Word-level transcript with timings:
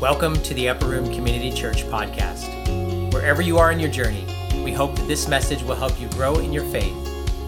Welcome 0.00 0.40
to 0.44 0.54
the 0.54 0.68
Upper 0.68 0.86
Room 0.86 1.12
Community 1.12 1.50
Church 1.50 1.82
podcast. 1.86 3.12
Wherever 3.12 3.42
you 3.42 3.58
are 3.58 3.72
in 3.72 3.80
your 3.80 3.90
journey, 3.90 4.24
we 4.62 4.70
hope 4.70 4.94
that 4.94 5.08
this 5.08 5.26
message 5.26 5.64
will 5.64 5.74
help 5.74 6.00
you 6.00 6.08
grow 6.10 6.36
in 6.36 6.52
your 6.52 6.62
faith 6.66 6.94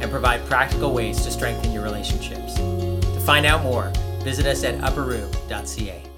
and 0.00 0.10
provide 0.10 0.44
practical 0.46 0.92
ways 0.92 1.22
to 1.22 1.30
strengthen 1.30 1.70
your 1.70 1.84
relationships. 1.84 2.56
To 2.56 3.20
find 3.20 3.46
out 3.46 3.62
more, 3.62 3.92
visit 4.24 4.46
us 4.46 4.64
at 4.64 4.74
upperroom.ca. 4.78 6.09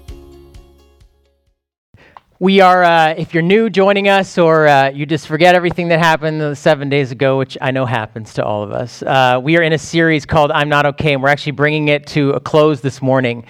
We 2.43 2.59
are, 2.59 2.83
uh, 2.83 3.13
if 3.17 3.33
you're 3.33 3.41
new 3.41 3.69
joining 3.69 4.09
us 4.09 4.37
or 4.37 4.67
uh, 4.67 4.89
you 4.89 5.05
just 5.05 5.27
forget 5.27 5.55
everything 5.55 5.87
that 5.87 5.99
happened 5.99 6.57
seven 6.57 6.89
days 6.89 7.09
ago, 7.09 7.37
which 7.37 7.57
I 7.61 7.71
know 7.71 7.85
happens 7.85 8.33
to 8.33 8.43
all 8.43 8.63
of 8.63 8.73
us, 8.73 9.01
uh, 9.01 9.39
we 9.41 9.55
are 9.55 9.61
in 9.61 9.71
a 9.71 9.77
series 9.77 10.25
called 10.25 10.51
I'm 10.51 10.67
Not 10.67 10.85
Okay, 10.85 11.13
and 11.13 11.23
we're 11.23 11.29
actually 11.29 11.53
bringing 11.53 11.87
it 11.87 12.05
to 12.07 12.31
a 12.31 12.41
close 12.41 12.81
this 12.81 13.01
morning. 13.01 13.45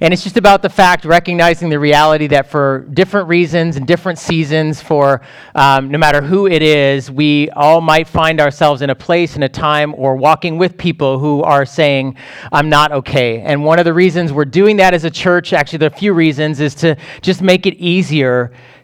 And 0.00 0.14
it's 0.14 0.24
just 0.24 0.38
about 0.38 0.62
the 0.62 0.70
fact, 0.70 1.04
recognizing 1.04 1.68
the 1.68 1.78
reality 1.78 2.26
that 2.28 2.50
for 2.50 2.86
different 2.94 3.28
reasons 3.28 3.76
and 3.76 3.86
different 3.86 4.18
seasons, 4.18 4.80
for 4.80 5.20
um, 5.54 5.90
no 5.90 5.98
matter 5.98 6.22
who 6.22 6.46
it 6.46 6.62
is, 6.62 7.10
we 7.10 7.50
all 7.50 7.82
might 7.82 8.08
find 8.08 8.40
ourselves 8.40 8.80
in 8.80 8.88
a 8.88 8.94
place, 8.94 9.36
in 9.36 9.42
a 9.42 9.48
time, 9.50 9.94
or 9.94 10.16
walking 10.16 10.56
with 10.56 10.78
people 10.78 11.18
who 11.18 11.42
are 11.42 11.66
saying, 11.66 12.16
I'm 12.50 12.70
not 12.70 12.92
okay. 12.92 13.42
And 13.42 13.62
one 13.62 13.78
of 13.78 13.84
the 13.84 13.92
reasons 13.92 14.32
we're 14.32 14.46
doing 14.46 14.78
that 14.78 14.94
as 14.94 15.04
a 15.04 15.10
church, 15.10 15.52
actually, 15.52 15.80
there 15.80 15.90
are 15.90 15.94
a 15.94 15.98
few 15.98 16.14
reasons, 16.14 16.60
is 16.60 16.74
to 16.76 16.96
just 17.20 17.42
make 17.42 17.66
it 17.66 17.74
easier 17.74 18.37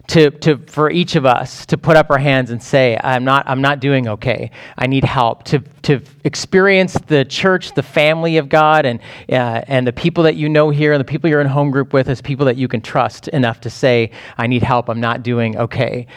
to, 0.07 0.29
to, 0.29 0.57
for 0.67 0.91
each 0.91 1.15
of 1.15 1.25
us 1.25 1.65
to 1.65 1.77
put 1.77 1.97
up 1.97 2.09
our 2.11 2.17
hands 2.17 2.51
and 2.51 2.61
say, 2.61 2.97
I'm 3.03 3.23
not, 3.23 3.47
I'm 3.47 3.61
not 3.61 3.79
doing 3.79 4.07
okay. 4.07 4.51
I 4.77 4.87
need 4.87 5.03
help. 5.03 5.43
To, 5.45 5.59
to 5.83 6.01
experience 6.23 6.93
the 7.07 7.25
church, 7.25 7.73
the 7.73 7.83
family 7.83 8.37
of 8.37 8.47
God, 8.49 8.85
and, 8.85 8.99
uh, 9.29 9.61
and 9.67 9.87
the 9.87 9.93
people 9.93 10.23
that 10.25 10.35
you 10.35 10.47
know 10.47 10.69
here 10.69 10.93
and 10.93 10.99
the 10.99 11.05
people 11.05 11.29
you're 11.29 11.41
in 11.41 11.47
home 11.47 11.71
group 11.71 11.93
with 11.93 12.07
as 12.07 12.21
people 12.21 12.45
that 12.45 12.57
you 12.57 12.67
can 12.67 12.81
trust 12.81 13.27
enough 13.29 13.61
to 13.61 13.69
say, 13.69 14.11
I 14.37 14.47
need 14.47 14.63
help. 14.63 14.89
I'm 14.89 15.01
not 15.01 15.23
doing 15.23 15.57
okay. 15.57 16.07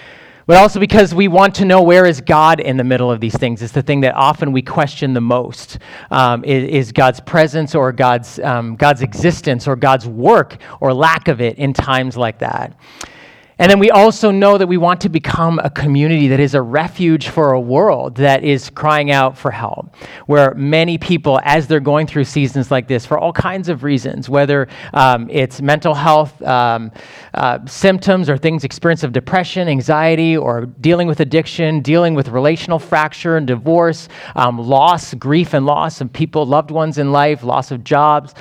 But 0.49 0.57
also 0.57 0.81
because 0.81 1.15
we 1.15 1.29
want 1.29 1.55
to 1.57 1.67
know 1.67 1.83
where 1.83 2.07
is 2.07 2.23
God 2.23 2.59
in 2.59 2.79
the 2.79 2.85
middle 2.85 3.13
of 3.13 3.21
these 3.21 3.37
things. 3.37 3.61
It's 3.61 3.75
the 3.75 3.83
thing 3.83 4.01
that 4.01 4.15
often 4.15 4.51
we 4.51 4.63
question 4.63 5.13
the 5.13 5.21
most 5.21 5.79
um, 6.11 6.43
is, 6.43 6.87
is, 6.87 6.93
God's 6.93 7.21
presence 7.21 7.75
or 7.75 7.93
God's, 7.93 8.39
um, 8.39 8.75
God's 8.75 9.03
existence 9.03 9.69
or 9.69 9.77
God's 9.77 10.07
work 10.07 10.57
or 10.81 10.95
lack 10.95 11.29
of 11.29 11.43
it 11.43 11.59
in 11.59 11.75
times 11.75 12.17
like 12.17 12.39
that. 12.39 12.75
And 13.59 13.71
then 13.71 13.81
we 13.81 13.91
also 13.91 14.31
know 14.31 14.57
that 14.57 14.69
we 14.69 14.77
want 14.77 15.01
to 15.01 15.09
become 15.09 15.59
a 15.65 15.71
community 15.71 16.29
that 16.29 16.39
is 16.39 16.55
a 16.55 16.63
refuge 16.63 17.29
for 17.29 17.53
a 17.53 17.61
world 17.61 18.15
that 18.17 18.45
is 18.45 18.71
crying 18.71 19.11
out 19.11 19.37
for 19.37 19.51
help, 19.51 19.97
where 20.27 20.55
many 20.55 20.97
people, 20.97 21.41
as 21.43 21.67
they're 21.67 21.81
going 21.81 22.07
through 22.07 22.25
seasons 22.25 22.71
like 22.71 22.87
this, 22.87 23.05
for 23.05 23.19
all 23.19 23.33
kinds 23.33 23.69
of 23.69 23.83
reasons, 23.83 24.29
whether 24.29 24.69
um, 24.95 25.29
it's 25.29 25.61
mental 25.61 25.93
health 25.93 26.41
um, 26.43 26.93
uh, 27.35 27.59
symptoms 27.67 28.29
or 28.29 28.39
things, 28.39 28.63
experience 28.63 29.03
of 29.03 29.13
depression, 29.13 29.67
anxiety, 29.67 30.37
or 30.37 30.67
dealing 30.67 31.09
with 31.09 31.19
addiction, 31.19 31.81
dealing 31.81 32.15
with 32.15 32.29
relational 32.29 32.79
fracture 32.79 33.37
and 33.37 33.49
divorce, 33.49 34.09
um, 34.37 34.59
loss, 34.59 35.15
grief 35.15 35.53
and 35.53 35.67
loss 35.67 36.01
of 36.01 36.13
people, 36.13 36.47
loved 36.47 36.71
ones 36.71 36.97
in 36.97 37.11
life, 37.11 37.43
loss 37.43 37.73
of 37.73 37.83
jobs. 37.83 38.35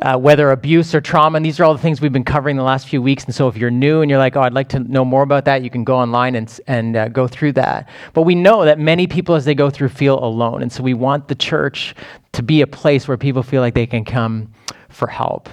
Uh, 0.00 0.16
whether 0.16 0.50
abuse 0.50 0.94
or 0.94 1.02
trauma. 1.02 1.36
And 1.36 1.44
these 1.44 1.60
are 1.60 1.64
all 1.64 1.74
the 1.74 1.82
things 1.82 2.00
we've 2.00 2.14
been 2.14 2.24
covering 2.24 2.56
the 2.56 2.62
last 2.62 2.88
few 2.88 3.02
weeks. 3.02 3.24
And 3.24 3.34
so 3.34 3.46
if 3.48 3.58
you're 3.58 3.70
new 3.70 4.00
and 4.00 4.10
you're 4.10 4.18
like, 4.18 4.36
oh, 4.36 4.40
I'd 4.40 4.54
like 4.54 4.70
to 4.70 4.78
know 4.78 5.04
more 5.04 5.22
about 5.22 5.44
that, 5.44 5.62
you 5.62 5.68
can 5.68 5.84
go 5.84 5.96
online 5.96 6.34
and, 6.34 6.60
and 6.66 6.96
uh, 6.96 7.08
go 7.08 7.28
through 7.28 7.52
that. 7.52 7.90
But 8.14 8.22
we 8.22 8.34
know 8.34 8.64
that 8.64 8.78
many 8.78 9.06
people, 9.06 9.34
as 9.34 9.44
they 9.44 9.54
go 9.54 9.68
through, 9.68 9.90
feel 9.90 10.18
alone. 10.24 10.62
And 10.62 10.72
so 10.72 10.82
we 10.82 10.94
want 10.94 11.28
the 11.28 11.34
church 11.34 11.94
to 12.32 12.42
be 12.42 12.62
a 12.62 12.66
place 12.66 13.06
where 13.06 13.18
people 13.18 13.42
feel 13.42 13.60
like 13.60 13.74
they 13.74 13.86
can 13.86 14.02
come 14.02 14.50
for 14.88 15.08
help. 15.08 15.50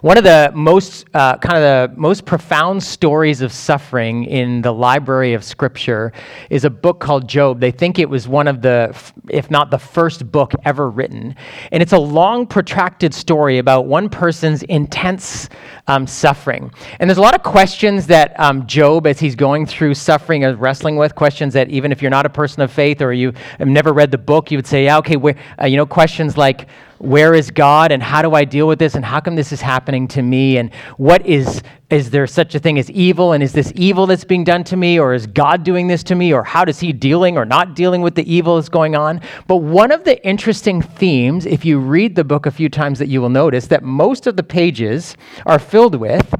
One 0.00 0.18
of 0.18 0.24
the 0.24 0.52
most 0.54 1.06
uh, 1.14 1.36
kind 1.38 1.56
of 1.56 1.90
the 1.90 1.96
most 1.96 2.24
profound 2.24 2.82
stories 2.82 3.40
of 3.40 3.52
suffering 3.52 4.24
in 4.24 4.62
the 4.62 4.72
library 4.72 5.34
of 5.34 5.44
Scripture 5.44 6.12
is 6.50 6.64
a 6.64 6.70
book 6.70 7.00
called 7.00 7.28
Job. 7.28 7.60
They 7.60 7.70
think 7.70 7.98
it 7.98 8.08
was 8.08 8.28
one 8.28 8.48
of 8.48 8.62
the, 8.62 8.96
if 9.28 9.50
not 9.50 9.70
the 9.70 9.78
first 9.78 10.30
book 10.30 10.52
ever 10.64 10.90
written, 10.90 11.34
and 11.72 11.82
it's 11.82 11.92
a 11.92 11.98
long, 11.98 12.46
protracted 12.46 13.14
story 13.14 13.58
about 13.58 13.86
one 13.86 14.08
person's 14.08 14.62
intense 14.64 15.48
um, 15.86 16.06
suffering. 16.06 16.70
And 17.00 17.08
there's 17.08 17.18
a 17.18 17.22
lot 17.22 17.34
of 17.34 17.42
questions 17.42 18.06
that 18.08 18.38
um, 18.38 18.66
Job, 18.66 19.06
as 19.06 19.20
he's 19.20 19.36
going 19.36 19.66
through 19.66 19.94
suffering, 19.94 20.42
is 20.42 20.56
wrestling 20.56 20.96
with. 20.96 21.14
Questions 21.14 21.54
that 21.54 21.68
even 21.68 21.92
if 21.92 22.02
you're 22.02 22.10
not 22.10 22.26
a 22.26 22.30
person 22.30 22.62
of 22.62 22.72
faith 22.72 23.02
or 23.02 23.12
you 23.12 23.32
have 23.58 23.68
never 23.68 23.92
read 23.92 24.10
the 24.10 24.18
book, 24.18 24.50
you 24.50 24.58
would 24.58 24.66
say, 24.66 24.84
yeah, 24.84 24.98
okay, 24.98 25.16
uh, 25.60 25.66
you 25.66 25.76
know, 25.76 25.86
questions 25.86 26.36
like 26.36 26.68
where 27.04 27.34
is 27.34 27.50
God 27.50 27.92
and 27.92 28.02
how 28.02 28.22
do 28.22 28.34
I 28.34 28.44
deal 28.44 28.66
with 28.66 28.78
this 28.78 28.94
and 28.94 29.04
how 29.04 29.20
come 29.20 29.36
this 29.36 29.52
is 29.52 29.60
happening 29.60 30.08
to 30.08 30.22
me 30.22 30.56
and 30.56 30.72
what 30.96 31.24
is 31.26 31.62
is 31.90 32.10
there 32.10 32.26
such 32.26 32.54
a 32.54 32.58
thing 32.58 32.78
as 32.78 32.90
evil 32.90 33.32
and 33.32 33.42
is 33.42 33.52
this 33.52 33.70
evil 33.76 34.06
that's 34.06 34.24
being 34.24 34.42
done 34.42 34.64
to 34.64 34.76
me 34.76 34.98
or 34.98 35.14
is 35.14 35.26
God 35.26 35.62
doing 35.62 35.86
this 35.86 36.02
to 36.04 36.14
me 36.14 36.32
or 36.32 36.42
how 36.42 36.64
does 36.64 36.80
he 36.80 36.92
dealing 36.92 37.36
or 37.36 37.44
not 37.44 37.76
dealing 37.76 38.00
with 38.00 38.14
the 38.14 38.32
evil 38.32 38.56
that's 38.56 38.70
going 38.70 38.96
on? 38.96 39.20
But 39.46 39.58
one 39.58 39.92
of 39.92 40.02
the 40.02 40.24
interesting 40.26 40.80
themes 40.80 41.46
if 41.46 41.64
you 41.64 41.78
read 41.78 42.16
the 42.16 42.24
book 42.24 42.46
a 42.46 42.50
few 42.50 42.68
times 42.68 42.98
that 42.98 43.08
you 43.08 43.20
will 43.20 43.28
notice 43.28 43.66
that 43.66 43.82
most 43.82 44.26
of 44.26 44.36
the 44.36 44.42
pages 44.42 45.16
are 45.46 45.58
filled 45.58 45.94
with 45.94 46.34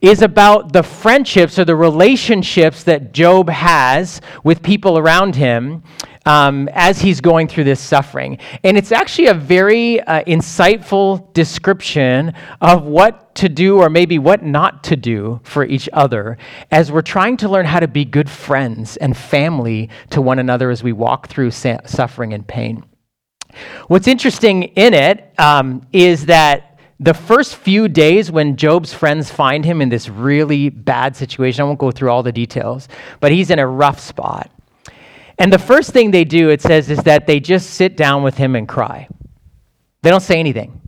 is 0.00 0.22
about 0.22 0.72
the 0.72 0.82
friendships 0.82 1.58
or 1.58 1.64
the 1.64 1.76
relationships 1.76 2.84
that 2.84 3.12
Job 3.12 3.48
has 3.48 4.20
with 4.44 4.62
people 4.62 4.98
around 4.98 5.34
him 5.34 5.82
um, 6.26 6.68
as 6.72 7.00
he's 7.00 7.20
going 7.20 7.48
through 7.48 7.64
this 7.64 7.80
suffering. 7.80 8.38
And 8.64 8.76
it's 8.76 8.92
actually 8.92 9.28
a 9.28 9.34
very 9.34 10.00
uh, 10.00 10.24
insightful 10.24 11.32
description 11.32 12.34
of 12.60 12.84
what 12.84 13.34
to 13.36 13.48
do 13.48 13.78
or 13.78 13.88
maybe 13.88 14.18
what 14.18 14.42
not 14.42 14.82
to 14.84 14.96
do 14.96 15.40
for 15.44 15.64
each 15.64 15.88
other 15.92 16.36
as 16.70 16.90
we're 16.90 17.02
trying 17.02 17.36
to 17.38 17.48
learn 17.48 17.66
how 17.66 17.80
to 17.80 17.88
be 17.88 18.04
good 18.04 18.28
friends 18.28 18.96
and 18.96 19.16
family 19.16 19.88
to 20.10 20.20
one 20.20 20.38
another 20.38 20.70
as 20.70 20.82
we 20.82 20.92
walk 20.92 21.28
through 21.28 21.50
sa- 21.50 21.78
suffering 21.86 22.32
and 22.32 22.46
pain. 22.46 22.84
What's 23.88 24.08
interesting 24.08 24.64
in 24.64 24.92
it 24.92 25.32
um, 25.38 25.86
is 25.92 26.26
that 26.26 26.78
the 26.98 27.14
first 27.14 27.56
few 27.56 27.88
days 27.88 28.30
when 28.30 28.56
Job's 28.56 28.92
friends 28.92 29.30
find 29.30 29.64
him 29.64 29.82
in 29.82 29.90
this 29.90 30.08
really 30.08 30.70
bad 30.70 31.14
situation, 31.14 31.62
I 31.62 31.64
won't 31.64 31.78
go 31.78 31.90
through 31.90 32.10
all 32.10 32.22
the 32.22 32.32
details, 32.32 32.88
but 33.20 33.32
he's 33.32 33.50
in 33.50 33.58
a 33.58 33.66
rough 33.66 34.00
spot. 34.00 34.50
And 35.38 35.52
the 35.52 35.58
first 35.58 35.90
thing 35.90 36.10
they 36.10 36.24
do, 36.24 36.50
it 36.50 36.62
says, 36.62 36.90
is 36.90 37.02
that 37.04 37.26
they 37.26 37.40
just 37.40 37.70
sit 37.70 37.96
down 37.96 38.22
with 38.22 38.36
him 38.36 38.56
and 38.56 38.66
cry. 38.66 39.08
They 40.02 40.10
don't 40.10 40.20
say 40.20 40.40
anything. 40.40 40.80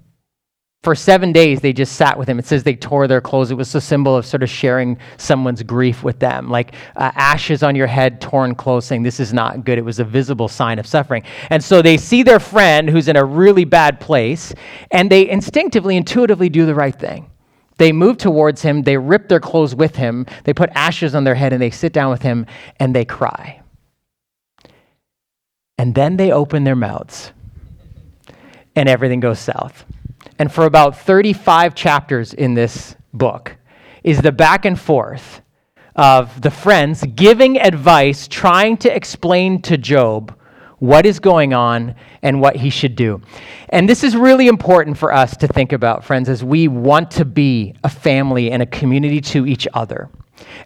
For 0.85 0.95
seven 0.95 1.33
days, 1.33 1.61
they 1.61 1.73
just 1.73 1.97
sat 1.97 2.17
with 2.17 2.29
him. 2.29 2.39
It 2.39 2.47
says 2.47 2.63
they 2.63 2.77
tore 2.77 3.09
their 3.09 3.21
clothes. 3.21 3.51
It 3.51 3.57
was 3.57 3.75
a 3.75 3.81
symbol 3.81 4.17
of 4.17 4.25
sort 4.25 4.45
of 4.45 4.49
sharing 4.49 4.97
someone's 5.17 5.63
grief 5.65 6.05
with 6.05 6.21
them, 6.21 6.49
like 6.49 6.77
uh, 6.95 7.11
ashes 7.17 7.65
on 7.65 7.75
your 7.75 7.89
head, 7.89 8.21
torn 8.21 8.55
clothes, 8.55 8.87
saying, 8.87 9.03
This 9.03 9.19
is 9.19 9.33
not 9.33 9.65
good. 9.65 9.77
It 9.77 9.85
was 9.85 9.99
a 9.99 10.05
visible 10.05 10.47
sign 10.47 10.79
of 10.79 10.87
suffering. 10.87 11.25
And 11.51 11.63
so 11.63 11.83
they 11.83 11.97
see 11.97 12.23
their 12.23 12.39
friend 12.39 12.89
who's 12.89 13.09
in 13.09 13.17
a 13.17 13.25
really 13.25 13.65
bad 13.65 13.99
place, 13.99 14.55
and 14.93 15.11
they 15.11 15.29
instinctively, 15.29 15.97
intuitively 15.97 16.49
do 16.49 16.65
the 16.65 16.77
right 16.77 16.97
thing. 16.97 17.29
They 17.77 17.91
move 17.91 18.17
towards 18.17 18.63
him, 18.63 18.83
they 18.83 18.97
rip 18.97 19.29
their 19.29 19.41
clothes 19.41 19.75
with 19.75 19.97
him, 19.97 20.27
they 20.45 20.55
put 20.55 20.71
ashes 20.75 21.15
on 21.17 21.25
their 21.25 21.35
head, 21.35 21.53
and 21.53 21.61
they 21.61 21.71
sit 21.71 21.93
down 21.93 22.11
with 22.11 22.23
him 22.23 22.47
and 22.79 22.95
they 22.95 23.05
cry. 23.05 23.63
And 25.79 25.95
then 25.95 26.17
they 26.17 26.33
open 26.33 26.65
their 26.65 26.77
mouths, 26.77 27.33
and 28.75 28.89
everything 28.89 29.21
goes 29.21 29.39
south. 29.39 29.85
And 30.39 30.53
for 30.53 30.67
about 30.67 30.99
35 30.99 31.75
chapters 31.75 32.35
in 32.35 32.55
this 32.55 32.97
book 33.15 33.57
is 34.03 34.21
the 34.21 34.33
back 34.33 34.65
and 34.65 34.79
forth 34.79 35.41
of 35.95 36.41
the 36.41 36.51
friends 36.51 37.05
giving 37.15 37.61
advice, 37.61 38.29
trying 38.29 38.77
to 38.79 38.95
explain 38.95 39.63
to 39.63 39.77
Job 39.77 40.37
what 40.79 41.05
is 41.07 41.19
going 41.19 41.53
on 41.53 41.95
and 42.23 42.41
what 42.41 42.57
he 42.57 42.71
should 42.71 42.95
do. 42.95 43.21
And 43.69 43.89
this 43.89 44.05
is 44.05 44.17
really 44.17 44.47
important 44.47 44.97
for 44.97 45.13
us 45.13 45.37
to 45.39 45.49
think 45.49 45.73
about, 45.73 46.05
friends, 46.05 46.29
as 46.29 46.45
we 46.45 46.69
want 46.69 47.11
to 47.13 47.25
be 47.25 47.75
a 47.83 47.89
family 47.89 48.53
and 48.53 48.63
a 48.63 48.67
community 48.67 49.21
to 49.21 49.47
each 49.47 49.67
other. 49.75 50.09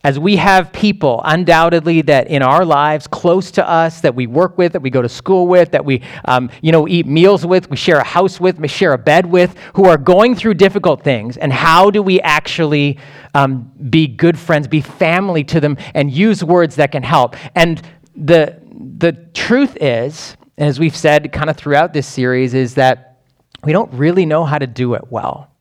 As 0.04 0.18
we 0.18 0.36
have 0.36 0.72
people, 0.72 1.20
undoubtedly, 1.24 2.02
that 2.02 2.26
in 2.26 2.42
our 2.42 2.64
lives, 2.64 3.06
close 3.06 3.50
to 3.52 3.68
us, 3.68 4.00
that 4.00 4.14
we 4.14 4.26
work 4.26 4.58
with, 4.58 4.72
that 4.72 4.82
we 4.82 4.90
go 4.90 5.02
to 5.02 5.08
school 5.08 5.46
with, 5.46 5.70
that 5.70 5.84
we, 5.84 6.02
um, 6.24 6.50
you 6.60 6.72
know, 6.72 6.88
eat 6.88 7.06
meals 7.06 7.46
with, 7.46 7.70
we 7.70 7.76
share 7.76 7.98
a 7.98 8.04
house 8.04 8.40
with, 8.40 8.58
we 8.58 8.68
share 8.68 8.92
a 8.92 8.98
bed 8.98 9.26
with, 9.26 9.56
who 9.74 9.84
are 9.84 9.98
going 9.98 10.34
through 10.34 10.54
difficult 10.54 11.04
things. 11.04 11.36
And 11.36 11.52
how 11.52 11.90
do 11.90 12.02
we 12.02 12.20
actually 12.20 12.98
um, 13.34 13.70
be 13.90 14.06
good 14.06 14.38
friends, 14.38 14.66
be 14.66 14.80
family 14.80 15.44
to 15.44 15.60
them, 15.60 15.76
and 15.94 16.10
use 16.10 16.42
words 16.42 16.76
that 16.76 16.90
can 16.90 17.02
help? 17.02 17.36
And 17.54 17.80
the, 18.16 18.60
the 18.98 19.12
truth 19.34 19.76
is, 19.80 20.36
as 20.58 20.80
we've 20.80 20.96
said 20.96 21.32
kind 21.32 21.48
of 21.48 21.56
throughout 21.56 21.92
this 21.92 22.06
series, 22.06 22.54
is 22.54 22.74
that 22.74 23.20
we 23.64 23.72
don't 23.72 23.92
really 23.92 24.26
know 24.26 24.44
how 24.44 24.58
to 24.58 24.66
do 24.66 24.94
it 24.94 25.10
well. 25.10 25.51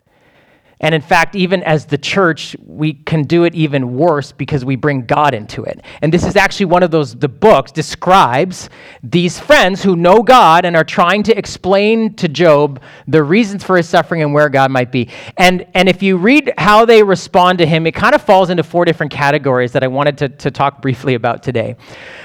And 0.81 0.95
in 0.95 1.01
fact, 1.01 1.35
even 1.35 1.61
as 1.61 1.85
the 1.85 1.97
church, 1.97 2.55
we 2.65 2.93
can 2.93 3.23
do 3.23 3.43
it 3.43 3.53
even 3.53 3.95
worse 3.95 4.31
because 4.31 4.65
we 4.65 4.75
bring 4.75 5.05
God 5.05 5.35
into 5.35 5.63
it. 5.63 5.79
And 6.01 6.11
this 6.11 6.25
is 6.25 6.35
actually 6.35 6.65
one 6.65 6.81
of 6.81 6.89
those, 6.89 7.15
the 7.15 7.29
books 7.29 7.71
describes 7.71 8.67
these 9.03 9.39
friends 9.39 9.83
who 9.83 9.95
know 9.95 10.23
God 10.23 10.65
and 10.65 10.75
are 10.75 10.83
trying 10.83 11.21
to 11.23 11.37
explain 11.37 12.15
to 12.15 12.27
Job 12.27 12.81
the 13.07 13.21
reasons 13.21 13.63
for 13.63 13.77
his 13.77 13.87
suffering 13.87 14.23
and 14.23 14.33
where 14.33 14.49
God 14.49 14.71
might 14.71 14.91
be. 14.91 15.09
And, 15.37 15.67
and 15.75 15.87
if 15.87 16.01
you 16.01 16.17
read 16.17 16.51
how 16.57 16.85
they 16.85 17.03
respond 17.03 17.59
to 17.59 17.67
him, 17.67 17.85
it 17.85 17.93
kind 17.93 18.15
of 18.15 18.23
falls 18.23 18.49
into 18.49 18.63
four 18.63 18.83
different 18.83 19.11
categories 19.11 19.73
that 19.73 19.83
I 19.83 19.87
wanted 19.87 20.17
to, 20.17 20.29
to 20.29 20.49
talk 20.49 20.81
briefly 20.81 21.13
about 21.13 21.43
today. 21.43 21.75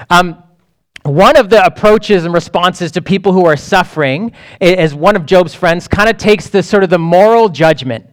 Um, 0.09 0.43
one 1.03 1.37
of 1.37 1.49
the 1.51 1.63
approaches 1.63 2.25
and 2.25 2.33
responses 2.33 2.91
to 2.93 3.03
people 3.03 3.31
who 3.31 3.45
are 3.45 3.55
suffering, 3.55 4.33
as 4.59 4.95
one 4.95 5.15
of 5.15 5.27
Job's 5.27 5.53
friends, 5.53 5.87
kind 5.87 6.09
of 6.09 6.17
takes 6.17 6.49
the 6.49 6.63
sort 6.63 6.83
of 6.83 6.89
the 6.89 6.97
moral 6.97 7.49
judgment 7.49 8.07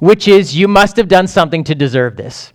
which 0.00 0.26
is 0.26 0.56
you 0.56 0.66
must 0.66 0.96
have 0.96 1.08
done 1.08 1.26
something 1.26 1.62
to 1.64 1.74
deserve 1.74 2.16
this. 2.16 2.52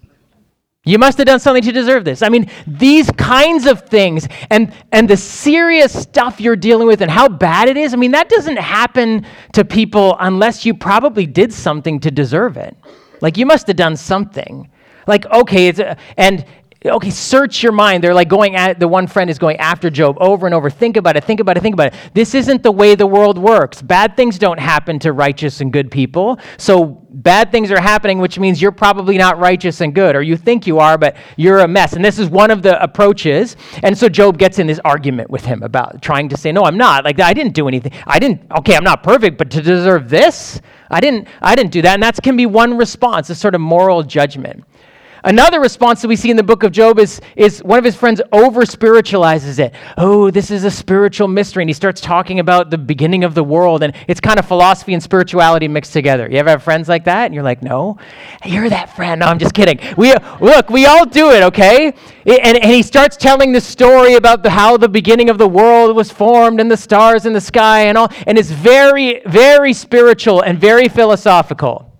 You 0.87 0.99
must 0.99 1.17
have 1.17 1.25
done 1.25 1.39
something 1.39 1.63
to 1.63 1.71
deserve 1.71 2.05
this. 2.05 2.21
I 2.21 2.29
mean, 2.29 2.49
these 2.67 3.09
kinds 3.11 3.65
of 3.65 3.87
things 3.87 4.27
and, 4.51 4.71
and 4.91 5.09
the 5.09 5.17
serious 5.17 5.99
stuff 5.99 6.39
you're 6.39 6.55
dealing 6.55 6.85
with 6.85 7.01
and 7.01 7.09
how 7.09 7.27
bad 7.27 7.69
it 7.69 7.75
is, 7.75 7.93
I 7.93 7.97
mean, 7.97 8.11
that 8.11 8.29
doesn't 8.29 8.57
happen 8.57 9.25
to 9.53 9.65
people 9.65 10.15
unless 10.19 10.63
you 10.63 10.75
probably 10.75 11.25
did 11.25 11.51
something 11.51 11.99
to 12.01 12.11
deserve 12.11 12.57
it. 12.57 12.77
Like, 13.19 13.35
you 13.35 13.47
must 13.47 13.65
have 13.65 13.77
done 13.77 13.97
something. 13.97 14.69
Like, 15.07 15.25
okay, 15.25 15.69
it's, 15.69 15.79
a, 15.79 15.97
and 16.17 16.45
okay, 16.91 17.09
search 17.09 17.63
your 17.63 17.71
mind. 17.71 18.03
They're 18.03 18.13
like 18.13 18.29
going 18.29 18.55
at, 18.55 18.79
the 18.79 18.87
one 18.87 19.07
friend 19.07 19.29
is 19.29 19.39
going 19.39 19.57
after 19.57 19.89
Job 19.89 20.17
over 20.19 20.45
and 20.45 20.53
over. 20.53 20.69
Think 20.69 20.97
about 20.97 21.17
it, 21.17 21.23
think 21.23 21.39
about 21.39 21.57
it, 21.57 21.61
think 21.61 21.73
about 21.73 21.93
it. 21.93 21.99
This 22.13 22.35
isn't 22.35 22.63
the 22.63 22.71
way 22.71 22.95
the 22.95 23.07
world 23.07 23.37
works. 23.37 23.81
Bad 23.81 24.15
things 24.15 24.37
don't 24.37 24.59
happen 24.59 24.99
to 24.99 25.13
righteous 25.13 25.61
and 25.61 25.71
good 25.71 25.89
people. 25.91 26.39
So 26.57 27.05
bad 27.09 27.51
things 27.51 27.71
are 27.71 27.79
happening, 27.79 28.19
which 28.19 28.37
means 28.39 28.61
you're 28.61 28.71
probably 28.71 29.17
not 29.17 29.39
righteous 29.39 29.81
and 29.81 29.95
good, 29.95 30.15
or 30.15 30.21
you 30.21 30.37
think 30.37 30.67
you 30.67 30.79
are, 30.79 30.97
but 30.97 31.15
you're 31.37 31.59
a 31.59 31.67
mess. 31.67 31.93
And 31.93 32.03
this 32.03 32.19
is 32.19 32.29
one 32.29 32.51
of 32.51 32.61
the 32.61 32.81
approaches. 32.81 33.55
And 33.83 33.97
so 33.97 34.09
Job 34.09 34.37
gets 34.37 34.59
in 34.59 34.67
this 34.67 34.79
argument 34.83 35.29
with 35.29 35.45
him 35.45 35.63
about 35.63 36.01
trying 36.01 36.29
to 36.29 36.37
say, 36.37 36.51
no, 36.51 36.63
I'm 36.63 36.77
not. 36.77 37.05
Like, 37.05 37.19
I 37.19 37.33
didn't 37.33 37.53
do 37.53 37.67
anything. 37.67 37.93
I 38.05 38.19
didn't, 38.19 38.41
okay, 38.59 38.75
I'm 38.75 38.83
not 38.83 39.03
perfect, 39.03 39.37
but 39.37 39.49
to 39.51 39.61
deserve 39.61 40.09
this, 40.09 40.61
I 40.89 40.99
didn't, 40.99 41.27
I 41.41 41.55
didn't 41.55 41.71
do 41.71 41.81
that. 41.81 41.93
And 41.95 42.03
that 42.03 42.21
can 42.21 42.37
be 42.37 42.45
one 42.45 42.77
response, 42.77 43.29
a 43.29 43.35
sort 43.35 43.55
of 43.55 43.61
moral 43.61 44.03
judgment. 44.03 44.63
Another 45.25 45.59
response 45.59 46.03
that 46.03 46.07
we 46.07 46.15
see 46.15 46.29
in 46.29 46.37
the 46.37 46.43
book 46.43 46.61
of 46.61 46.71
Job 46.71 46.99
is, 46.99 47.19
is 47.35 47.63
one 47.63 47.79
of 47.79 47.83
his 47.83 47.95
friends 47.95 48.21
over 48.31 48.63
spiritualizes 48.63 49.57
it. 49.57 49.73
Oh, 49.97 50.29
this 50.29 50.51
is 50.51 50.65
a 50.65 50.69
spiritual 50.69 51.27
mystery. 51.27 51.63
And 51.63 51.69
he 51.69 51.73
starts 51.73 51.99
talking 51.99 52.39
about 52.39 52.69
the 52.69 52.77
beginning 52.77 53.23
of 53.23 53.33
the 53.33 53.43
world. 53.43 53.81
And 53.81 53.95
it's 54.07 54.19
kind 54.19 54.37
of 54.37 54.47
philosophy 54.47 54.93
and 54.93 55.01
spirituality 55.01 55.67
mixed 55.67 55.93
together. 55.93 56.29
You 56.29 56.37
ever 56.37 56.51
have 56.51 56.61
friends 56.61 56.87
like 56.87 57.05
that? 57.05 57.25
And 57.25 57.33
you're 57.33 57.43
like, 57.43 57.63
no, 57.63 57.97
you're 58.45 58.69
that 58.69 58.95
friend. 58.95 59.21
No, 59.21 59.25
I'm 59.25 59.39
just 59.39 59.55
kidding. 59.55 59.79
We, 59.97 60.13
look, 60.39 60.69
we 60.69 60.85
all 60.85 61.07
do 61.07 61.31
it, 61.31 61.41
okay? 61.41 61.87
And, 62.27 62.57
and 62.57 62.65
he 62.65 62.83
starts 62.83 63.17
telling 63.17 63.51
the 63.51 63.61
story 63.61 64.13
about 64.13 64.43
the, 64.43 64.51
how 64.51 64.77
the 64.77 64.89
beginning 64.89 65.31
of 65.31 65.39
the 65.39 65.47
world 65.47 65.95
was 65.95 66.11
formed 66.11 66.59
and 66.59 66.69
the 66.69 66.77
stars 66.77 67.25
in 67.25 67.33
the 67.33 67.41
sky 67.41 67.85
and 67.85 67.97
all. 67.97 68.11
And 68.27 68.37
it's 68.37 68.51
very, 68.51 69.23
very 69.25 69.73
spiritual 69.73 70.41
and 70.41 70.61
very 70.61 70.87
philosophical. 70.87 71.91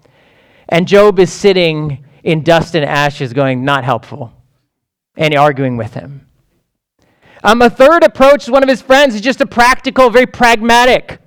And 0.70 0.88
Job 0.88 1.18
is 1.18 1.34
sitting 1.34 2.05
in 2.26 2.44
dust 2.44 2.76
and 2.76 2.84
ashes, 2.84 3.32
going, 3.32 3.64
not 3.64 3.86
helpful, 3.86 4.34
and 5.16 5.34
arguing 5.36 5.78
with 5.78 5.94
him. 5.94 6.28
Um, 7.44 7.62
a 7.62 7.70
third 7.70 8.04
approach, 8.04 8.50
one 8.50 8.64
of 8.64 8.68
his 8.68 8.82
friends, 8.82 9.14
is 9.14 9.22
just 9.22 9.40
a 9.40 9.46
practical, 9.46 10.10
very 10.10 10.26
pragmatic. 10.26 11.20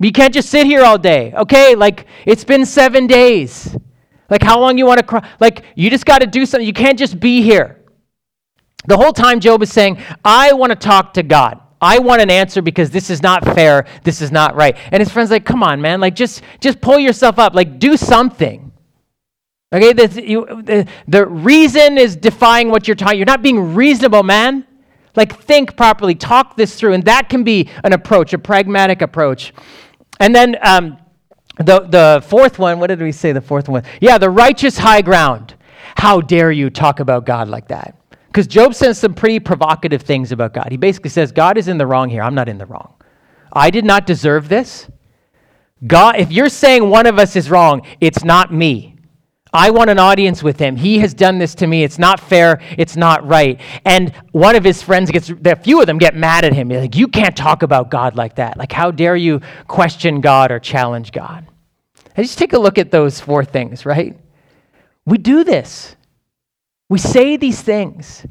You 0.00 0.10
can't 0.10 0.34
just 0.34 0.50
sit 0.50 0.66
here 0.66 0.82
all 0.82 0.98
day. 0.98 1.32
Okay, 1.32 1.76
like 1.76 2.06
it's 2.26 2.42
been 2.42 2.66
seven 2.66 3.06
days. 3.06 3.76
Like 4.28 4.42
how 4.42 4.58
long 4.58 4.76
you 4.76 4.84
want 4.84 4.98
to 4.98 5.06
cry? 5.06 5.26
Like 5.40 5.64
you 5.76 5.88
just 5.88 6.04
got 6.04 6.20
to 6.20 6.26
do 6.26 6.44
something. 6.44 6.66
You 6.66 6.72
can't 6.72 6.98
just 6.98 7.20
be 7.20 7.40
here. 7.40 7.80
The 8.86 8.96
whole 8.96 9.12
time 9.12 9.38
Job 9.38 9.62
is 9.62 9.72
saying, 9.72 10.02
I 10.24 10.52
want 10.52 10.70
to 10.70 10.76
talk 10.76 11.14
to 11.14 11.22
God. 11.22 11.60
I 11.80 12.00
want 12.00 12.20
an 12.20 12.30
answer 12.30 12.60
because 12.60 12.90
this 12.90 13.08
is 13.08 13.22
not 13.22 13.44
fair. 13.44 13.86
This 14.02 14.20
is 14.20 14.32
not 14.32 14.56
right. 14.56 14.76
And 14.90 15.00
his 15.00 15.12
friend's 15.12 15.30
like, 15.30 15.44
come 15.44 15.62
on, 15.62 15.80
man. 15.80 16.00
Like 16.00 16.16
just 16.16 16.42
just 16.60 16.80
pull 16.80 16.98
yourself 16.98 17.38
up. 17.38 17.54
Like 17.54 17.78
do 17.78 17.96
something. 17.96 18.63
Okay, 19.74 19.92
the, 19.92 20.22
you, 20.24 20.62
the, 20.62 20.86
the 21.08 21.26
reason 21.26 21.98
is 21.98 22.14
defying 22.14 22.70
what 22.70 22.86
you're 22.86 22.94
talking. 22.94 23.18
You're 23.18 23.26
not 23.26 23.42
being 23.42 23.74
reasonable, 23.74 24.22
man. 24.22 24.64
Like, 25.16 25.36
think 25.42 25.76
properly, 25.76 26.14
talk 26.14 26.56
this 26.56 26.76
through, 26.76 26.92
and 26.92 27.04
that 27.06 27.28
can 27.28 27.42
be 27.42 27.68
an 27.82 27.92
approach, 27.92 28.32
a 28.32 28.38
pragmatic 28.38 29.02
approach. 29.02 29.52
And 30.20 30.32
then 30.32 30.56
um, 30.62 30.98
the, 31.56 31.80
the 31.80 32.24
fourth 32.24 32.60
one, 32.60 32.78
what 32.78 32.86
did 32.86 33.02
we 33.02 33.10
say 33.10 33.32
the 33.32 33.40
fourth 33.40 33.68
one? 33.68 33.82
Yeah, 34.00 34.16
the 34.16 34.30
righteous 34.30 34.78
high 34.78 35.02
ground. 35.02 35.54
How 35.96 36.20
dare 36.20 36.52
you 36.52 36.70
talk 36.70 37.00
about 37.00 37.26
God 37.26 37.48
like 37.48 37.66
that? 37.68 37.96
Because 38.26 38.46
Job 38.46 38.74
says 38.74 38.96
some 38.96 39.14
pretty 39.14 39.40
provocative 39.40 40.02
things 40.02 40.30
about 40.30 40.54
God. 40.54 40.68
He 40.70 40.76
basically 40.76 41.10
says, 41.10 41.32
God 41.32 41.58
is 41.58 41.66
in 41.66 41.78
the 41.78 41.86
wrong 41.86 42.08
here. 42.08 42.22
I'm 42.22 42.34
not 42.34 42.48
in 42.48 42.58
the 42.58 42.66
wrong. 42.66 42.94
I 43.52 43.70
did 43.70 43.84
not 43.84 44.06
deserve 44.06 44.48
this. 44.48 44.88
God, 45.84 46.16
if 46.16 46.30
you're 46.30 46.48
saying 46.48 46.88
one 46.88 47.06
of 47.06 47.18
us 47.18 47.34
is 47.34 47.50
wrong, 47.50 47.86
it's 48.00 48.24
not 48.24 48.52
me. 48.52 48.93
I 49.54 49.70
want 49.70 49.88
an 49.88 50.00
audience 50.00 50.42
with 50.42 50.58
him. 50.58 50.74
He 50.74 50.98
has 50.98 51.14
done 51.14 51.38
this 51.38 51.54
to 51.56 51.68
me. 51.68 51.84
It's 51.84 51.98
not 51.98 52.18
fair. 52.18 52.60
It's 52.76 52.96
not 52.96 53.24
right. 53.24 53.60
And 53.84 54.12
one 54.32 54.56
of 54.56 54.64
his 54.64 54.82
friends 54.82 55.12
gets, 55.12 55.30
a 55.30 55.54
few 55.54 55.80
of 55.80 55.86
them 55.86 55.96
get 55.96 56.16
mad 56.16 56.44
at 56.44 56.52
him. 56.52 56.66
They're 56.66 56.80
like, 56.80 56.96
you 56.96 57.06
can't 57.06 57.36
talk 57.36 57.62
about 57.62 57.88
God 57.88 58.16
like 58.16 58.34
that. 58.34 58.56
Like, 58.56 58.72
how 58.72 58.90
dare 58.90 59.14
you 59.14 59.40
question 59.68 60.20
God 60.20 60.50
or 60.50 60.58
challenge 60.58 61.12
God? 61.12 61.46
And 62.16 62.26
just 62.26 62.36
take 62.36 62.52
a 62.52 62.58
look 62.58 62.78
at 62.78 62.90
those 62.90 63.20
four 63.20 63.44
things, 63.44 63.86
right? 63.86 64.18
We 65.06 65.18
do 65.18 65.44
this. 65.44 65.94
We 66.88 66.98
say 66.98 67.36
these 67.36 67.62
things. 67.62 68.26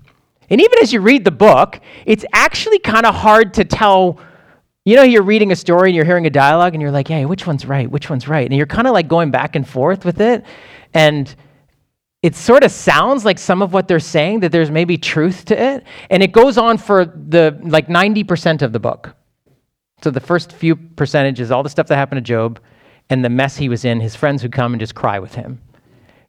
And 0.50 0.60
even 0.60 0.80
as 0.82 0.92
you 0.92 1.00
read 1.00 1.24
the 1.24 1.32
book, 1.32 1.80
it's 2.06 2.26
actually 2.34 2.80
kind 2.80 3.06
of 3.06 3.16
hard 3.16 3.54
to 3.56 3.64
tell. 3.64 4.20
You 4.84 4.98
know, 4.98 5.04
you're 5.04 5.24
reading 5.24 5.54
a 5.54 5.56
story 5.56 5.90
and 5.90 5.96
you're 5.96 6.04
hearing 6.04 6.26
a 6.26 6.30
dialogue 6.30 6.74
and 6.74 6.82
you're 6.82 6.92
like, 6.92 7.08
hey, 7.08 7.24
which 7.24 7.48
one's 7.48 7.66
right? 7.66 7.90
Which 7.90 8.10
one's 8.10 8.28
right? 8.28 8.46
And 8.46 8.58
you're 8.58 8.68
kind 8.68 8.88
of 8.88 8.94
like 8.94 9.08
going 9.08 9.32
back 9.32 9.56
and 9.56 9.66
forth 9.66 10.04
with 10.04 10.20
it. 10.20 10.44
And 10.94 11.34
it 12.24 12.36
sort 12.36 12.64
of 12.64 12.72
sounds 12.72 13.26
like 13.26 13.38
some 13.38 13.62
of 13.62 13.74
what 13.74 13.90
they're 13.90 14.00
saying 14.00 14.40
that 14.40 14.52
there's 14.52 14.72
maybe 14.72 14.98
truth 14.98 15.44
to 15.46 15.62
it. 15.62 15.84
And 16.10 16.24
it 16.24 16.32
goes 16.32 16.58
on 16.58 16.78
for 16.78 17.04
the 17.04 17.60
like 17.64 17.88
90% 17.88 18.62
of 18.62 18.72
the 18.72 18.80
book. 18.80 19.16
So 20.02 20.10
the 20.10 20.22
first 20.22 20.54
few 20.54 20.76
percentages 20.76 21.52
all 21.52 21.64
the 21.64 21.70
stuff 21.70 21.88
that 21.88 21.98
happened 21.98 22.18
to 22.18 22.22
Job 22.22 22.62
and 23.10 23.24
the 23.24 23.30
mess 23.30 23.58
he 23.58 23.68
was 23.68 23.84
in 23.84 24.00
his 24.00 24.16
friends 24.16 24.42
who 24.42 24.48
come 24.48 24.74
and 24.74 24.80
just 24.80 24.96
cry 24.96 25.20
with 25.20 25.36
him. 25.36 25.62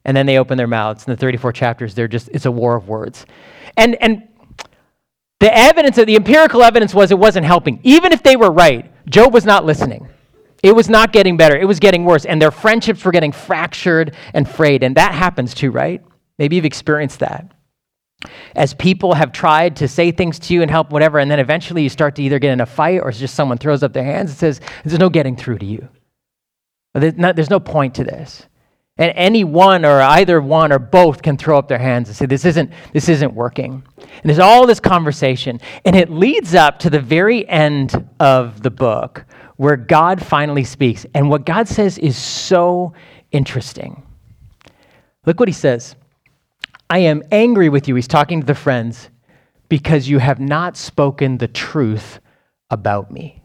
And 0.04 0.16
then 0.16 0.26
they 0.26 0.38
open 0.38 0.58
their 0.58 0.66
mouths 0.66 1.06
in 1.06 1.12
the 1.12 1.16
34 1.16 1.52
chapters 1.52 1.94
they're 1.94 2.08
just 2.08 2.28
it's 2.32 2.44
a 2.44 2.52
war 2.52 2.74
of 2.74 2.88
words. 2.88 3.24
And 3.76 3.94
and 4.02 4.28
the 5.38 5.56
evidence 5.56 5.96
the 5.96 6.16
empirical 6.16 6.64
evidence 6.64 6.92
was 6.92 7.12
it 7.12 7.18
wasn't 7.18 7.46
helping. 7.46 7.78
Even 7.84 8.12
if 8.12 8.22
they 8.22 8.34
were 8.34 8.50
right 8.50 8.90
Job 9.06 9.32
was 9.32 9.44
not 9.44 9.64
listening 9.64 10.08
it 10.64 10.74
was 10.74 10.88
not 10.88 11.12
getting 11.12 11.36
better, 11.36 11.54
it 11.54 11.66
was 11.66 11.78
getting 11.78 12.06
worse. 12.06 12.24
And 12.24 12.40
their 12.40 12.50
friendships 12.50 13.04
were 13.04 13.12
getting 13.12 13.32
fractured 13.32 14.16
and 14.32 14.48
frayed. 14.48 14.82
And 14.82 14.96
that 14.96 15.12
happens 15.12 15.52
too, 15.52 15.70
right? 15.70 16.02
Maybe 16.38 16.56
you've 16.56 16.64
experienced 16.64 17.18
that. 17.18 17.52
As 18.56 18.72
people 18.72 19.12
have 19.12 19.30
tried 19.30 19.76
to 19.76 19.86
say 19.86 20.10
things 20.10 20.38
to 20.38 20.54
you 20.54 20.62
and 20.62 20.70
help, 20.70 20.90
whatever, 20.90 21.18
and 21.18 21.30
then 21.30 21.38
eventually 21.38 21.82
you 21.82 21.90
start 21.90 22.16
to 22.16 22.22
either 22.22 22.38
get 22.38 22.50
in 22.52 22.62
a 22.62 22.66
fight 22.66 23.00
or 23.02 23.12
just 23.12 23.34
someone 23.34 23.58
throws 23.58 23.82
up 23.82 23.92
their 23.92 24.04
hands 24.04 24.30
and 24.30 24.38
says, 24.38 24.60
There's 24.82 24.98
no 24.98 25.10
getting 25.10 25.36
through 25.36 25.58
to 25.58 25.66
you. 25.66 25.86
There's 26.94 27.50
no 27.50 27.60
point 27.60 27.96
to 27.96 28.04
this. 28.04 28.46
And 28.96 29.12
any 29.16 29.44
one 29.44 29.84
or 29.84 30.00
either 30.00 30.40
one 30.40 30.72
or 30.72 30.78
both 30.78 31.20
can 31.20 31.36
throw 31.36 31.58
up 31.58 31.68
their 31.68 31.78
hands 31.78 32.08
and 32.08 32.16
say, 32.16 32.24
This 32.24 32.46
isn't, 32.46 32.72
this 32.94 33.10
isn't 33.10 33.34
working. 33.34 33.82
And 33.98 34.22
there's 34.24 34.38
all 34.38 34.66
this 34.66 34.80
conversation. 34.80 35.60
And 35.84 35.94
it 35.94 36.08
leads 36.08 36.54
up 36.54 36.78
to 36.78 36.88
the 36.88 37.00
very 37.00 37.46
end 37.46 38.08
of 38.18 38.62
the 38.62 38.70
book 38.70 39.26
where 39.56 39.76
God 39.76 40.22
finally 40.22 40.64
speaks. 40.64 41.06
And 41.14 41.30
what 41.30 41.46
God 41.46 41.68
says 41.68 41.98
is 41.98 42.16
so 42.16 42.92
interesting. 43.30 44.02
Look 45.26 45.40
what 45.40 45.48
he 45.48 45.54
says 45.54 45.96
I 46.90 46.98
am 46.98 47.22
angry 47.30 47.68
with 47.68 47.88
you. 47.88 47.94
He's 47.94 48.08
talking 48.08 48.40
to 48.40 48.46
the 48.46 48.54
friends 48.54 49.10
because 49.68 50.08
you 50.08 50.18
have 50.18 50.40
not 50.40 50.76
spoken 50.76 51.38
the 51.38 51.48
truth 51.48 52.20
about 52.70 53.10
me. 53.10 53.42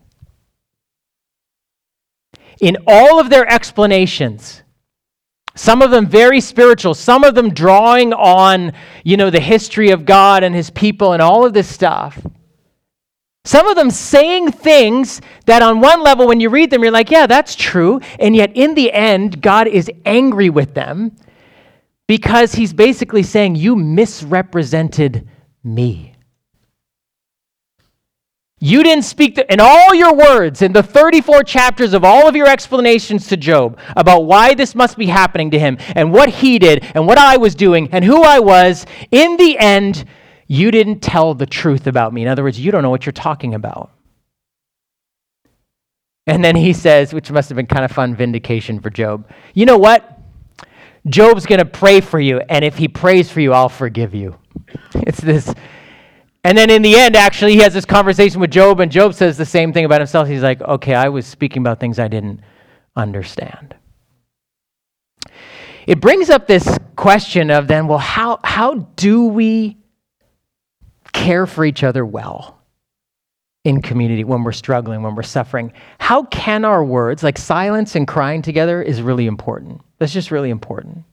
In 2.60 2.78
all 2.86 3.20
of 3.20 3.30
their 3.30 3.50
explanations, 3.50 4.64
some 5.56 5.82
of 5.82 5.92
them 5.92 6.06
very 6.06 6.42
spiritual, 6.42 6.94
some 6.94 7.24
of 7.24 7.36
them 7.36 7.54
drawing 7.54 8.14
on, 8.14 8.74
you 9.04 9.18
know, 9.18 9.30
the 9.30 9.40
history 9.40 9.92
of 9.92 10.06
God 10.06 10.44
and 10.44 10.54
his 10.54 10.70
people 10.70 11.14
and 11.14 11.22
all 11.22 11.46
of 11.46 11.54
this 11.54 11.68
stuff. 11.68 12.20
Some 13.50 13.66
of 13.66 13.76
them 13.76 13.90
saying 13.90 14.52
things 14.52 15.22
that, 15.48 15.64
on 15.64 15.82
one 15.82 16.04
level, 16.04 16.28
when 16.28 16.40
you 16.40 16.52
read 16.52 16.70
them, 16.70 16.84
you're 16.84 16.92
like, 16.92 17.10
yeah, 17.10 17.26
that's 17.26 17.56
true. 17.56 18.00
And 18.20 18.36
yet, 18.36 18.52
in 18.56 18.76
the 18.76 18.94
end, 18.94 19.42
God 19.42 19.68
is 19.68 19.90
angry 20.06 20.52
with 20.52 20.76
them 20.76 21.16
because 22.06 22.54
he's 22.54 22.74
basically 22.74 23.24
saying, 23.24 23.56
You 23.56 23.76
misrepresented 23.76 25.28
me. 25.64 26.14
You 28.60 28.84
didn't 28.84 29.06
speak 29.06 29.34
the, 29.34 29.52
in 29.52 29.60
all 29.60 29.96
your 29.96 30.14
words, 30.14 30.62
in 30.62 30.72
the 30.72 30.84
34 30.84 31.42
chapters 31.42 31.96
of 31.96 32.04
all 32.04 32.28
of 32.28 32.36
your 32.36 32.48
explanations 32.48 33.26
to 33.30 33.38
Job 33.38 33.80
about 33.98 34.26
why 34.26 34.54
this 34.54 34.76
must 34.76 34.96
be 34.96 35.08
happening 35.08 35.50
to 35.50 35.58
him 35.58 35.80
and 35.96 36.14
what 36.14 36.30
he 36.30 36.60
did 36.60 36.86
and 36.94 37.08
what 37.08 37.18
I 37.18 37.38
was 37.38 37.56
doing 37.56 37.90
and 37.94 38.06
who 38.06 38.22
I 38.22 38.38
was. 38.38 38.86
In 39.10 39.38
the 39.38 39.58
end, 39.58 40.06
you 40.50 40.72
didn't 40.72 41.00
tell 41.00 41.36
the 41.36 41.46
truth 41.46 41.86
about 41.86 42.12
me. 42.12 42.24
In 42.24 42.28
other 42.28 42.44
words, 42.44 42.60
you 42.60 42.72
don't 42.72 42.82
know 42.82 42.90
what 42.90 43.06
you're 43.06 43.14
talking 43.14 43.54
about. 43.54 43.92
And 46.26 46.44
then 46.44 46.56
he 46.56 46.74
says, 46.74 47.14
which 47.14 47.32
must 47.32 47.50
have 47.50 47.56
been 47.56 47.68
kind 47.68 47.86
of 47.86 47.92
fun 47.92 48.16
vindication 48.16 48.80
for 48.80 48.90
Job, 48.90 49.30
you 49.54 49.66
know 49.66 49.78
what? 49.78 50.20
Job's 51.08 51.46
going 51.46 51.60
to 51.60 51.66
pray 51.66 52.02
for 52.02 52.20
you, 52.20 52.42
and 52.50 52.66
if 52.66 52.78
he 52.78 52.88
prays 52.88 53.32
for 53.32 53.40
you, 53.40 53.54
I'll 53.54 53.70
forgive 53.70 54.14
you. 54.14 54.38
It's 54.94 55.22
this. 55.22 55.54
And 56.44 56.58
then 56.58 56.70
in 56.70 56.82
the 56.82 56.96
end, 56.96 57.16
actually, 57.16 57.54
he 57.54 57.60
has 57.60 57.74
this 57.74 57.86
conversation 57.86 58.42
with 58.42 58.52
Job, 58.52 58.80
and 58.80 58.92
Job 58.92 59.14
says 59.14 59.38
the 59.38 59.46
same 59.46 59.72
thing 59.72 59.86
about 59.86 60.02
himself. 60.02 60.28
He's 60.28 60.42
like, 60.42 60.62
okay, 60.62 60.94
I 60.94 61.10
was 61.10 61.26
speaking 61.26 61.62
about 61.62 61.80
things 61.80 62.00
I 62.00 62.08
didn't 62.08 62.42
understand. 62.96 63.76
It 65.86 66.02
brings 66.02 66.30
up 66.30 66.48
this 66.48 66.78
question 66.96 67.50
of 67.50 67.68
then, 67.68 67.88
well, 67.88 67.98
how, 67.98 68.40
how 68.44 68.76
do 68.96 69.26
we 69.26 69.79
care 71.26 71.46
for 71.46 71.66
each 71.66 71.84
other 71.84 72.06
well? 72.06 72.60
in 73.66 73.82
community 73.82 74.24
when 74.24 74.44
we're 74.44 74.52
struggling, 74.52 75.04
when 75.04 75.16
we're 75.16 75.24
suffering. 75.24 75.74
How 76.00 76.24
can 76.24 76.66
our 76.66 76.84
words, 76.84 77.24
like 77.24 77.38
silence 77.38 77.96
and 77.96 78.08
crying 78.08 78.42
together, 78.42 78.82
is 78.82 79.02
really 79.02 79.28
important. 79.28 79.82
That's 80.00 80.14
just 80.14 80.32
really 80.32 80.50
important. 80.50 81.04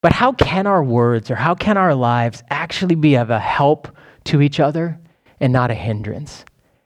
But 0.00 0.12
how 0.12 0.32
can 0.32 0.66
our 0.66 0.82
words 0.82 1.30
or 1.30 1.34
how 1.34 1.54
can 1.54 1.76
our 1.76 1.94
lives 1.94 2.44
actually 2.50 2.94
be 2.94 3.16
of 3.16 3.30
a 3.30 3.40
help 3.40 3.88
to 4.24 4.40
each 4.40 4.60
other 4.60 4.98
and 5.40 5.52
not 5.52 5.70
a 5.72 5.74
hindrance? 5.74 6.44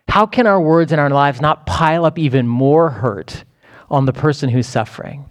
How 0.09 0.27
can 0.27 0.47
our 0.47 0.61
words 0.61 0.93
and 0.93 1.01
our 1.01 1.11
lives 1.11 1.41
not 1.41 1.67
pile 1.67 2.07
up 2.07 2.19
even 2.19 2.49
more 2.49 2.91
hurt 2.91 3.45
on 3.91 4.07
the 4.07 4.13
person 4.13 4.49
who's 4.49 4.67
suffering? 4.67 5.29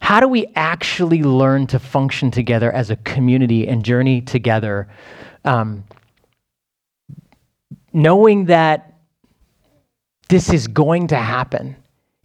How 0.00 0.20
do 0.20 0.28
we 0.28 0.46
actually 0.54 1.22
learn 1.22 1.66
to 1.68 1.78
function 1.78 2.30
together 2.30 2.72
as 2.72 2.90
a 2.90 2.96
community 2.96 3.68
and 3.68 3.84
journey 3.84 4.20
together, 4.20 4.88
um, 5.44 5.84
knowing 7.92 8.46
that 8.46 8.94
this 10.28 10.52
is 10.52 10.68
going 10.68 11.08
to 11.08 11.16
happen? 11.16 11.76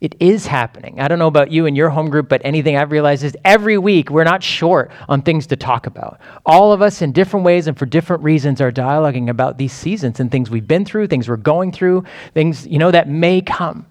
It 0.02 0.16
is 0.20 0.46
happening. 0.46 1.00
I 1.00 1.08
don't 1.08 1.20
know 1.20 1.28
about 1.28 1.52
you 1.52 1.66
and 1.66 1.76
your 1.76 1.90
home 1.90 2.10
group, 2.10 2.28
but 2.28 2.42
anything 2.44 2.76
I've 2.76 2.92
realized 2.92 3.24
is 3.24 3.36
every 3.46 3.78
week 3.78 4.10
we're 4.10 4.26
not 4.26 4.44
short 4.44 4.92
on 5.08 5.22
things 5.22 5.48
to 5.48 5.56
talk 5.56 5.88
about. 5.88 6.20
All 6.46 6.74
of 6.74 6.82
us 6.82 7.02
in 7.02 7.14
different 7.14 7.46
ways 7.46 7.68
and 7.68 7.80
for 7.80 7.86
different 7.86 8.22
reasons 8.22 8.60
are 8.60 8.72
dialoguing 8.72 9.30
about 9.30 9.58
these 9.58 9.72
seasons 9.72 10.20
and 10.20 10.30
things 10.30 10.50
we've 10.50 10.68
been 10.68 10.84
through, 10.84 11.08
things 11.08 11.30
we're 11.30 11.38
going 11.38 11.72
through, 11.72 12.04
things, 12.34 12.68
you 12.68 12.78
know, 12.78 12.92
that 12.92 13.08
may 13.08 13.42
come. 13.42 13.88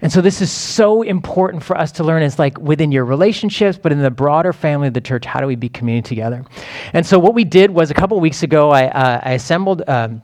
And 0.00 0.12
so 0.12 0.20
this 0.20 0.40
is 0.40 0.52
so 0.52 1.02
important 1.02 1.64
for 1.64 1.76
us 1.76 1.90
to 1.92 2.04
learn 2.04 2.22
is 2.22 2.38
like 2.38 2.56
within 2.58 2.92
your 2.92 3.04
relationships, 3.04 3.76
but 3.82 3.90
in 3.90 4.00
the 4.00 4.12
broader 4.12 4.52
family 4.52 4.86
of 4.86 4.94
the 4.94 5.00
church, 5.00 5.24
how 5.24 5.40
do 5.40 5.46
we 5.48 5.56
be 5.56 5.68
community 5.68 6.08
together? 6.08 6.44
And 6.92 7.04
so 7.04 7.18
what 7.18 7.34
we 7.34 7.42
did 7.42 7.72
was 7.72 7.90
a 7.90 7.94
couple 7.94 8.20
weeks 8.20 8.44
ago, 8.44 8.70
I, 8.70 8.86
uh, 8.86 9.20
I 9.24 9.32
assembled 9.32 9.82
um, 9.88 10.22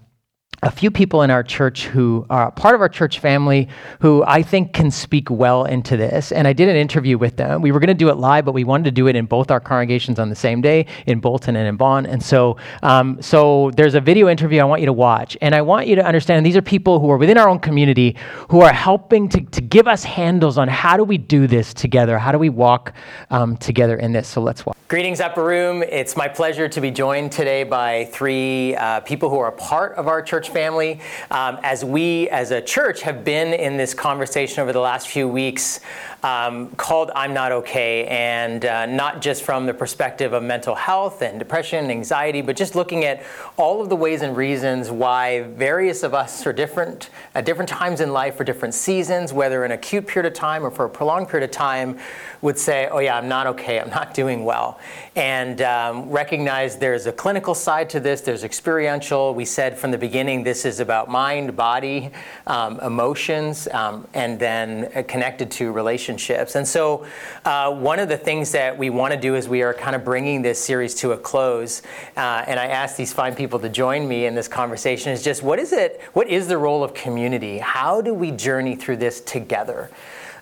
a 0.65 0.71
few 0.71 0.91
people 0.91 1.21
in 1.21 1.31
our 1.31 1.43
church 1.43 1.85
who 1.85 2.25
are 2.31 2.51
part 2.51 2.75
of 2.75 2.81
our 2.81 2.89
church 2.89 3.19
family 3.19 3.69
who 4.01 4.25
I 4.27 4.43
think 4.43 4.73
can 4.73 4.91
speak 4.91 5.29
well 5.29 5.67
into 5.67 5.97
this. 5.97 6.33
And 6.33 6.49
I 6.49 6.55
did 6.55 6.71
an 6.71 6.77
interview 6.77 7.19
with 7.19 7.37
them. 7.37 7.61
We 7.61 7.71
were 7.71 7.81
going 7.81 7.89
to 7.89 7.95
do 7.95 8.09
it 8.09 8.17
live, 8.17 8.47
but 8.47 8.53
we 8.53 8.65
wanted 8.65 8.85
to 8.85 8.91
do 8.91 9.07
it 9.07 9.15
in 9.15 9.27
both 9.27 9.51
our 9.51 9.61
congregations 9.61 10.19
on 10.19 10.31
the 10.31 10.35
same 10.35 10.63
day, 10.63 10.87
in 11.07 11.21
Bolton 11.21 11.55
and 11.57 11.69
in 11.69 11.77
Vaughan. 11.77 12.07
And 12.07 12.23
so, 12.23 12.57
um, 12.83 13.21
so 13.21 13.73
there's 13.77 13.95
a 13.95 14.01
video 14.01 14.29
interview 14.29 14.61
I 14.61 14.65
want 14.65 14.81
you 14.81 14.87
to 14.87 14.93
watch. 14.93 15.37
And 15.43 15.55
I 15.55 15.61
want 15.61 15.87
you 15.87 15.97
to 15.97 16.05
understand 16.05 16.47
these 16.47 16.57
are 16.57 16.63
people 16.63 16.99
who 16.99 17.11
are 17.11 17.19
within 17.19 17.37
our 17.37 17.49
own 17.49 17.59
community 17.59 18.17
who 18.49 18.63
are 18.63 18.73
helping 18.73 19.29
to, 19.29 19.43
to 19.43 19.61
give 19.61 19.87
us 19.87 20.03
handles 20.03 20.57
on 20.57 20.69
how 20.69 20.97
do 20.97 21.05
we 21.05 21.19
do 21.19 21.47
this 21.47 21.75
together? 21.75 22.19
How 22.19 22.33
do 22.33 22.39
we 22.39 22.49
walk 22.49 22.95
um, 23.31 23.59
together 23.59 23.97
in 23.97 24.13
this? 24.13 24.29
So 24.29 24.41
let's 24.41 24.65
watch. 24.65 24.77
Greetings, 24.89 25.21
Upper 25.21 25.43
Room. 25.43 25.83
It's 25.83 26.17
my 26.17 26.29
pleasure 26.29 26.69
to 26.69 26.81
be 26.81 26.91
joined 26.91 27.33
today 27.33 27.65
by 27.65 28.05
three 28.13 28.77
uh, 28.77 29.01
people 29.01 29.29
who 29.29 29.39
are 29.39 29.51
part 29.51 29.95
of 29.95 30.09
our 30.09 30.23
church 30.23 30.54
family. 30.55 31.01
Um, 31.31 31.59
as 31.63 31.85
we, 31.85 32.31
as 32.31 32.53
a 32.53 32.63
church, 32.63 33.03
have 33.03 33.25
been 33.25 33.53
in 33.53 33.77
this 33.77 33.93
conversation 33.93 34.61
over 34.61 34.73
the 34.73 34.81
last 34.81 35.09
few 35.09 35.29
weeks 35.29 35.81
um, 36.25 36.71
called 36.77 37.11
I'm 37.15 37.35
Not 37.35 37.53
Okay, 37.53 38.07
and 38.07 38.65
uh, 38.65 38.87
not 38.87 39.21
just 39.21 39.43
from 39.43 39.67
the 39.67 39.75
perspective 39.75 40.33
of 40.33 40.43
mental 40.43 40.75
health 40.75 41.21
and 41.21 41.39
depression 41.39 41.81
and 41.81 41.91
anxiety, 41.91 42.41
but 42.41 42.57
just 42.57 42.75
looking 42.75 43.05
at 43.05 43.23
all 43.59 43.83
of 43.83 43.91
the 43.91 43.97
ways 43.97 44.23
and 44.23 44.35
reasons 44.35 44.91
why 44.91 45.43
various 45.43 46.03
of 46.03 46.15
us 46.15 46.47
are 46.47 46.53
different 46.53 47.11
at 47.35 47.45
different 47.45 47.69
times 47.69 48.01
in 48.01 48.11
life 48.11 48.37
for 48.37 48.45
different 48.45 48.73
seasons, 48.73 49.35
whether 49.35 49.67
in 49.67 49.71
an 49.71 49.79
acute 49.79 50.07
period 50.07 50.33
of 50.33 50.35
time 50.35 50.65
or 50.65 50.71
for 50.71 50.87
a 50.87 50.91
prolonged 50.91 51.29
period 51.29 51.45
of 51.45 51.51
time, 51.51 51.99
would 52.41 52.59
say, 52.59 52.89
Oh, 52.91 53.01
yeah, 53.01 53.19
I'm 53.19 53.29
not 53.29 53.47
okay, 53.49 53.79
I'm 53.79 53.91
not 53.91 54.15
doing 54.15 54.47
well. 54.47 54.81
And 55.17 55.61
um, 55.61 56.09
recognize 56.09 56.79
there's 56.79 57.05
a 57.05 57.13
clinical 57.13 57.55
side 57.55 57.91
to 57.91 58.01
this, 58.01 58.23
there's 58.23 58.45
experiential. 58.45 59.35
We 59.35 59.45
said 59.45 59.77
from 59.77 59.91
the 59.91 59.99
beginning 59.99 60.43
this 60.43 60.65
is 60.65 60.81
about 60.81 61.11
mind, 61.11 61.55
body, 61.55 62.13
um, 62.47 62.81
emotions, 62.81 63.69
um, 63.73 64.09
and 64.15 64.39
then 64.39 64.91
uh, 64.97 65.03
connected 65.07 65.51
to 65.53 65.71
relationships 65.71 66.14
relationships. 66.15 66.55
And 66.55 66.67
so, 66.67 67.07
uh, 67.45 67.75
one 67.75 67.99
of 67.99 68.09
the 68.09 68.17
things 68.17 68.53
that 68.53 68.77
we 68.79 68.91
want 68.91 69.13
to 69.13 69.21
do 69.21 69.35
is 69.35 69.49
we 69.49 69.63
are 69.63 69.75
kind 69.75 69.97
of 69.97 70.05
bringing 70.05 70.43
this 70.43 70.59
series 70.59 70.95
to 70.97 71.13
a 71.13 71.17
close. 71.17 71.83
Uh, 72.17 72.45
and 72.47 72.59
I 72.59 72.67
asked 72.67 72.97
these 72.97 73.13
fine 73.13 73.35
people 73.35 73.59
to 73.61 73.69
join 73.69 74.07
me 74.07 74.27
in 74.27 74.35
this 74.35 74.49
conversation 74.49 75.13
is 75.13 75.23
just 75.23 75.43
what 75.43 75.59
is 75.59 75.73
it? 75.73 76.01
What 76.13 76.29
is 76.29 76.47
the 76.49 76.59
role 76.59 76.85
of 76.85 76.95
community? 76.95 77.59
How 77.59 78.01
do 78.01 78.15
we 78.15 78.31
journey 78.31 78.77
through 78.77 78.99
this 78.99 79.21
together? 79.21 79.91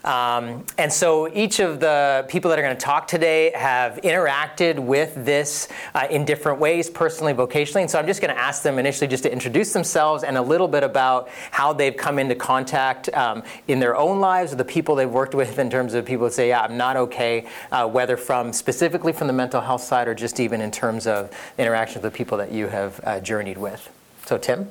Um, 0.04 0.64
and 0.78 0.92
so 0.92 1.32
each 1.32 1.60
of 1.60 1.80
the 1.80 2.24
people 2.28 2.48
that 2.50 2.58
are 2.58 2.62
going 2.62 2.76
to 2.76 2.80
talk 2.80 3.06
today 3.06 3.52
have 3.54 3.96
interacted 4.02 4.78
with 4.78 5.14
this 5.24 5.68
uh, 5.94 6.06
in 6.10 6.24
different 6.24 6.58
ways, 6.58 6.90
personally, 6.90 7.32
vocationally. 7.34 7.82
And 7.82 7.90
so 7.90 7.98
I'm 7.98 8.06
just 8.06 8.20
going 8.20 8.34
to 8.34 8.40
ask 8.40 8.62
them 8.62 8.78
initially 8.78 9.06
just 9.06 9.22
to 9.22 9.32
introduce 9.32 9.72
themselves 9.72 10.24
and 10.24 10.36
a 10.36 10.42
little 10.42 10.68
bit 10.68 10.82
about 10.82 11.28
how 11.50 11.72
they've 11.72 11.96
come 11.96 12.18
into 12.18 12.34
contact 12.34 13.08
um, 13.14 13.42
in 13.68 13.78
their 13.78 13.96
own 13.96 14.20
lives 14.20 14.50
with 14.50 14.58
the 14.58 14.64
people 14.64 14.94
they've 14.94 15.10
worked 15.10 15.34
with 15.34 15.58
in 15.58 15.70
terms 15.70 15.94
of 15.94 16.04
people 16.04 16.26
that 16.26 16.32
say, 16.32 16.48
yeah, 16.48 16.62
I'm 16.62 16.76
not 16.76 16.96
okay, 16.96 17.46
uh, 17.70 17.86
whether 17.86 18.16
from 18.16 18.52
specifically 18.52 19.12
from 19.12 19.26
the 19.26 19.32
mental 19.32 19.60
health 19.60 19.82
side 19.82 20.08
or 20.08 20.14
just 20.14 20.40
even 20.40 20.60
in 20.60 20.70
terms 20.70 21.06
of 21.06 21.30
interaction 21.58 22.02
with 22.02 22.12
the 22.12 22.16
people 22.16 22.38
that 22.38 22.50
you 22.50 22.66
have 22.66 23.00
uh, 23.04 23.20
journeyed 23.20 23.58
with. 23.58 23.90
So, 24.26 24.38
Tim? 24.38 24.68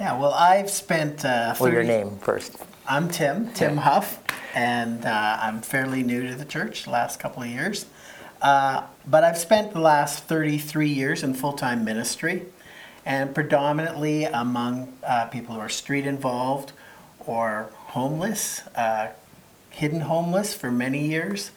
Yeah, 0.00 0.18
well, 0.18 0.32
I've 0.32 0.70
spent. 0.70 1.26
Uh, 1.26 1.52
30... 1.52 1.62
Well, 1.62 1.72
your 1.74 1.84
name 1.84 2.16
first. 2.20 2.56
I'm 2.88 3.10
Tim, 3.10 3.52
Tim 3.52 3.74
yeah. 3.74 3.82
Huff, 3.82 4.22
and 4.54 5.04
uh, 5.04 5.38
I'm 5.42 5.60
fairly 5.60 6.02
new 6.02 6.26
to 6.26 6.34
the 6.34 6.46
church 6.46 6.84
the 6.84 6.90
last 6.90 7.20
couple 7.20 7.42
of 7.42 7.50
years. 7.50 7.84
Uh, 8.40 8.84
but 9.06 9.24
I've 9.24 9.36
spent 9.36 9.74
the 9.74 9.80
last 9.80 10.24
33 10.24 10.88
years 10.88 11.22
in 11.22 11.34
full 11.34 11.52
time 11.52 11.84
ministry, 11.84 12.44
and 13.04 13.34
predominantly 13.34 14.24
among 14.24 14.90
uh, 15.06 15.26
people 15.26 15.56
who 15.56 15.60
are 15.60 15.68
street 15.68 16.06
involved 16.06 16.72
or 17.26 17.70
homeless, 17.88 18.62
uh, 18.76 19.08
hidden 19.68 20.00
homeless 20.00 20.54
for 20.54 20.70
many 20.70 21.08
years, 21.08 21.50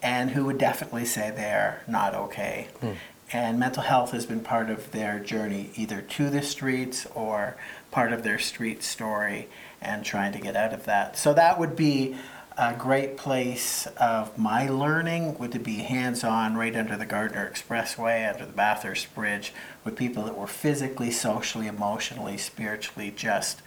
and 0.00 0.30
who 0.30 0.44
would 0.44 0.58
definitely 0.58 1.04
say 1.04 1.32
they're 1.32 1.82
not 1.88 2.14
okay. 2.14 2.68
Hmm. 2.78 2.92
And 3.32 3.58
mental 3.58 3.82
health 3.82 4.12
has 4.12 4.24
been 4.24 4.40
part 4.40 4.70
of 4.70 4.90
their 4.92 5.18
journey, 5.18 5.70
either 5.76 6.00
to 6.00 6.30
the 6.30 6.40
streets 6.40 7.06
or 7.14 7.56
part 7.90 8.12
of 8.12 8.22
their 8.22 8.38
street 8.38 8.82
story 8.82 9.48
and 9.80 10.04
trying 10.04 10.32
to 10.32 10.38
get 10.38 10.56
out 10.56 10.72
of 10.72 10.84
that. 10.84 11.16
So 11.16 11.32
that 11.34 11.58
would 11.58 11.76
be 11.76 12.16
a 12.58 12.74
great 12.74 13.16
place 13.16 13.86
of 13.98 14.36
my 14.36 14.68
learning 14.68 15.38
would 15.38 15.52
to 15.52 15.60
be 15.60 15.76
hands-on 15.76 16.56
right 16.56 16.74
under 16.74 16.96
the 16.96 17.06
Gardiner 17.06 17.48
Expressway, 17.48 18.30
under 18.30 18.44
the 18.44 18.52
Bathurst 18.52 19.14
Bridge, 19.14 19.52
with 19.84 19.94
people 19.94 20.24
that 20.24 20.36
were 20.36 20.48
physically, 20.48 21.12
socially, 21.12 21.68
emotionally, 21.68 22.36
spiritually 22.36 23.12
just 23.14 23.62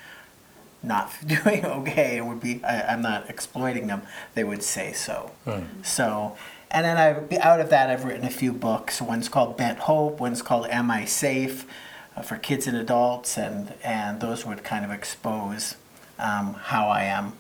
not 0.84 1.14
doing 1.26 1.66
okay. 1.66 2.18
It 2.18 2.26
would 2.26 2.42
be 2.42 2.62
I, 2.66 2.94
am 2.94 3.02
not 3.02 3.30
exploiting 3.30 3.88
them. 3.88 4.02
They 4.36 4.44
would 4.44 4.62
say 4.62 4.92
so. 4.92 5.32
Mm. 5.46 5.86
so 5.86 6.36
and 6.70 6.86
then 6.86 6.98
I've 6.98 7.32
out 7.40 7.62
of 7.62 7.70
that 7.70 7.90
I've 7.90 8.04
written 8.04 8.26
a 8.26 8.32
few 8.32 8.52
books. 8.52 9.02
One's 9.02 9.30
called 9.30 9.58
Bent 9.58 9.80
Hope 9.80 10.20
one's 10.20 10.42
called 10.42 10.68
Am 10.68 10.92
I 10.92 11.06
Safe 11.06 11.66
for 12.22 12.38
kids 12.38 12.68
and 12.68 12.78
adults 12.78 13.38
and 13.38 13.74
and 13.84 14.22
those 14.22 14.46
would 14.46 14.64
kind 14.64 14.86
of 14.86 14.92
expose 14.92 15.76
um, 16.20 16.54
how 16.54 16.88
I 16.88 17.04
am 17.04 17.34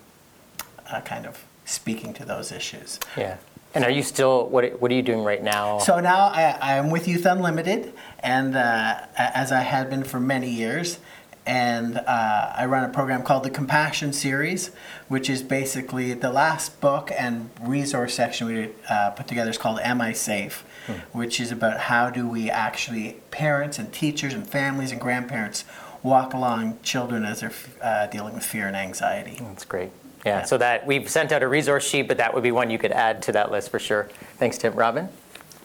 uh, 0.91 1.01
kind 1.01 1.25
of 1.25 1.43
speaking 1.65 2.13
to 2.15 2.25
those 2.25 2.51
issues. 2.51 3.00
Yeah. 3.17 3.38
And 3.73 3.85
are 3.85 3.89
you 3.89 4.03
still, 4.03 4.50
what, 4.50 4.81
what 4.81 4.91
are 4.91 4.93
you 4.93 5.01
doing 5.01 5.23
right 5.23 5.41
now? 5.41 5.77
So 5.79 6.01
now 6.01 6.27
I, 6.27 6.73
am 6.73 6.89
with 6.89 7.07
Youth 7.07 7.25
Unlimited, 7.25 7.93
and 8.19 8.55
uh, 8.55 9.05
as 9.17 9.53
I 9.53 9.61
had 9.61 9.89
been 9.89 10.03
for 10.03 10.19
many 10.19 10.50
years. 10.50 11.00
And 11.45 11.98
uh, 11.98 12.53
I 12.55 12.65
run 12.65 12.83
a 12.83 12.93
program 12.93 13.24
called 13.24 13.43
the 13.43 13.50
Compassion 13.50 14.13
Series, 14.13 14.71
which 15.07 15.29
is 15.29 15.41
basically 15.41 16.13
the 16.13 16.31
last 16.31 16.79
book 16.81 17.12
and 17.17 17.50
resource 17.62 18.13
section 18.13 18.48
we 18.48 18.69
uh, 18.89 19.12
put 19.12 19.27
together 19.27 19.50
is 19.50 19.57
called 19.57 19.79
Am 19.79 20.01
I 20.01 20.13
Safe? 20.13 20.63
Hmm. 20.86 20.93
Which 21.17 21.39
is 21.39 21.51
about 21.51 21.79
how 21.79 22.10
do 22.10 22.27
we 22.27 22.50
actually, 22.50 23.17
parents 23.31 23.79
and 23.79 23.91
teachers 23.91 24.33
and 24.33 24.48
families 24.48 24.91
and 24.91 25.01
grandparents, 25.01 25.65
walk 26.03 26.33
along 26.33 26.79
children 26.83 27.25
as 27.25 27.41
they're 27.41 27.53
uh, 27.81 28.07
dealing 28.07 28.33
with 28.33 28.43
fear 28.43 28.67
and 28.67 28.75
anxiety. 28.75 29.38
That's 29.39 29.65
great. 29.65 29.91
Yeah, 30.25 30.39
yeah, 30.39 30.43
so 30.43 30.57
that 30.60 30.86
we've 30.86 31.10
sent 31.10 31.31
out 31.31 31.41
a 31.41 31.48
resource 31.48 31.88
sheet, 31.88 32.07
but 32.07 32.17
that 32.17 32.33
would 32.33 32.43
be 32.43 32.51
one 32.51 32.69
you 32.69 32.77
could 32.77 32.91
add 32.91 33.24
to 33.24 33.31
that 33.31 33.51
list 33.51 33.71
for 33.71 33.79
sure. 33.79 34.10
Thanks, 34.38 34.57
Tim. 34.57 34.75
Robin? 34.75 35.10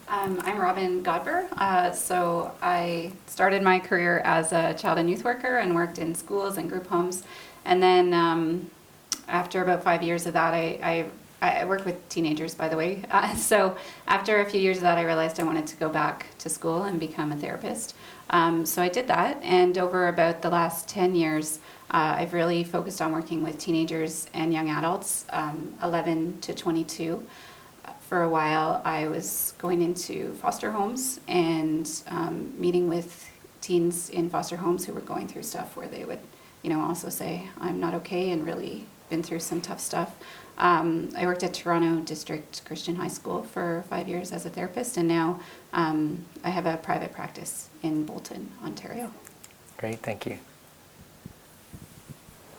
Um, 0.09 0.41
I'm 0.45 0.59
Robin 0.59 1.03
Godber. 1.03 1.49
Uh, 1.57 1.91
so 1.91 2.53
I 2.63 3.11
started 3.27 3.63
my 3.63 3.81
career 3.81 4.21
as 4.21 4.53
a 4.53 4.73
child 4.75 4.99
and 4.99 5.11
youth 5.11 5.25
worker 5.25 5.59
and 5.59 5.75
worked 5.75 5.99
in 5.99 6.15
schools 6.15 6.59
and 6.59 6.71
group 6.71 6.87
homes. 6.87 7.25
And 7.65 7.83
then 7.83 8.15
um, 8.15 8.71
after 9.27 9.63
about 9.63 9.83
five 9.83 10.05
years 10.05 10.25
of 10.27 10.35
that, 10.35 10.55
I, 10.55 11.09
I, 11.43 11.61
I 11.61 11.65
work 11.65 11.85
with 11.85 12.09
teenagers, 12.09 12.55
by 12.55 12.69
the 12.69 12.77
way. 12.77 13.03
Uh, 13.11 13.35
so 13.37 13.77
after 14.07 14.41
a 14.41 14.49
few 14.49 14.61
years 14.61 14.77
of 14.77 14.85
that, 14.85 14.97
I 14.97 15.03
realized 15.03 15.41
I 15.41 15.43
wanted 15.43 15.67
to 15.67 15.77
go 15.77 15.89
back 15.89 16.27
to 16.39 16.49
school 16.49 16.85
and 16.85 17.01
become 17.01 17.33
a 17.33 17.37
therapist. 17.37 17.97
Um, 18.31 18.65
so 18.65 18.83
I 18.83 18.89
did 18.89 19.09
that. 19.09 19.43
And 19.43 19.77
over 19.77 20.07
about 20.07 20.41
the 20.41 20.51
last 20.51 20.89
10 20.89 21.17
years, 21.17 21.59
uh, 21.91 22.15
I've 22.19 22.33
really 22.33 22.63
focused 22.63 23.03
on 23.03 23.11
working 23.11 23.43
with 23.43 23.59
teenagers 23.59 24.29
and 24.35 24.53
young 24.53 24.71
adults, 24.71 25.27
um, 25.31 25.75
11 25.83 26.43
to 26.43 26.55
22. 26.55 27.27
For 28.09 28.23
a 28.23 28.29
while, 28.29 28.81
I 28.85 29.09
was 29.09 29.55
going 29.59 29.83
into 29.83 30.33
foster 30.35 30.71
homes 30.71 31.19
and 31.27 31.91
um, 32.07 32.55
meeting 32.57 32.89
with 32.89 33.29
teens 33.61 34.11
in 34.11 34.31
foster 34.31 34.57
homes 34.57 34.85
who 34.85 34.93
were 34.93 35.01
going 35.01 35.27
through 35.27 35.43
stuff 35.43 35.77
where 35.77 35.89
they 35.89 36.05
would, 36.05 36.21
you 36.63 36.71
know, 36.71 36.81
also 36.81 37.09
say, 37.09 37.49
I'm 37.61 37.81
not 37.81 37.95
okay 37.95 38.31
and 38.31 38.47
really 38.47 38.87
been 39.11 39.25
through 39.25 39.41
some 39.41 39.61
tough 39.61 39.81
stuff. 39.81 40.15
Um, 40.57 41.11
I 41.17 41.27
worked 41.27 41.43
at 41.43 41.53
Toronto 41.53 42.01
District 42.03 42.65
Christian 42.65 42.95
High 42.95 43.09
School 43.09 43.43
for 43.43 43.85
five 43.91 44.09
years 44.09 44.31
as 44.31 44.47
a 44.47 44.51
therapist, 44.51 44.97
and 44.97 45.09
now 45.09 45.41
um, 45.73 46.25
I 46.45 46.51
have 46.51 46.65
a 46.67 46.77
private 46.77 47.13
practice 47.13 47.69
in 47.83 48.07
Bolton, 48.07 48.53
Ontario. 48.65 49.13
Great, 49.79 49.99
thank 49.99 50.27
you. 50.27 50.39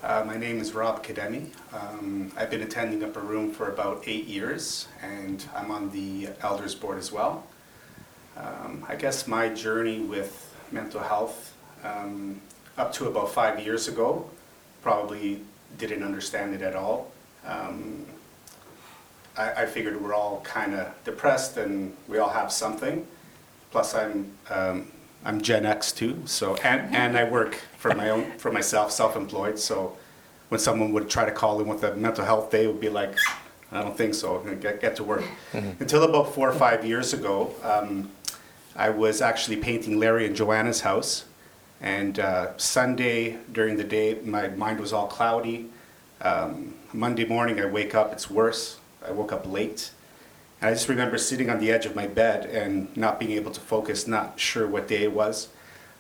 Uh, 0.08 0.24
my 0.26 0.38
name 0.38 0.58
is 0.62 0.72
Rob 0.72 1.04
Kademi. 1.04 1.48
Um, 1.74 2.32
I've 2.38 2.50
been 2.50 2.62
attending 2.62 3.04
Upper 3.04 3.20
Room 3.20 3.52
for 3.52 3.68
about 3.68 4.06
eight 4.08 4.24
years, 4.24 4.88
and 5.02 5.44
I'm 5.54 5.70
on 5.70 5.92
the 5.92 6.30
Elders 6.40 6.74
Board 6.76 6.98
as 6.98 7.12
well. 7.12 7.46
Um, 8.38 8.86
I 8.88 8.96
guess 8.96 9.28
my 9.28 9.50
journey 9.50 10.00
with 10.00 10.56
mental 10.72 11.02
health 11.02 11.54
um, 11.84 12.40
up 12.78 12.94
to 12.94 13.08
about 13.08 13.34
five 13.34 13.60
years 13.60 13.90
ago, 13.90 14.30
probably 14.82 15.42
didn't 15.78 16.04
understand 16.04 16.56
it 16.56 16.62
at 16.62 16.74
all. 16.74 17.12
Um, 17.46 18.06
I, 19.36 19.64
I, 19.64 19.66
figured 19.66 20.02
we're 20.02 20.14
all 20.14 20.40
kind 20.46 20.74
of 20.74 20.88
depressed 21.04 21.58
and 21.58 21.94
we 22.08 22.18
all 22.18 22.30
have 22.30 22.50
something. 22.50 23.06
Plus, 23.72 23.94
I'm 23.94 24.32
um, 24.50 24.90
I'm 25.26 25.42
Gen 25.42 25.66
X 25.66 25.92
too, 25.92 26.22
so 26.26 26.56
and, 26.58 26.96
and 26.96 27.18
I 27.18 27.24
work 27.26 27.56
for 27.78 27.94
my 27.94 28.10
own 28.10 28.32
for 28.38 28.52
myself, 28.52 28.92
self-employed. 28.92 29.60
So 29.60 29.98
when 30.50 30.60
someone 30.60 30.94
would 30.94 31.10
try 31.10 31.26
to 31.26 31.32
call 31.32 31.60
in 31.60 31.68
with 31.68 31.84
a 31.84 31.96
mental 31.96 32.24
health 32.24 32.50
day, 32.50 32.64
it 32.64 32.68
would 32.68 32.80
be 32.80 32.90
like, 32.90 33.16
I 33.72 33.82
don't 33.82 33.98
think 33.98 34.14
so. 34.14 34.40
Get 34.62 34.80
get 34.80 34.96
to 34.98 35.04
work. 35.04 35.24
Mm-hmm. 35.52 35.82
Until 35.82 36.04
about 36.04 36.34
four 36.34 36.50
or 36.50 36.54
five 36.56 36.86
years 36.86 37.14
ago, 37.14 37.54
um, 37.64 38.10
I 38.76 38.90
was 38.90 39.22
actually 39.22 39.58
painting 39.58 40.00
Larry 40.00 40.26
and 40.26 40.36
Joanna's 40.36 40.82
house, 40.82 41.26
and 41.82 42.20
uh, 42.20 42.58
Sunday 42.58 43.38
during 43.52 43.78
the 43.78 43.84
day, 43.84 44.20
my 44.24 44.48
mind 44.50 44.80
was 44.80 44.94
all 44.94 45.08
cloudy. 45.08 45.70
Um, 46.22 46.76
Monday 46.94 47.26
morning, 47.26 47.60
I 47.60 47.66
wake 47.66 47.94
up, 47.94 48.14
it's 48.14 48.30
worse. 48.30 48.80
I 49.06 49.12
woke 49.12 49.32
up 49.32 49.46
late. 49.46 49.92
And 50.62 50.70
I 50.70 50.74
just 50.74 50.90
remember 50.90 51.18
sitting 51.18 51.50
on 51.50 51.60
the 51.60 51.72
edge 51.72 51.86
of 51.86 51.96
my 51.96 52.08
bed 52.08 52.46
and 52.46 52.96
not 52.98 53.20
being 53.20 53.32
able 53.32 53.52
to 53.52 53.60
focus, 53.60 54.08
not 54.08 54.40
sure 54.40 54.68
what 54.68 54.88
day 54.88 55.04
it 55.04 55.12
was. 55.12 55.50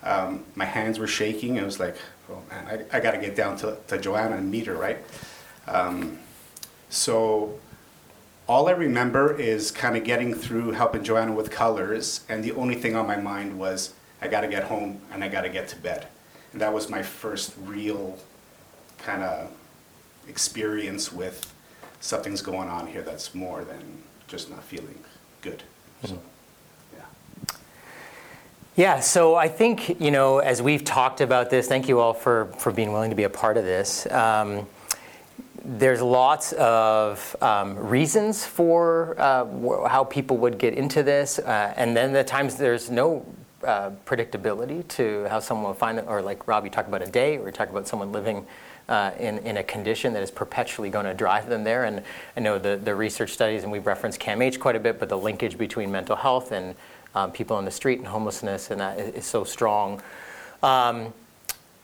Um, 0.03 0.45
my 0.55 0.65
hands 0.65 0.99
were 0.99 1.07
shaking. 1.07 1.59
I 1.59 1.63
was 1.63 1.79
like, 1.79 1.95
oh 2.29 2.41
man, 2.49 2.85
I, 2.91 2.97
I 2.97 2.99
got 2.99 3.11
to 3.11 3.19
get 3.19 3.35
down 3.35 3.57
to, 3.57 3.77
to 3.87 3.97
Joanna 3.99 4.37
and 4.37 4.49
meet 4.49 4.67
her, 4.67 4.75
right? 4.75 4.97
Um, 5.67 6.19
so 6.89 7.59
all 8.47 8.67
I 8.67 8.71
remember 8.71 9.37
is 9.37 9.71
kind 9.71 9.97
of 9.97 10.03
getting 10.03 10.33
through 10.33 10.71
helping 10.71 11.03
Joanna 11.03 11.33
with 11.33 11.51
colors, 11.51 12.21
and 12.29 12.43
the 12.43 12.53
only 12.53 12.75
thing 12.75 12.95
on 12.95 13.05
my 13.05 13.17
mind 13.17 13.59
was, 13.59 13.93
I 14.21 14.27
got 14.27 14.41
to 14.41 14.47
get 14.47 14.63
home 14.63 15.01
and 15.11 15.23
I 15.23 15.27
got 15.27 15.41
to 15.41 15.49
get 15.49 15.67
to 15.69 15.75
bed. 15.75 16.07
And 16.51 16.61
that 16.61 16.73
was 16.73 16.89
my 16.89 17.03
first 17.03 17.53
real 17.63 18.17
kind 18.97 19.21
of 19.21 19.51
experience 20.27 21.11
with 21.11 21.53
something's 21.99 22.41
going 22.41 22.69
on 22.69 22.87
here 22.87 23.01
that's 23.01 23.35
more 23.35 23.63
than 23.63 24.01
just 24.27 24.50
not 24.50 24.63
feeling 24.63 25.00
good. 25.41 25.63
So, 26.03 26.13
mm-hmm. 26.13 26.97
yeah. 26.97 27.56
Yeah, 28.75 28.99
so 28.99 29.36
I 29.36 29.47
think, 29.47 29.99
you 29.99 30.12
know, 30.12 30.39
as 30.39 30.62
we've 30.62 30.84
talked 30.84 31.21
about 31.21 31.49
this, 31.49 31.67
thank 31.67 31.88
you 31.88 31.99
all 31.99 32.13
for, 32.13 32.45
for 32.58 32.71
being 32.71 32.91
willing 32.91 33.10
to 33.10 33.15
be 33.15 33.23
a 33.23 33.30
part 33.30 33.58
of 33.58 33.63
this. 33.63 34.06
Um, 34.12 34.67
there's 35.63 36.01
lots 36.01 36.54
of 36.54 37.36
um, 37.41 37.78
reasons 37.78 38.45
for 38.45 39.15
uh, 39.19 39.88
how 39.88 40.04
people 40.04 40.38
would 40.38 40.58
get 40.58 40.73
into 40.73 41.04
this, 41.04 41.39
uh, 41.39 41.73
and 41.75 41.95
then 41.95 42.13
the 42.13 42.23
times 42.23 42.56
there's 42.56 42.89
no 42.89 43.25
uh, 43.63 43.91
predictability 44.06 44.88
to 44.88 45.25
how 45.30 45.39
someone 45.39 45.65
will 45.65 45.73
find 45.73 45.99
it, 45.99 46.06
or 46.08 46.21
like 46.21 46.47
Rob, 46.47 46.63
you 46.63 46.69
talk 46.69 46.88
about 46.88 47.01
a 47.01 47.10
day, 47.10 47.38
or 47.38 47.47
you 47.47 47.51
talk 47.51 47.69
about 47.69 47.86
someone 47.86 48.13
living 48.13 48.45
uh, 48.89 49.12
in, 49.19 49.39
in 49.39 49.58
a 49.58 49.63
condition 49.63 50.13
that 50.13 50.23
is 50.23 50.32
perpetually 50.32 50.89
going 50.89 51.06
to 51.06 51.13
drive 51.13 51.50
them 51.50 51.63
there. 51.63 51.86
And 51.86 52.04
I 52.36 52.39
know 52.39 52.58
the, 52.58 52.78
the 52.78 52.95
research 52.95 53.32
studies, 53.32 53.63
and 53.63 53.71
we've 53.71 53.86
referenced 53.86 54.19
CAMH 54.19 54.60
quite 54.60 54.76
a 54.76 54.80
bit, 54.80 55.00
but 55.00 55.10
the 55.10 55.17
linkage 55.17 55.58
between 55.58 55.91
mental 55.91 56.15
health 56.15 56.52
and 56.52 56.76
um, 57.15 57.32
people 57.32 57.58
on 57.58 57.65
the 57.65 57.71
street 57.71 58.00
and 58.00 58.08
homelessness 58.08 58.71
and 58.71 58.80
that 58.80 59.00
is, 59.00 59.15
is 59.15 59.26
so 59.26 59.43
strong. 59.43 60.02
Um, 60.62 61.13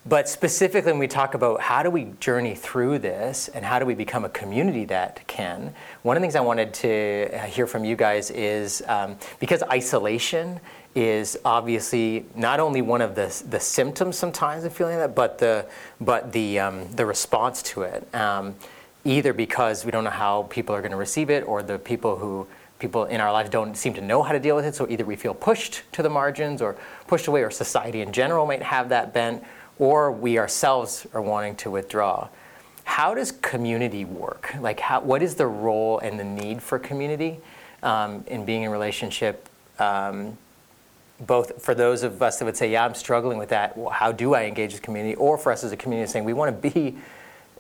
but 0.05 0.27
specifically, 0.27 0.91
when 0.91 0.99
we 0.99 1.07
talk 1.07 1.33
about 1.33 1.61
how 1.61 1.81
do 1.81 1.89
we 1.89 2.11
journey 2.19 2.55
through 2.55 2.99
this 2.99 3.47
and 3.47 3.63
how 3.63 3.79
do 3.79 3.85
we 3.85 3.95
become 3.95 4.25
a 4.25 4.29
community 4.29 4.83
that 4.85 5.25
can, 5.27 5.73
one 6.01 6.17
of 6.17 6.21
the 6.21 6.25
things 6.25 6.35
I 6.35 6.41
wanted 6.41 6.73
to 6.75 7.47
hear 7.47 7.65
from 7.65 7.85
you 7.85 7.95
guys 7.95 8.29
is 8.29 8.83
um, 8.87 9.15
because 9.39 9.63
isolation 9.63 10.59
is 10.95 11.37
obviously 11.43 12.25
not 12.35 12.59
only 12.59 12.81
one 12.81 13.01
of 13.01 13.15
the, 13.15 13.43
the 13.49 13.59
symptoms 13.59 14.17
sometimes 14.17 14.63
of 14.63 14.73
feeling 14.73 14.97
that, 14.97 15.15
but 15.15 15.39
the, 15.39 15.65
but 15.99 16.31
the, 16.31 16.59
um, 16.59 16.91
the 16.95 17.05
response 17.05 17.63
to 17.63 17.81
it. 17.81 18.13
Um, 18.15 18.55
either 19.05 19.33
because 19.33 19.83
we 19.83 19.91
don't 19.91 20.03
know 20.03 20.09
how 20.09 20.43
people 20.43 20.73
are 20.75 20.81
going 20.81 20.91
to 20.91 20.97
receive 20.97 21.29
it 21.29 21.45
or 21.47 21.61
the 21.61 21.77
people 21.77 22.15
who 22.15 22.47
people 22.79 23.05
in 23.05 23.21
our 23.21 23.31
lives 23.31 23.49
don't 23.49 23.75
seem 23.75 23.93
to 23.93 24.01
know 24.01 24.21
how 24.21 24.33
to 24.33 24.39
deal 24.39 24.55
with 24.55 24.65
it. 24.65 24.75
So 24.75 24.87
either 24.89 25.05
we 25.05 25.15
feel 25.15 25.33
pushed 25.33 25.83
to 25.93 26.03
the 26.03 26.09
margins 26.09 26.61
or 26.61 26.75
pushed 27.07 27.27
away, 27.27 27.41
or 27.41 27.49
society 27.49 28.01
in 28.01 28.11
general 28.11 28.45
might 28.45 28.61
have 28.61 28.89
that 28.89 29.13
bent, 29.13 29.43
or 29.79 30.11
we 30.11 30.37
ourselves 30.37 31.07
are 31.13 31.21
wanting 31.21 31.55
to 31.57 31.71
withdraw. 31.71 32.27
How 32.83 33.13
does 33.13 33.31
community 33.31 34.03
work? 34.03 34.53
Like, 34.59 34.81
how, 34.81 34.99
what 34.99 35.23
is 35.23 35.35
the 35.35 35.47
role 35.47 35.99
and 35.99 36.19
the 36.19 36.25
need 36.25 36.61
for 36.61 36.77
community 36.77 37.39
um, 37.81 38.25
in 38.27 38.43
being 38.43 38.63
in 38.63 38.69
relationship? 38.71 39.47
Um, 39.79 40.37
both 41.25 41.61
for 41.61 41.75
those 41.75 42.03
of 42.03 42.21
us 42.21 42.39
that 42.39 42.45
would 42.45 42.57
say, 42.57 42.71
yeah, 42.71 42.85
I'm 42.85 42.95
struggling 42.95 43.37
with 43.37 43.49
that, 43.49 43.77
well, 43.77 43.89
how 43.89 44.11
do 44.11 44.33
I 44.33 44.45
engage 44.45 44.73
with 44.73 44.81
community? 44.81 45.15
Or 45.15 45.37
for 45.37 45.51
us 45.51 45.63
as 45.63 45.71
a 45.71 45.77
community 45.77 46.11
saying, 46.11 46.25
we 46.25 46.33
want 46.33 46.61
to 46.61 46.69
be 46.69 46.97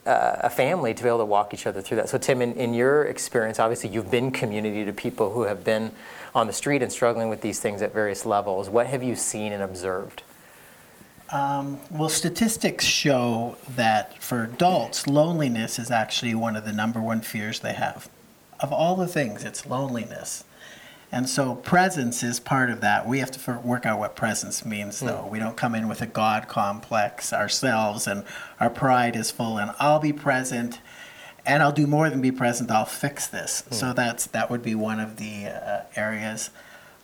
uh, 0.05 0.37
a 0.41 0.49
family 0.49 0.93
to 0.93 1.03
be 1.03 1.07
able 1.07 1.19
to 1.19 1.25
walk 1.25 1.53
each 1.53 1.65
other 1.65 1.81
through 1.81 1.97
that. 1.97 2.09
So, 2.09 2.17
Tim, 2.17 2.41
in, 2.41 2.53
in 2.53 2.73
your 2.73 3.05
experience, 3.05 3.59
obviously 3.59 3.89
you've 3.89 4.11
been 4.11 4.31
community 4.31 4.83
to 4.85 4.93
people 4.93 5.31
who 5.31 5.43
have 5.43 5.63
been 5.63 5.91
on 6.35 6.47
the 6.47 6.53
street 6.53 6.81
and 6.81 6.91
struggling 6.91 7.29
with 7.29 7.41
these 7.41 7.59
things 7.59 7.81
at 7.81 7.93
various 7.93 8.25
levels. 8.25 8.69
What 8.69 8.87
have 8.87 9.03
you 9.03 9.15
seen 9.15 9.53
and 9.53 9.63
observed? 9.63 10.23
Um, 11.31 11.79
well, 11.89 12.09
statistics 12.09 12.85
show 12.85 13.57
that 13.75 14.21
for 14.21 14.43
adults, 14.43 15.07
loneliness 15.07 15.79
is 15.79 15.89
actually 15.89 16.35
one 16.35 16.55
of 16.55 16.65
the 16.65 16.73
number 16.73 17.01
one 17.01 17.21
fears 17.21 17.61
they 17.61 17.73
have. 17.73 18.09
Of 18.59 18.71
all 18.71 18.95
the 18.95 19.07
things, 19.07 19.43
it's 19.43 19.65
loneliness. 19.65 20.43
And 21.13 21.29
so 21.29 21.53
presence 21.53 22.23
is 22.23 22.39
part 22.39 22.71
of 22.71 22.81
that. 22.81 23.07
We 23.07 23.19
have 23.19 23.29
to 23.29 23.59
work 23.59 23.85
out 23.85 23.99
what 23.99 24.15
presence 24.15 24.65
means, 24.65 24.99
though. 24.99 25.25
Mm. 25.27 25.29
We 25.29 25.37
don't 25.37 25.55
come 25.55 25.75
in 25.75 25.87
with 25.87 26.01
a 26.01 26.07
God 26.07 26.47
complex 26.47 27.31
ourselves 27.31 28.07
and 28.07 28.25
our 28.59 28.71
pride 28.71 29.15
is 29.15 29.29
full 29.29 29.59
and 29.59 29.75
I'll 29.77 29.99
be 29.99 30.11
present 30.11 30.79
and 31.45 31.61
I'll 31.61 31.71
do 31.71 31.85
more 31.85 32.09
than 32.09 32.19
be 32.19 32.31
present, 32.31 32.71
I'll 32.71 32.85
fix 32.85 33.27
this. 33.27 33.63
Mm. 33.69 33.73
So 33.75 33.93
that's 33.93 34.25
that 34.25 34.49
would 34.49 34.63
be 34.63 34.73
one 34.73 34.99
of 34.99 35.17
the 35.17 35.49
uh, 35.49 35.81
areas. 35.95 36.49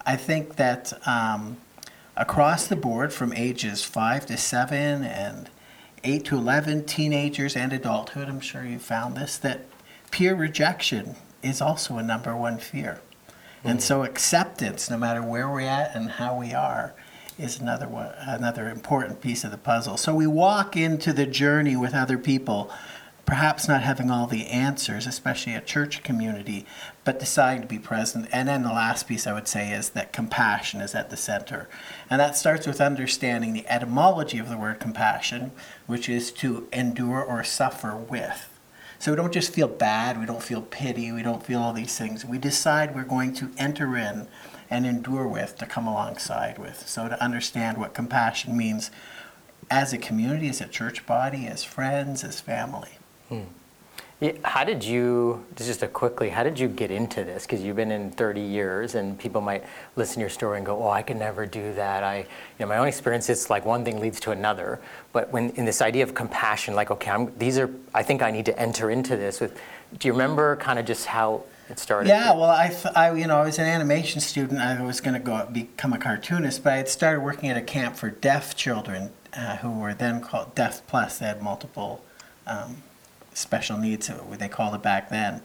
I 0.08 0.15
think 0.15 0.56
that 0.56 0.91
um, 1.08 1.58
across 2.17 2.65
the 2.65 2.76
board, 2.76 3.13
from 3.13 3.32
ages 3.34 3.84
five 3.84 4.26
to 4.26 4.38
seven 4.38 5.04
and 5.04 5.52
eight 6.04 6.26
to 6.26 6.36
11, 6.36 6.86
teenagers 6.86 7.56
and 7.56 7.72
adulthood, 7.72 8.28
I'm 8.28 8.39
sure 8.39 8.65
you 8.65 8.80
found 8.80 9.15
this, 9.15 9.38
that 9.38 9.67
peer 10.10 10.34
rejection 10.34 11.15
is 11.43 11.62
also 11.62 11.98
a 11.98 12.04
number 12.04 12.36
one 12.36 12.58
fear. 12.58 13.02
And 13.63 13.80
mm. 13.80 13.82
so 13.82 14.04
acceptance, 14.04 14.89
no 14.89 14.98
matter 14.98 15.22
where 15.22 15.50
we're 15.50 15.62
at 15.62 15.95
and 15.95 16.12
how 16.12 16.38
we 16.38 16.54
are, 16.54 16.93
is 17.38 17.60
another 17.60 17.88
one, 17.88 18.12
another 18.19 18.69
important 18.69 19.22
piece 19.22 19.43
of 19.43 19.52
the 19.52 19.58
puzzle. 19.58 19.98
So 19.98 20.13
we 20.13 20.28
walk 20.28 20.76
into 20.76 21.13
the 21.13 21.26
journey 21.26 21.76
with 21.76 21.93
other 21.93 22.17
people, 22.17 22.69
perhaps 23.26 23.67
not 23.67 23.82
having 23.82 24.12
all 24.12 24.28
the 24.28 24.48
answers, 24.48 25.08
especially 25.08 25.54
a 25.54 25.62
church 25.62 26.04
community, 26.04 26.65
but 27.06 27.19
deciding 27.19 27.62
to 27.62 27.67
be 27.67 27.80
present. 27.80 28.28
And 28.34 28.50
then 28.50 28.63
the 28.63 28.69
last 28.74 29.08
piece 29.08 29.26
I 29.26 29.34
would 29.34 29.48
say 29.48 29.72
is 29.72 29.91
that 29.91 30.12
compassion 30.12 30.82
is 30.82 30.93
at 30.93 31.10
the 31.10 31.17
center. 31.17 31.69
And 32.10 32.19
that 32.19 32.36
starts 32.36 32.67
with 32.67 32.82
understanding 32.82 33.54
the 33.54 33.67
etymology 33.67 34.38
of 34.39 34.50
the 34.50 34.58
word 34.58 34.80
compassion, 34.80 35.52
which 35.88 36.10
is 36.10 36.32
to 36.34 36.67
endure 36.74 37.24
or 37.24 37.43
suffer 37.45 37.95
with. 37.95 38.48
So 38.99 39.12
we 39.12 39.15
don't 39.15 39.33
just 39.33 39.53
feel 39.53 39.69
bad, 39.69 40.19
we 40.19 40.25
don't 40.25 40.43
feel 40.43 40.62
pity, 40.62 41.12
we 41.13 41.23
don't 41.23 41.41
feel 41.41 41.62
all 41.62 41.71
these 41.71 41.97
things. 41.97 42.25
We 42.25 42.38
decide 42.38 42.93
we're 42.93 43.03
going 43.03 43.33
to 43.35 43.49
enter 43.57 43.95
in 43.95 44.27
and 44.69 44.85
endure 44.85 45.25
with, 45.25 45.57
to 45.57 45.65
come 45.65 45.88
alongside 45.88 46.57
with. 46.57 46.88
So 46.88 47.07
to 47.07 47.23
understand 47.23 47.77
what 47.77 47.93
compassion 47.93 48.57
means 48.57 48.91
as 49.71 49.93
a 49.93 49.97
community, 49.97 50.49
as 50.49 50.59
a 50.59 50.67
church 50.67 51.05
body, 51.05 51.47
as 51.47 51.63
friends, 51.63 52.25
as 52.25 52.41
family. 52.41 52.97
Hmm. 53.29 53.43
Yeah, 54.21 54.34
how 54.43 54.65
did 54.65 54.84
you, 54.84 55.45
just 55.55 55.82
a 55.82 55.88
quickly, 55.88 56.27
how 56.27 56.43
did 56.43 56.60
you 56.60 56.67
get 56.67 56.91
into 56.91 57.23
this? 57.23 57.43
Because 57.43 57.62
you've 57.62 57.77
been 57.77 57.91
in 57.91 58.12
30 58.12 58.41
years 58.41 58.95
and 58.95 59.17
people 59.17 59.39
might 59.39 59.63
listen 59.95 60.15
to 60.15 60.19
your 60.19 60.29
story 60.29 60.58
and 60.58 60.65
go, 60.65 60.84
oh, 60.84 60.89
I 60.89 61.01
could 61.03 61.15
never 61.15 61.45
do 61.45 61.73
that. 61.75 62.03
I, 62.03 62.17
you 62.17 62.25
know, 62.60 62.67
my 62.67 62.77
own 62.79 62.89
experience 62.89 63.29
is 63.29 63.49
like 63.49 63.65
one 63.65 63.86
thing 63.86 64.01
leads 64.01 64.19
to 64.21 64.32
another. 64.32 64.82
But 65.13 65.32
when 65.32 65.51
in 65.51 65.63
this 65.63 65.82
idea 65.82 66.03
of 66.03 66.15
compassion, 66.15 66.75
like, 66.75 66.91
okay, 66.91 67.12
I'm, 67.12 67.32
these 67.38 67.58
are, 67.58 67.69
I 67.93 68.03
think 68.03 68.21
I 68.21 68.29
need 68.29 68.45
to 68.47 68.60
enter 68.60 68.91
into 68.91 69.15
this 69.15 69.39
with, 69.39 69.58
do 69.97 70.10
you 70.10 70.12
remember 70.12 70.58
kind 70.58 70.79
of 70.79 70.86
just 70.86 71.05
how 71.05 71.45
it 71.69 71.79
started? 71.79 72.10
Yeah, 72.10 72.34
well, 72.34 72.49
I, 72.49 72.75
I, 72.95 73.13
you 73.13 73.25
know, 73.25 73.38
I 73.38 73.45
was 73.45 73.58
an 73.58 73.67
animation 73.67 74.19
student. 74.19 74.60
I 74.60 74.84
was 74.84 74.99
going 74.99 75.13
to 75.13 75.21
go 75.21 75.47
become 75.49 75.93
a 75.93 75.97
cartoonist, 75.97 76.62
but 76.62 76.73
I 76.73 76.77
had 76.77 76.89
started 76.89 77.21
working 77.21 77.49
at 77.49 77.55
a 77.55 77.62
camp 77.62 77.95
for 77.95 78.10
deaf 78.10 78.58
children 78.58 79.12
uh, 79.34 79.58
who 79.58 79.79
were 79.79 79.93
then 79.93 80.19
called 80.19 80.55
Deaf 80.55 80.86
Plus. 80.88 81.19
They 81.19 81.27
had 81.27 81.41
multiple 81.41 82.03
um, 82.45 82.84
special 83.39 83.78
needs, 83.78 84.10
uh, 84.10 84.21
they 84.38 84.47
called 84.47 84.75
it 84.75 84.82
back 84.82 85.10
then. 85.10 85.41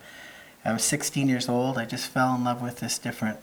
I 0.65 0.73
was 0.73 0.83
16 0.83 1.29
years 1.29 1.49
old. 1.49 1.79
I 1.79 1.85
just 1.85 2.09
fell 2.09 2.35
in 2.35 2.45
love 2.45 2.63
with 2.63 2.81
this 2.81 2.99
different 2.99 3.39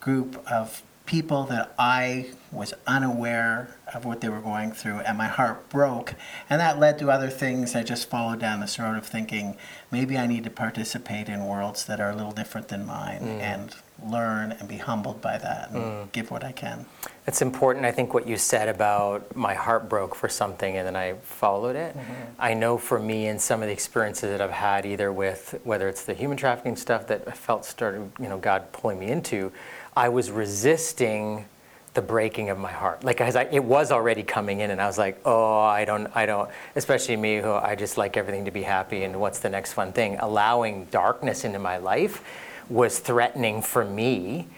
group 0.00 0.44
of 0.50 0.82
people 1.06 1.44
that 1.44 1.74
I 1.78 2.30
was 2.50 2.72
unaware 2.86 3.76
of 3.94 4.04
what 4.04 4.20
they 4.20 4.28
were 4.28 4.40
going 4.40 4.72
through, 4.72 5.00
and 5.00 5.18
my 5.18 5.28
heart 5.28 5.68
broke. 5.68 6.14
And 6.48 6.60
that 6.60 6.78
led 6.78 6.98
to 6.98 7.10
other 7.10 7.28
things. 7.28 7.76
I 7.76 7.82
just 7.82 8.08
followed 8.08 8.40
down 8.40 8.60
this 8.60 8.78
road 8.78 8.96
of 8.96 9.06
thinking 9.06 9.56
maybe 9.90 10.16
I 10.16 10.26
need 10.26 10.44
to 10.44 10.50
participate 10.50 11.28
in 11.28 11.46
worlds 11.46 11.84
that 11.86 12.00
are 12.00 12.10
a 12.10 12.16
little 12.16 12.32
different 12.32 12.68
than 12.68 12.86
mine 12.86 13.20
mm. 13.20 13.40
and 13.40 13.76
learn 14.10 14.52
and 14.52 14.68
be 14.68 14.76
humbled 14.76 15.20
by 15.20 15.38
that 15.38 15.70
and 15.70 15.82
mm. 15.82 16.12
give 16.12 16.30
what 16.30 16.44
I 16.44 16.52
can. 16.52 16.86
It's 17.26 17.40
important, 17.40 17.86
I 17.86 17.92
think, 17.92 18.12
what 18.12 18.28
you 18.28 18.36
said 18.36 18.68
about 18.68 19.34
my 19.34 19.54
heart 19.54 19.88
broke 19.88 20.14
for 20.14 20.28
something 20.28 20.76
and 20.76 20.86
then 20.86 20.96
I 20.96 21.14
followed 21.22 21.76
it. 21.76 21.96
Mm-hmm. 21.96 22.12
I 22.38 22.54
know 22.54 22.76
for 22.76 22.98
me 22.98 23.26
and 23.28 23.40
some 23.40 23.62
of 23.62 23.68
the 23.68 23.72
experiences 23.72 24.30
that 24.30 24.40
I've 24.40 24.50
had, 24.50 24.84
either 24.84 25.12
with 25.12 25.58
whether 25.64 25.88
it's 25.88 26.04
the 26.04 26.14
human 26.14 26.36
trafficking 26.36 26.76
stuff 26.76 27.06
that 27.08 27.24
I 27.26 27.32
felt 27.32 27.64
started, 27.64 28.10
you 28.18 28.28
know, 28.28 28.38
God 28.38 28.72
pulling 28.72 28.98
me 28.98 29.06
into, 29.06 29.52
I 29.96 30.08
was 30.08 30.30
resisting 30.30 31.46
the 31.94 32.02
breaking 32.02 32.50
of 32.50 32.58
my 32.58 32.72
heart. 32.72 33.04
Like 33.04 33.20
as 33.20 33.36
I, 33.36 33.44
it 33.44 33.62
was 33.64 33.92
already 33.92 34.24
coming 34.24 34.60
in, 34.60 34.70
and 34.70 34.80
I 34.80 34.86
was 34.86 34.98
like, 34.98 35.20
oh, 35.24 35.60
I 35.60 35.84
don't, 35.84 36.08
I 36.14 36.26
don't. 36.26 36.50
Especially 36.74 37.16
me, 37.16 37.36
who 37.36 37.52
I 37.52 37.76
just 37.76 37.96
like 37.96 38.16
everything 38.16 38.44
to 38.44 38.50
be 38.50 38.62
happy, 38.62 39.04
and 39.04 39.20
what's 39.20 39.38
the 39.38 39.48
next 39.48 39.72
fun 39.72 39.92
thing? 39.92 40.18
Allowing 40.18 40.86
darkness 40.86 41.44
into 41.44 41.60
my 41.60 41.78
life 41.78 42.22
was 42.68 42.98
threatening 42.98 43.62
for 43.62 43.84
me. 43.84 44.48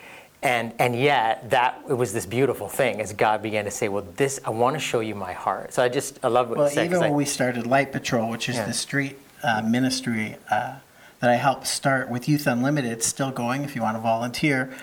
And, 0.43 0.75
and 0.79 0.95
yet 0.95 1.51
that 1.51 1.83
it 1.89 1.95
was 1.95 2.13
this 2.13 2.27
beautiful 2.27 2.69
thing 2.69 3.01
as 3.01 3.13
God 3.13 3.43
began 3.43 3.65
to 3.65 3.71
say, 3.71 3.89
well, 3.89 4.07
this 4.17 4.39
I 4.45 4.51
want 4.51 4.75
to 4.75 4.81
show 4.81 5.01
you 5.01 5.15
my 5.15 5.33
heart. 5.33 5.73
So 5.73 5.83
I 5.83 5.89
just 5.89 6.19
I 6.23 6.29
love 6.29 6.51
what 6.51 6.59
well, 6.59 6.69
you 6.69 6.75
said. 6.75 6.87
even 6.87 7.01
when 7.01 7.11
I, 7.11 7.15
we 7.15 7.25
started 7.25 7.67
Light 7.67 7.91
Patrol, 7.91 8.31
which 8.31 8.49
is 8.49 8.57
yeah. 8.57 8.67
the 8.67 8.75
street 8.75 9.19
uh, 9.43 9.63
ministry 9.63 10.37
uh, 10.51 10.77
that 11.21 11.31
I 11.31 11.37
helped 11.37 11.67
start 11.67 12.09
with 12.11 12.29
Youth 12.29 12.47
Unlimited, 12.47 12.93
it's 12.93 13.07
still 13.07 13.33
going 13.33 13.65
if 13.65 13.75
you 13.75 13.83
want 13.83 13.97
to 13.97 14.01
volunteer 14.01 14.77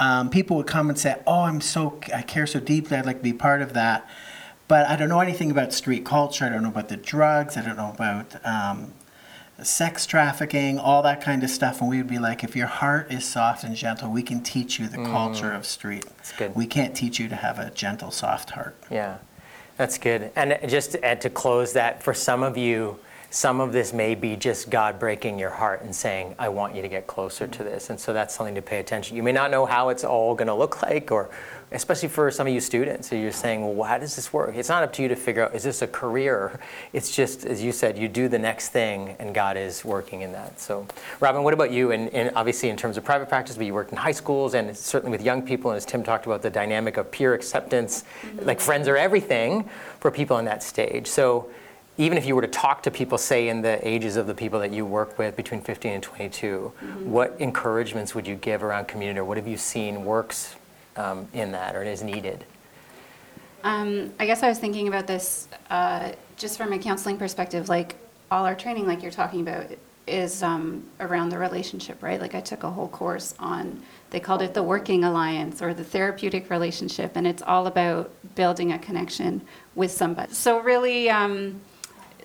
um, 0.00 0.30
people 0.30 0.56
would 0.56 0.66
come 0.66 0.88
and 0.88 0.98
say, 0.98 1.16
"Oh, 1.26 1.42
I'm 1.42 1.60
so 1.60 2.00
I 2.12 2.22
care 2.22 2.46
so 2.46 2.58
deeply. 2.58 2.96
I'd 2.96 3.06
like 3.06 3.18
to 3.18 3.22
be 3.22 3.34
part 3.34 3.62
of 3.62 3.74
that." 3.74 4.08
But 4.66 4.88
I 4.88 4.96
don't 4.96 5.08
know 5.08 5.20
anything 5.20 5.50
about 5.50 5.72
street 5.72 6.04
culture. 6.04 6.44
I 6.44 6.48
don't 6.48 6.62
know 6.62 6.70
about 6.70 6.88
the 6.88 6.96
drugs. 6.96 7.56
I 7.56 7.62
don't 7.62 7.76
know 7.76 7.90
about 7.90 8.34
um, 8.44 8.92
sex 9.64 10.06
trafficking, 10.06 10.78
all 10.78 11.02
that 11.02 11.20
kind 11.20 11.42
of 11.42 11.50
stuff. 11.50 11.80
And 11.80 11.90
we 11.90 11.96
would 11.98 12.08
be 12.08 12.18
like, 12.18 12.44
if 12.44 12.56
your 12.56 12.66
heart 12.66 13.12
is 13.12 13.24
soft 13.24 13.64
and 13.64 13.74
gentle, 13.76 14.10
we 14.10 14.22
can 14.22 14.42
teach 14.42 14.78
you 14.78 14.88
the 14.88 14.98
mm. 14.98 15.06
culture 15.06 15.52
of 15.52 15.66
street. 15.66 16.06
That's 16.16 16.32
good. 16.32 16.54
We 16.54 16.66
can't 16.66 16.94
teach 16.94 17.18
you 17.18 17.28
to 17.28 17.36
have 17.36 17.58
a 17.58 17.70
gentle, 17.70 18.10
soft 18.10 18.50
heart. 18.50 18.76
Yeah, 18.90 19.18
that's 19.76 19.98
good. 19.98 20.30
And 20.36 20.58
just 20.68 20.92
to, 20.92 21.16
to 21.16 21.30
close 21.30 21.72
that, 21.74 22.02
for 22.02 22.14
some 22.14 22.42
of 22.42 22.56
you, 22.56 22.98
some 23.30 23.60
of 23.60 23.72
this 23.72 23.92
may 23.92 24.16
be 24.16 24.34
just 24.34 24.70
God 24.70 24.98
breaking 24.98 25.38
your 25.38 25.50
heart 25.50 25.82
and 25.82 25.94
saying, 25.94 26.34
I 26.36 26.48
want 26.48 26.74
you 26.74 26.82
to 26.82 26.88
get 26.88 27.06
closer 27.06 27.46
to 27.46 27.62
this. 27.62 27.88
And 27.88 27.98
so 27.98 28.12
that's 28.12 28.34
something 28.34 28.56
to 28.56 28.62
pay 28.62 28.80
attention. 28.80 29.16
You 29.16 29.22
may 29.22 29.30
not 29.30 29.52
know 29.52 29.66
how 29.66 29.90
it's 29.90 30.02
all 30.02 30.34
going 30.34 30.48
to 30.48 30.54
look 30.54 30.82
like, 30.82 31.12
or 31.12 31.30
especially 31.70 32.08
for 32.08 32.28
some 32.32 32.48
of 32.48 32.52
you 32.52 32.58
students 32.58 33.12
you're 33.12 33.30
saying, 33.30 33.76
well, 33.76 33.88
how 33.88 33.98
does 33.98 34.16
this 34.16 34.32
work? 34.32 34.56
It's 34.56 34.68
not 34.68 34.82
up 34.82 34.92
to 34.94 35.02
you 35.02 35.08
to 35.08 35.14
figure 35.14 35.44
out, 35.44 35.54
is 35.54 35.62
this 35.62 35.80
a 35.80 35.86
career? 35.86 36.58
It's 36.92 37.14
just, 37.14 37.44
as 37.44 37.62
you 37.62 37.70
said, 37.70 37.96
you 37.96 38.08
do 38.08 38.28
the 38.28 38.38
next 38.38 38.70
thing, 38.70 39.14
and 39.20 39.32
God 39.32 39.56
is 39.56 39.84
working 39.84 40.22
in 40.22 40.32
that. 40.32 40.58
So, 40.58 40.88
Robin, 41.20 41.44
what 41.44 41.54
about 41.54 41.70
you? 41.70 41.92
And, 41.92 42.08
and 42.12 42.32
obviously, 42.34 42.68
in 42.68 42.76
terms 42.76 42.96
of 42.96 43.04
private 43.04 43.28
practice, 43.28 43.56
but 43.56 43.64
you 43.64 43.74
worked 43.74 43.92
in 43.92 43.98
high 43.98 44.10
schools 44.10 44.54
and 44.54 44.76
certainly 44.76 45.12
with 45.16 45.24
young 45.24 45.42
people, 45.42 45.70
and 45.70 45.76
as 45.76 45.84
Tim 45.86 46.02
talked 46.02 46.26
about, 46.26 46.42
the 46.42 46.50
dynamic 46.50 46.96
of 46.96 47.12
peer 47.12 47.34
acceptance, 47.34 48.02
mm-hmm. 48.22 48.44
like 48.44 48.60
friends 48.60 48.88
are 48.88 48.96
everything 48.96 49.68
for 50.00 50.10
people 50.10 50.38
in 50.38 50.46
that 50.46 50.64
stage. 50.64 51.06
So, 51.06 51.48
even 52.00 52.16
if 52.16 52.24
you 52.24 52.34
were 52.34 52.40
to 52.40 52.48
talk 52.48 52.82
to 52.84 52.90
people, 52.90 53.18
say 53.18 53.48
in 53.48 53.60
the 53.60 53.86
ages 53.86 54.16
of 54.16 54.26
the 54.26 54.32
people 54.32 54.58
that 54.60 54.72
you 54.72 54.86
work 54.86 55.18
with 55.18 55.36
between 55.36 55.60
15 55.60 55.92
and 55.92 56.02
22, 56.02 56.72
mm-hmm. 56.82 57.10
what 57.10 57.36
encouragements 57.38 58.14
would 58.14 58.26
you 58.26 58.36
give 58.36 58.62
around 58.62 58.88
community, 58.88 59.20
or 59.20 59.24
what 59.24 59.36
have 59.36 59.46
you 59.46 59.58
seen 59.58 60.06
works 60.06 60.56
um, 60.96 61.28
in 61.34 61.52
that 61.52 61.76
or 61.76 61.82
is 61.82 62.02
needed? 62.02 62.42
Um, 63.64 64.14
I 64.18 64.24
guess 64.24 64.42
I 64.42 64.48
was 64.48 64.58
thinking 64.58 64.88
about 64.88 65.06
this 65.06 65.46
uh, 65.68 66.12
just 66.38 66.56
from 66.56 66.72
a 66.72 66.78
counseling 66.78 67.18
perspective. 67.18 67.68
Like 67.68 67.96
all 68.30 68.46
our 68.46 68.54
training, 68.54 68.86
like 68.86 69.02
you're 69.02 69.12
talking 69.12 69.42
about, 69.42 69.66
is 70.06 70.42
um, 70.42 70.82
around 71.00 71.28
the 71.28 71.38
relationship, 71.38 72.02
right? 72.02 72.18
Like 72.18 72.34
I 72.34 72.40
took 72.40 72.62
a 72.62 72.70
whole 72.70 72.88
course 72.88 73.34
on, 73.38 73.82
they 74.08 74.20
called 74.20 74.40
it 74.40 74.54
the 74.54 74.62
working 74.62 75.04
alliance 75.04 75.60
or 75.60 75.74
the 75.74 75.84
therapeutic 75.84 76.48
relationship, 76.48 77.12
and 77.14 77.26
it's 77.26 77.42
all 77.42 77.66
about 77.66 78.10
building 78.36 78.72
a 78.72 78.78
connection 78.78 79.42
with 79.74 79.90
somebody. 79.92 80.32
So, 80.32 80.60
really, 80.60 81.10
um, 81.10 81.60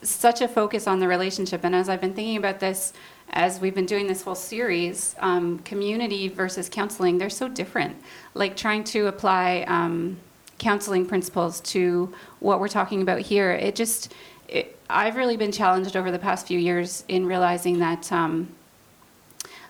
such 0.10 0.42
a 0.42 0.48
focus 0.48 0.88
on 0.88 1.00
the 1.00 1.08
relationship. 1.08 1.64
And 1.64 1.76
as 1.76 1.90
I've 1.90 2.02
been 2.02 2.14
thinking 2.14 2.38
about 2.38 2.60
this, 2.60 2.94
as 3.32 3.60
we've 3.60 3.76
been 3.76 3.86
doing 3.86 4.08
this 4.08 4.22
whole 4.22 4.36
series, 4.36 5.16
um, 5.20 5.60
community 5.60 6.28
versus 6.28 6.70
counseling, 6.70 7.18
they're 7.18 7.30
so 7.30 7.48
different. 7.48 7.96
Like 8.34 8.56
trying 8.56 8.84
to 8.86 9.08
apply 9.08 9.66
um, 9.68 10.18
counseling 10.58 11.06
principles 11.06 11.60
to 11.62 12.14
what 12.40 12.60
we're 12.60 12.68
talking 12.68 13.02
about 13.02 13.22
here, 13.22 13.52
it 13.52 13.76
just, 13.76 14.14
it, 14.48 14.78
I've 14.90 15.16
really 15.16 15.38
been 15.38 15.52
challenged 15.52 15.96
over 15.96 16.12
the 16.12 16.20
past 16.20 16.48
few 16.48 16.60
years 16.60 17.04
in 17.08 17.26
realizing 17.26 17.80
that. 17.80 18.12
Um, 18.12 18.50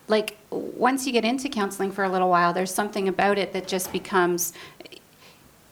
like 0.08 0.36
once 0.50 1.06
you 1.06 1.12
get 1.12 1.24
into 1.24 1.48
counseling 1.48 1.90
for 1.90 2.04
a 2.04 2.08
little 2.08 2.30
while 2.30 2.52
there's 2.52 2.72
something 2.72 3.08
about 3.08 3.38
it 3.38 3.52
that 3.52 3.66
just 3.66 3.90
becomes 3.90 4.52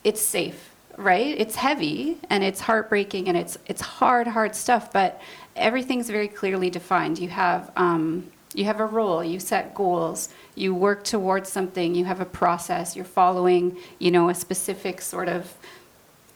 it's 0.03 0.21
safe 0.21 0.74
right? 0.97 1.35
It's 1.39 1.57
heavy 1.57 2.19
and 2.31 2.45
it's 2.45 2.61
heartbreaking 2.61 3.29
and 3.29 3.37
it's 3.37 3.59
it's 3.67 3.81
hard, 3.81 4.27
hard 4.27 4.55
stuff. 4.55 4.93
But 4.93 5.21
everything's 5.57 6.09
very 6.11 6.29
clearly 6.29 6.71
defined. 6.71 7.19
You 7.19 7.29
have 7.29 7.71
um, 7.77 8.31
you 8.55 8.65
have 8.65 8.81
a 8.81 8.87
role. 8.87 9.23
You 9.23 9.41
set 9.41 9.75
goals. 9.75 10.29
You 10.55 10.75
work 10.75 11.05
towards 11.05 11.51
something. 11.51 11.95
You 11.95 12.05
have 12.05 12.21
a 12.21 12.25
process. 12.25 12.95
You're 12.95 13.05
following, 13.05 13.77
you 13.99 14.11
know, 14.11 14.29
a 14.29 14.35
specific 14.35 15.01
sort 15.01 15.29
of 15.29 15.53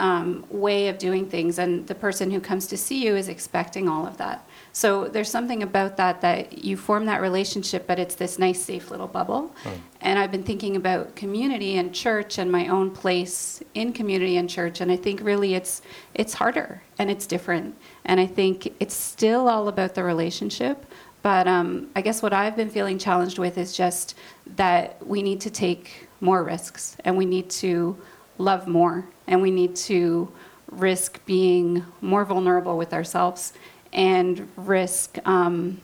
um, 0.01 0.45
way 0.51 0.89
of 0.89 0.99
doing 0.99 1.29
things, 1.29 1.59
and 1.59 1.87
the 1.87 1.95
person 1.95 2.31
who 2.31 2.41
comes 2.41 2.67
to 2.69 2.77
see 2.77 3.05
you 3.05 3.17
is 3.17 3.29
expecting 3.29 3.89
all 3.89 4.07
of 4.07 4.17
that. 4.19 4.47
So 4.79 5.09
there's 5.09 5.29
something 5.29 5.65
about 5.65 5.97
that 5.97 6.21
that 6.21 6.65
you 6.65 6.77
form 6.77 7.07
that 7.07 7.21
relationship, 7.21 7.89
but 7.89 7.99
it's 7.99 8.15
this 8.15 8.39
nice, 8.39 8.63
safe 8.63 8.93
little 8.93 9.09
bubble. 9.09 9.53
Mm. 9.65 9.81
And 10.03 10.19
I've 10.21 10.31
been 10.31 10.45
thinking 10.45 10.77
about 10.77 11.17
community 11.17 11.79
and 11.79 11.93
church 11.93 12.39
and 12.39 12.49
my 12.53 12.69
own 12.69 12.93
place 12.93 13.61
in 13.75 13.93
community 13.93 14.37
and 14.37 14.49
church, 14.49 14.81
and 14.81 14.93
I 14.93 14.95
think 14.95 15.21
really 15.21 15.57
it's 15.57 15.83
it's 16.15 16.33
harder 16.33 16.81
and 16.97 17.11
it's 17.11 17.27
different. 17.27 17.75
And 18.05 18.21
I 18.21 18.27
think 18.27 18.73
it's 18.79 18.95
still 18.95 19.49
all 19.49 19.67
about 19.67 19.97
the 19.97 20.05
relationship. 20.05 20.87
But 21.23 21.49
um, 21.49 21.91
I 21.97 22.01
guess 22.01 22.23
what 22.23 22.33
I've 22.33 22.55
been 22.55 22.71
feeling 22.71 23.01
challenged 23.01 23.41
with 23.41 23.59
is 23.59 23.77
just 23.77 24.15
that 24.55 25.05
we 25.05 25.23
need 25.23 25.41
to 25.41 25.51
take 25.51 26.07
more 26.21 26.45
risks 26.45 26.97
and 27.05 27.19
we 27.19 27.27
need 27.27 27.51
to 27.51 27.97
love 28.39 28.69
more 28.69 29.09
and 29.27 29.43
we 29.43 29.51
need 29.51 29.75
to 29.91 30.33
risk 30.71 31.25
being 31.25 31.85
more 32.01 32.25
vulnerable 32.25 32.77
with 32.77 32.93
ourselves 32.93 33.55
and 33.93 34.49
risk 34.57 35.19
um, 35.27 35.81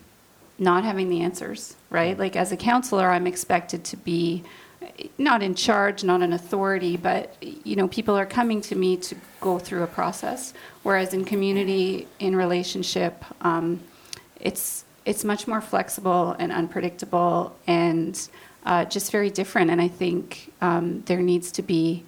not 0.57 0.83
having 0.83 1.09
the 1.09 1.21
answers, 1.21 1.75
right? 1.89 2.17
Like 2.17 2.35
as 2.35 2.51
a 2.51 2.57
counselor, 2.57 3.09
I'm 3.09 3.27
expected 3.27 3.83
to 3.85 3.97
be 3.97 4.43
not 5.17 5.41
in 5.41 5.55
charge, 5.55 6.03
not 6.03 6.21
an 6.21 6.33
authority, 6.33 6.97
but 6.97 7.35
you 7.41 7.75
know, 7.75 7.87
people 7.87 8.15
are 8.15 8.25
coming 8.25 8.61
to 8.61 8.75
me 8.75 8.97
to 8.97 9.15
go 9.41 9.59
through 9.59 9.83
a 9.83 9.87
process. 9.87 10.53
Whereas 10.83 11.13
in 11.13 11.25
community, 11.25 12.07
in 12.19 12.35
relationship, 12.35 13.23
um, 13.41 13.81
it's 14.39 14.85
it's 15.05 15.23
much 15.23 15.47
more 15.47 15.61
flexible 15.61 16.35
and 16.39 16.51
unpredictable 16.51 17.55
and 17.67 18.27
uh, 18.65 18.85
just 18.85 19.11
very 19.11 19.29
different. 19.29 19.69
And 19.69 19.79
I 19.79 19.87
think 19.87 20.51
um, 20.61 21.03
there 21.05 21.21
needs 21.21 21.51
to 21.53 21.61
be 21.61 22.03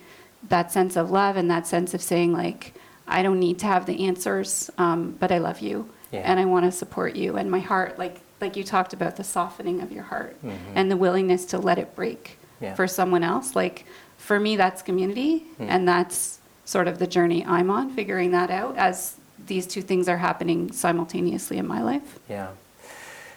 that 0.49 0.71
sense 0.71 0.95
of 0.95 1.11
love 1.11 1.37
and 1.37 1.49
that 1.51 1.67
sense 1.67 1.93
of 1.93 2.01
saying 2.01 2.33
like, 2.33 2.73
I 3.07 3.23
don't 3.23 3.39
need 3.39 3.59
to 3.59 3.65
have 3.65 3.85
the 3.85 4.05
answers, 4.07 4.69
um, 4.77 5.15
but 5.19 5.31
I 5.31 5.37
love 5.37 5.59
you 5.59 5.89
Yeah. 6.11 6.19
and 6.21 6.39
I 6.39 6.45
want 6.45 6.65
to 6.65 6.71
support 6.71 7.15
you. 7.15 7.37
And 7.37 7.49
my 7.51 7.59
heart, 7.59 7.97
like 7.99 8.21
like 8.39 8.55
you 8.55 8.63
talked 8.63 8.93
about, 8.93 9.15
the 9.15 9.23
softening 9.23 9.81
of 9.81 9.91
your 9.91 10.03
heart 10.03 10.35
Mhm. 10.45 10.51
and 10.75 10.91
the 10.91 10.97
willingness 10.97 11.43
to 11.45 11.57
let 11.57 11.79
it 11.79 11.95
break 11.95 12.37
Yeah. 12.61 12.75
for 12.75 12.87
someone 12.87 13.23
else. 13.23 13.55
Like 13.55 13.85
for 14.17 14.39
me, 14.39 14.55
that's 14.55 14.83
community, 14.83 15.39
Hmm. 15.57 15.63
and 15.69 15.87
that's 15.87 16.37
sort 16.63 16.87
of 16.87 16.99
the 16.99 17.07
journey 17.07 17.43
I'm 17.47 17.71
on, 17.71 17.89
figuring 17.89 18.29
that 18.31 18.51
out 18.51 18.77
as 18.77 19.15
these 19.47 19.65
two 19.65 19.81
things 19.81 20.07
are 20.07 20.17
happening 20.17 20.71
simultaneously 20.71 21.57
in 21.57 21.65
my 21.67 21.81
life. 21.81 22.19
Yeah. 22.29 22.49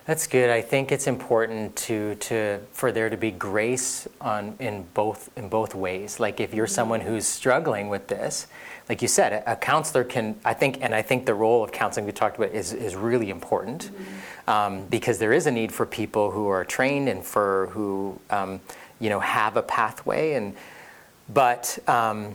That's 0.06 0.26
good. 0.26 0.48
I 0.50 0.62
think 0.62 0.92
it's 0.92 1.06
important 1.06 1.76
to, 1.76 2.14
to 2.16 2.60
for 2.72 2.90
there 2.90 3.10
to 3.10 3.16
be 3.16 3.30
grace 3.30 4.08
on 4.20 4.56
in 4.58 4.86
both 4.94 5.30
in 5.36 5.48
both 5.48 5.74
ways. 5.74 6.18
Like 6.18 6.40
if 6.40 6.54
you're 6.54 6.66
someone 6.66 7.00
who's 7.00 7.26
struggling 7.26 7.88
with 7.88 8.08
this, 8.08 8.46
like 8.88 9.02
you 9.02 9.08
said, 9.08 9.32
a, 9.32 9.52
a 9.52 9.56
counselor 9.56 10.02
can 10.02 10.40
I 10.44 10.54
think 10.54 10.78
and 10.80 10.94
I 10.94 11.02
think 11.02 11.26
the 11.26 11.34
role 11.34 11.62
of 11.62 11.70
counseling 11.70 12.06
we 12.06 12.12
talked 12.12 12.38
about 12.38 12.52
is, 12.52 12.72
is 12.72 12.96
really 12.96 13.28
important 13.28 13.90
um, 14.48 14.86
because 14.86 15.18
there 15.18 15.34
is 15.34 15.46
a 15.46 15.50
need 15.50 15.70
for 15.70 15.84
people 15.84 16.30
who 16.30 16.48
are 16.48 16.64
trained 16.64 17.08
and 17.08 17.22
for 17.22 17.68
who 17.72 18.18
um, 18.30 18.60
you 19.00 19.10
know 19.10 19.20
have 19.20 19.56
a 19.56 19.62
pathway 19.62 20.32
and 20.32 20.56
but 21.32 21.78
um, 21.86 22.34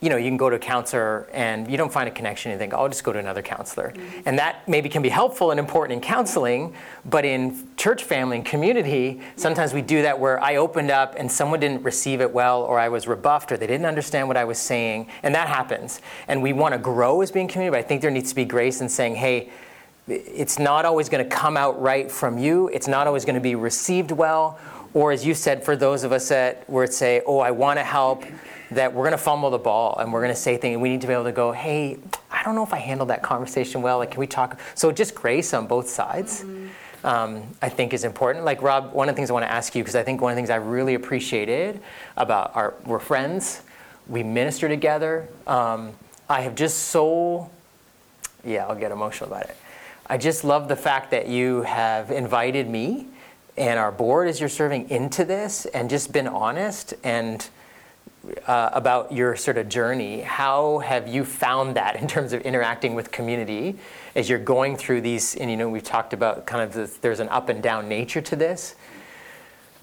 you 0.00 0.08
know, 0.08 0.16
you 0.16 0.30
can 0.30 0.38
go 0.38 0.48
to 0.48 0.56
a 0.56 0.58
counselor 0.58 1.28
and 1.32 1.70
you 1.70 1.76
don't 1.76 1.92
find 1.92 2.08
a 2.08 2.12
connection 2.12 2.50
and 2.50 2.58
think, 2.58 2.72
oh, 2.72 2.78
I'll 2.78 2.88
just 2.88 3.04
go 3.04 3.12
to 3.12 3.18
another 3.18 3.42
counselor. 3.42 3.90
Mm-hmm. 3.90 4.20
And 4.24 4.38
that 4.38 4.66
maybe 4.66 4.88
can 4.88 5.02
be 5.02 5.10
helpful 5.10 5.50
and 5.50 5.60
important 5.60 5.96
in 5.96 6.00
counseling, 6.00 6.74
but 7.04 7.24
in 7.24 7.68
church 7.76 8.04
family 8.04 8.38
and 8.38 8.46
community, 8.46 9.20
sometimes 9.36 9.74
we 9.74 9.82
do 9.82 10.00
that 10.02 10.18
where 10.18 10.42
I 10.42 10.56
opened 10.56 10.90
up 10.90 11.16
and 11.18 11.30
someone 11.30 11.60
didn't 11.60 11.82
receive 11.82 12.22
it 12.22 12.32
well, 12.32 12.62
or 12.62 12.78
I 12.78 12.88
was 12.88 13.06
rebuffed, 13.06 13.52
or 13.52 13.58
they 13.58 13.66
didn't 13.66 13.86
understand 13.86 14.26
what 14.26 14.38
I 14.38 14.44
was 14.44 14.58
saying. 14.58 15.08
And 15.22 15.34
that 15.34 15.48
happens. 15.48 16.00
And 16.28 16.42
we 16.42 16.54
want 16.54 16.72
to 16.72 16.78
grow 16.78 17.20
as 17.20 17.30
being 17.30 17.46
community, 17.46 17.76
but 17.76 17.84
I 17.84 17.86
think 17.86 18.00
there 18.00 18.10
needs 18.10 18.30
to 18.30 18.36
be 18.36 18.46
grace 18.46 18.80
in 18.80 18.88
saying, 18.88 19.16
hey, 19.16 19.50
it's 20.08 20.58
not 20.58 20.84
always 20.84 21.08
going 21.08 21.22
to 21.22 21.36
come 21.36 21.56
out 21.56 21.80
right 21.80 22.10
from 22.10 22.38
you. 22.38 22.68
It's 22.68 22.88
not 22.88 23.06
always 23.06 23.24
going 23.24 23.34
to 23.34 23.40
be 23.40 23.54
received 23.54 24.10
well. 24.10 24.58
Or 24.92 25.12
as 25.12 25.24
you 25.24 25.34
said, 25.34 25.62
for 25.62 25.76
those 25.76 26.02
of 26.02 26.12
us 26.12 26.28
that 26.28 26.68
where 26.68 26.84
it 26.84 26.92
say, 26.92 27.22
"Oh, 27.24 27.38
I 27.38 27.52
want 27.52 27.78
to 27.78 27.84
help," 27.84 28.24
that 28.70 28.92
we're 28.92 29.04
going 29.04 29.12
to 29.12 29.18
fumble 29.18 29.50
the 29.50 29.58
ball 29.58 29.96
and 29.98 30.12
we're 30.12 30.20
going 30.20 30.34
to 30.34 30.40
say 30.40 30.56
things. 30.56 30.78
We 30.78 30.90
need 30.90 31.00
to 31.00 31.06
be 31.06 31.12
able 31.12 31.24
to 31.24 31.32
go, 31.32 31.52
"Hey, 31.52 31.98
I 32.30 32.42
don't 32.42 32.54
know 32.54 32.62
if 32.62 32.72
I 32.72 32.78
handled 32.78 33.10
that 33.10 33.22
conversation 33.22 33.82
well. 33.82 33.98
Like, 33.98 34.12
can 34.12 34.20
we 34.20 34.26
talk?" 34.26 34.58
So 34.74 34.92
just 34.92 35.14
grace 35.14 35.52
on 35.54 35.66
both 35.66 35.88
sides. 35.88 36.44
Um, 37.02 37.42
I 37.62 37.70
think 37.70 37.94
is 37.94 38.04
important. 38.04 38.44
Like 38.44 38.60
Rob, 38.60 38.92
one 38.92 39.08
of 39.08 39.14
the 39.14 39.16
things 39.16 39.30
I 39.30 39.32
want 39.32 39.44
to 39.44 39.50
ask 39.50 39.74
you 39.74 39.82
because 39.82 39.96
I 39.96 40.02
think 40.02 40.20
one 40.20 40.32
of 40.32 40.36
the 40.36 40.38
things 40.40 40.50
I 40.50 40.56
really 40.56 40.94
appreciated 40.94 41.80
about 42.16 42.54
our 42.54 42.74
we're 42.84 42.98
friends, 42.98 43.62
we 44.06 44.22
minister 44.22 44.68
together. 44.68 45.26
Um, 45.46 45.92
I 46.28 46.42
have 46.42 46.54
just 46.54 46.78
so 46.78 47.50
yeah, 48.44 48.66
I'll 48.66 48.74
get 48.74 48.92
emotional 48.92 49.30
about 49.30 49.44
it. 49.44 49.56
I 50.06 50.16
just 50.16 50.44
love 50.44 50.68
the 50.68 50.76
fact 50.76 51.10
that 51.12 51.28
you 51.28 51.62
have 51.62 52.10
invited 52.10 52.68
me 52.68 53.06
and 53.56 53.78
our 53.78 53.92
board 53.92 54.28
as 54.28 54.40
you're 54.40 54.48
serving 54.48 54.90
into 54.90 55.24
this 55.24 55.66
and 55.66 55.90
just 55.90 56.12
been 56.12 56.26
honest 56.26 56.94
and 57.04 57.48
uh, 58.46 58.70
about 58.72 59.12
your 59.12 59.36
sort 59.36 59.58
of 59.58 59.68
journey. 59.68 60.20
How 60.20 60.78
have 60.78 61.08
you 61.08 61.24
found 61.24 61.76
that 61.76 61.96
in 61.96 62.06
terms 62.06 62.32
of 62.32 62.42
interacting 62.42 62.94
with 62.94 63.10
community 63.10 63.76
as 64.14 64.28
you're 64.28 64.38
going 64.38 64.76
through 64.76 65.00
these? 65.00 65.34
And 65.36 65.50
you 65.50 65.56
know, 65.56 65.68
we've 65.68 65.82
talked 65.82 66.12
about 66.12 66.46
kind 66.46 66.62
of 66.62 66.72
the, 66.72 66.98
there's 67.00 67.20
an 67.20 67.28
up 67.28 67.48
and 67.48 67.62
down 67.62 67.88
nature 67.88 68.20
to 68.20 68.36
this. 68.36 68.74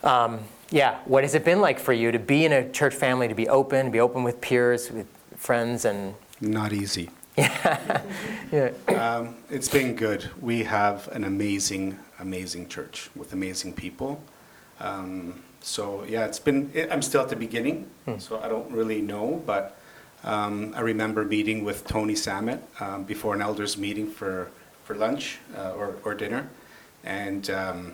Um, 0.03 0.39
yeah, 0.69 0.99
what 1.05 1.23
has 1.23 1.33
it 1.33 1.45
been 1.45 1.61
like 1.61 1.79
for 1.79 1.93
you 1.93 2.11
to 2.11 2.19
be 2.19 2.45
in 2.45 2.51
a 2.51 2.69
church 2.71 2.93
family, 2.93 3.27
to 3.27 3.35
be 3.35 3.47
open, 3.47 3.85
to 3.85 3.91
be 3.91 3.99
open 3.99 4.23
with 4.23 4.41
peers, 4.41 4.91
with 4.91 5.07
friends, 5.35 5.85
and 5.85 6.13
Not 6.41 6.73
easy. 6.73 7.09
yeah, 7.37 8.71
Um, 8.87 9.35
it's 9.49 9.69
been 9.69 9.95
good. 9.95 10.29
We 10.41 10.63
have 10.63 11.07
an 11.09 11.23
amazing, 11.23 11.99
amazing 12.19 12.67
church 12.67 13.09
with 13.15 13.31
amazing 13.33 13.73
people. 13.73 14.21
Um, 14.79 15.43
so 15.67 16.03
yeah, 16.07 16.25
it's 16.25 16.39
been. 16.39 16.71
It, 16.73 16.89
I'm 16.91 17.01
still 17.01 17.21
at 17.21 17.29
the 17.29 17.35
beginning, 17.35 17.77
so 18.19 18.39
I 18.39 18.47
don't 18.47 18.71
really 18.71 19.01
know. 19.01 19.43
But 19.45 19.63
um, 20.23 20.73
I 20.75 20.81
remember 20.81 21.25
meeting 21.25 21.65
with 21.65 21.85
Tony 21.87 22.13
Samet 22.15 22.59
um, 22.79 23.03
before 23.03 23.33
an 23.35 23.41
elders 23.41 23.77
meeting 23.77 24.07
for 24.09 24.49
for 24.85 24.95
lunch 24.95 25.39
uh, 25.57 25.73
or 25.79 25.97
or 26.05 26.15
dinner, 26.15 26.47
and 27.03 27.49
um, 27.49 27.93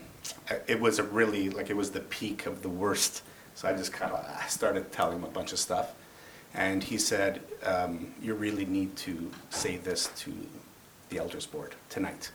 I- 0.52 0.62
it 0.68 0.80
was 0.80 1.00
a 1.00 1.04
really 1.04 1.50
like 1.50 1.70
it 1.72 1.76
was 1.76 1.90
the 1.92 2.02
peak 2.02 2.46
of 2.46 2.62
the 2.62 2.70
worst. 2.70 3.24
So 3.56 3.68
I 3.68 3.74
just 3.74 3.92
kind 3.94 4.12
of 4.14 4.24
started 4.50 4.92
telling 4.92 5.18
him 5.18 5.24
a 5.24 5.34
bunch 5.40 5.52
of 5.54 5.60
stuff, 5.60 5.88
and 6.54 6.84
he 6.84 6.98
said, 7.00 7.42
um, 7.66 8.14
"You 8.22 8.36
really 8.36 8.66
need 8.66 8.96
to 9.08 9.32
say 9.50 9.78
this 9.78 10.10
to 10.24 10.32
the 11.10 11.18
elders 11.18 11.48
board 11.48 11.74
tonight." 11.90 12.32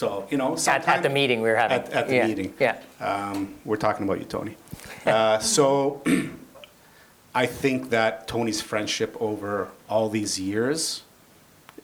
So 0.00 0.26
you 0.30 0.38
know, 0.38 0.54
at, 0.54 0.58
sometime- 0.60 0.96
at 0.96 1.02
the 1.02 1.10
meeting 1.10 1.42
we 1.42 1.50
were 1.50 1.56
having. 1.56 1.76
At, 1.78 1.92
at 1.92 2.08
the 2.08 2.14
Yeah, 2.14 2.26
meeting. 2.26 2.54
Yeah. 2.58 2.78
Um, 3.00 3.54
we're 3.66 3.76
talking 3.76 4.06
about 4.06 4.18
you, 4.18 4.24
Tony. 4.24 4.56
Uh, 5.04 5.38
so 5.40 6.00
I 7.34 7.44
think 7.44 7.90
that 7.90 8.26
Tony's 8.26 8.62
friendship 8.62 9.14
over 9.20 9.68
all 9.90 10.08
these 10.08 10.40
years, 10.40 11.02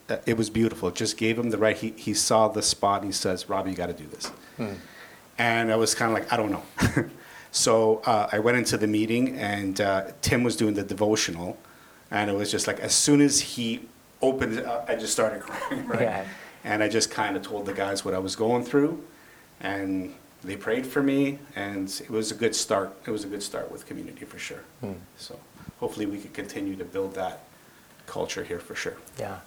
uh, 0.09 0.17
it 0.25 0.39
was 0.39 0.49
beautiful. 0.49 0.89
It 0.89 0.95
just 0.95 1.19
gave 1.19 1.39
him 1.39 1.51
the 1.51 1.59
right. 1.59 1.77
He, 1.77 1.91
he 1.91 2.15
saw 2.15 2.49
the 2.49 2.63
spot 2.63 3.03
and 3.03 3.09
he 3.11 3.13
says, 3.13 3.51
Robbie, 3.51 3.73
you 3.73 3.77
got 3.77 3.89
to 3.89 3.93
do 3.93 4.07
this. 4.07 4.33
And 5.37 5.71
I 5.71 5.77
was 5.77 5.95
kind 5.95 6.11
of 6.11 6.15
like, 6.19 6.33
I 6.33 6.39
don't 6.39 6.53
know. 6.53 6.63
so 7.51 7.99
uh, 8.07 8.31
I 8.33 8.39
went 8.39 8.57
into 8.57 8.79
the 8.79 8.87
meeting 8.87 9.37
and 9.37 9.79
uh, 9.79 10.05
Tim 10.23 10.43
was 10.43 10.57
doing 10.57 10.73
the 10.73 10.85
devotional. 10.85 11.59
And 12.11 12.31
it 12.31 12.35
was 12.35 12.51
just 12.51 12.67
like, 12.67 12.81
as 12.81 12.95
soon 12.95 13.21
as 13.21 13.41
he 13.41 13.83
opened 14.23 14.55
it 14.55 14.65
up, 14.65 14.87
I 14.89 14.95
just 14.97 15.13
started 15.13 15.43
crying. 15.43 15.87
Right? 15.93 16.01
Yeah. 16.01 16.25
And 16.67 16.83
I 16.83 16.89
just 16.89 17.13
kind 17.13 17.37
of 17.37 17.43
told 17.43 17.65
the 17.65 17.73
guys 17.73 18.05
what 18.05 18.13
I 18.13 18.19
was 18.19 18.35
going 18.35 18.65
through. 18.65 19.03
And 19.61 20.13
they 20.43 20.57
prayed 20.57 20.85
for 20.85 21.01
me. 21.01 21.39
And 21.55 21.89
it 21.89 22.11
was 22.11 22.33
a 22.33 22.35
good 22.35 22.57
start. 22.57 22.95
It 23.07 23.13
was 23.13 23.23
a 23.23 23.29
good 23.29 23.43
start 23.43 23.71
with 23.71 23.87
community 23.87 24.25
for 24.25 24.39
sure. 24.39 24.65
So 25.17 25.39
hopefully 25.79 26.07
we 26.07 26.19
could 26.19 26.35
continue 26.35 26.75
to 26.77 26.85
build 26.85 27.15
that 27.15 27.45
culture 28.07 28.43
here 28.43 28.59
for 28.59 28.75
sure. 28.75 28.97
Yeah. 29.17 29.39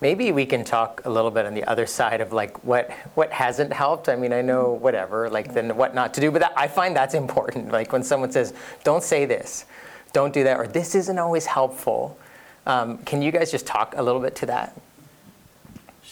Maybe 0.00 0.32
we 0.32 0.46
can 0.46 0.64
talk 0.64 1.02
a 1.04 1.10
little 1.10 1.30
bit 1.30 1.44
on 1.44 1.52
the 1.52 1.64
other 1.64 1.84
side 1.84 2.20
of 2.22 2.32
like 2.32 2.64
what 2.64 2.90
what 3.14 3.30
hasn't 3.30 3.72
helped. 3.72 4.08
I 4.08 4.16
mean, 4.16 4.32
I 4.32 4.40
know 4.40 4.72
whatever, 4.72 5.28
like 5.28 5.52
then 5.52 5.76
what 5.76 5.94
not 5.94 6.14
to 6.14 6.20
do, 6.20 6.30
but 6.30 6.40
that, 6.40 6.52
I 6.56 6.68
find 6.68 6.96
that's 6.96 7.14
important. 7.14 7.72
Like 7.78 7.92
when 7.92 8.04
someone 8.04 8.30
says, 8.30 8.54
"Don't 8.84 9.02
say 9.02 9.26
this," 9.26 9.64
"Don't 10.12 10.32
do 10.32 10.44
that," 10.44 10.56
or 10.56 10.68
"This 10.68 10.94
isn't 10.94 11.18
always 11.18 11.46
helpful." 11.46 12.16
Um, 12.64 12.98
can 12.98 13.22
you 13.22 13.32
guys 13.32 13.50
just 13.50 13.66
talk 13.66 13.94
a 13.96 14.02
little 14.02 14.20
bit 14.20 14.36
to 14.36 14.46
that? 14.46 14.72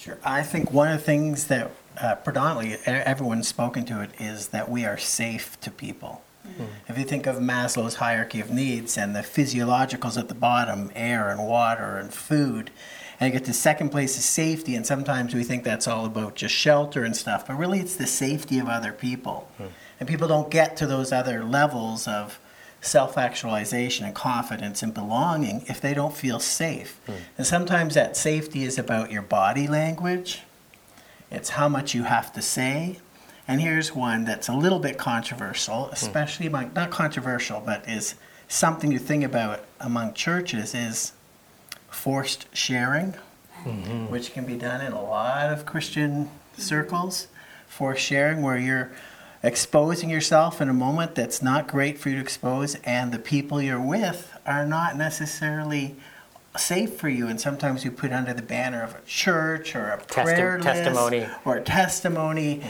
Sure. 0.07 0.19
I 0.25 0.45
think 0.45 0.73
one 0.73 0.87
of 0.87 0.99
the 0.99 1.05
things 1.05 1.49
that 1.49 1.73
uh, 2.01 2.14
predominantly 2.14 2.79
everyone's 2.87 3.49
spoken 3.49 3.85
to 3.87 4.03
it 4.03 4.11
is 4.21 4.49
that 4.49 4.71
we 4.71 4.85
are 4.85 4.97
safe 4.97 5.61
to 5.62 5.71
people. 5.71 6.23
If 6.88 6.97
you 6.97 7.05
think 7.05 7.27
of 7.27 7.37
Maslow's 7.37 7.97
hierarchy 7.97 8.40
of 8.40 8.51
needs 8.51 8.97
and 8.97 9.16
the 9.16 9.21
physiologicals 9.21 10.16
at 10.16 10.29
the 10.29 10.35
bottom, 10.35 10.92
air 10.95 11.29
and 11.29 11.45
water 11.45 11.99
and 11.99 12.14
food, 12.14 12.71
and 13.19 13.33
you 13.33 13.37
get 13.37 13.45
to 13.47 13.53
second 13.53 13.88
place 13.88 14.16
is 14.16 14.25
safety, 14.25 14.77
and 14.77 14.87
sometimes 14.87 15.35
we 15.35 15.42
think 15.42 15.64
that's 15.64 15.88
all 15.88 16.07
about 16.07 16.37
just 16.37 16.55
shelter 16.55 17.03
and 17.03 17.16
stuff, 17.16 17.49
but 17.49 17.59
really 17.59 17.81
it's 17.81 17.97
the 17.97 18.07
safety 18.07 18.61
of 18.61 18.69
other 18.69 18.92
people. 18.92 19.49
And 19.99 20.09
people 20.09 20.29
don't 20.29 20.49
get 20.49 20.77
to 20.77 20.87
those 20.87 21.11
other 21.11 21.42
levels 21.42 22.07
of 22.07 22.38
self 22.80 23.18
actualization 23.18 24.06
and 24.06 24.14
confidence 24.14 24.82
and 24.82 24.94
belonging 24.94 25.64
if 25.68 25.80
they 25.80 25.94
don't 25.94 26.16
feel 26.16 26.38
safe. 26.38 27.00
Hmm. 27.06 27.12
And 27.38 27.46
sometimes 27.46 27.94
that 27.94 28.16
safety 28.16 28.64
is 28.64 28.78
about 28.78 29.10
your 29.10 29.22
body 29.22 29.66
language, 29.66 30.42
it's 31.30 31.50
how 31.50 31.68
much 31.68 31.94
you 31.94 32.04
have 32.04 32.32
to 32.34 32.42
say. 32.42 33.00
And 33.48 33.60
here's 33.60 33.94
one 33.94 34.24
that's 34.24 34.48
a 34.48 34.54
little 34.54 34.80
bit 34.80 34.98
controversial, 34.98 35.84
hmm. 35.84 35.92
especially 35.92 36.46
among, 36.46 36.72
not 36.74 36.90
controversial, 36.90 37.62
but 37.64 37.88
is 37.88 38.14
something 38.48 38.90
to 38.92 38.98
think 38.98 39.24
about 39.24 39.64
among 39.80 40.14
churches 40.14 40.74
is 40.74 41.12
forced 41.90 42.46
sharing, 42.54 43.14
mm-hmm. 43.64 44.06
which 44.10 44.32
can 44.32 44.44
be 44.44 44.56
done 44.56 44.80
in 44.80 44.92
a 44.92 45.02
lot 45.02 45.52
of 45.52 45.66
Christian 45.66 46.30
circles. 46.56 47.28
Forced 47.66 48.02
sharing, 48.02 48.42
where 48.42 48.56
you're 48.56 48.92
exposing 49.46 50.11
yourself 50.11 50.61
in 50.61 50.68
a 50.68 50.72
moment 50.74 51.14
that's 51.14 51.40
not 51.40 51.68
great 51.68 51.98
for 51.98 52.09
you 52.09 52.16
to 52.16 52.20
expose, 52.20 52.74
and 52.85 53.12
the 53.12 53.18
people 53.18 53.62
you're 53.62 53.80
with 53.80 54.32
are 54.44 54.66
not 54.66 54.96
necessarily 54.96 55.94
safe 56.56 56.94
for 56.98 57.09
you. 57.09 57.28
And 57.28 57.40
sometimes 57.40 57.85
you 57.85 57.90
put 57.92 58.12
under 58.12 58.35
the 58.35 58.42
banner 58.42 58.82
of 58.82 58.94
a 58.96 59.00
church 59.06 59.76
or 59.76 59.90
a 59.92 59.98
Testi- 59.98 60.24
prayer 60.24 60.56
list 60.59 60.66
testimony. 60.66 61.28
or 61.44 61.56
a 61.56 61.62
testimony, 61.62 62.62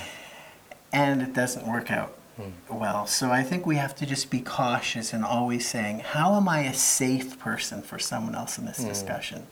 and 0.92 1.22
it 1.22 1.32
doesn't 1.32 1.66
work 1.66 1.90
out 1.90 2.12
Hmm. 2.36 2.50
well. 2.78 3.06
So 3.06 3.30
I 3.30 3.42
think 3.42 3.64
we 3.64 3.76
have 3.76 3.94
to 3.96 4.04
just 4.04 4.28
be 4.30 4.40
cautious 4.40 5.14
and 5.14 5.24
always 5.24 5.66
saying, 5.66 6.00
how 6.00 6.34
am 6.34 6.46
I 6.50 6.60
a 6.64 6.74
safe 6.74 7.38
person 7.38 7.80
for 7.80 7.98
someone 7.98 8.34
else 8.34 8.58
in 8.58 8.64
Hmm. 8.64 8.68
this 8.68 8.84
discussion? 8.84 9.46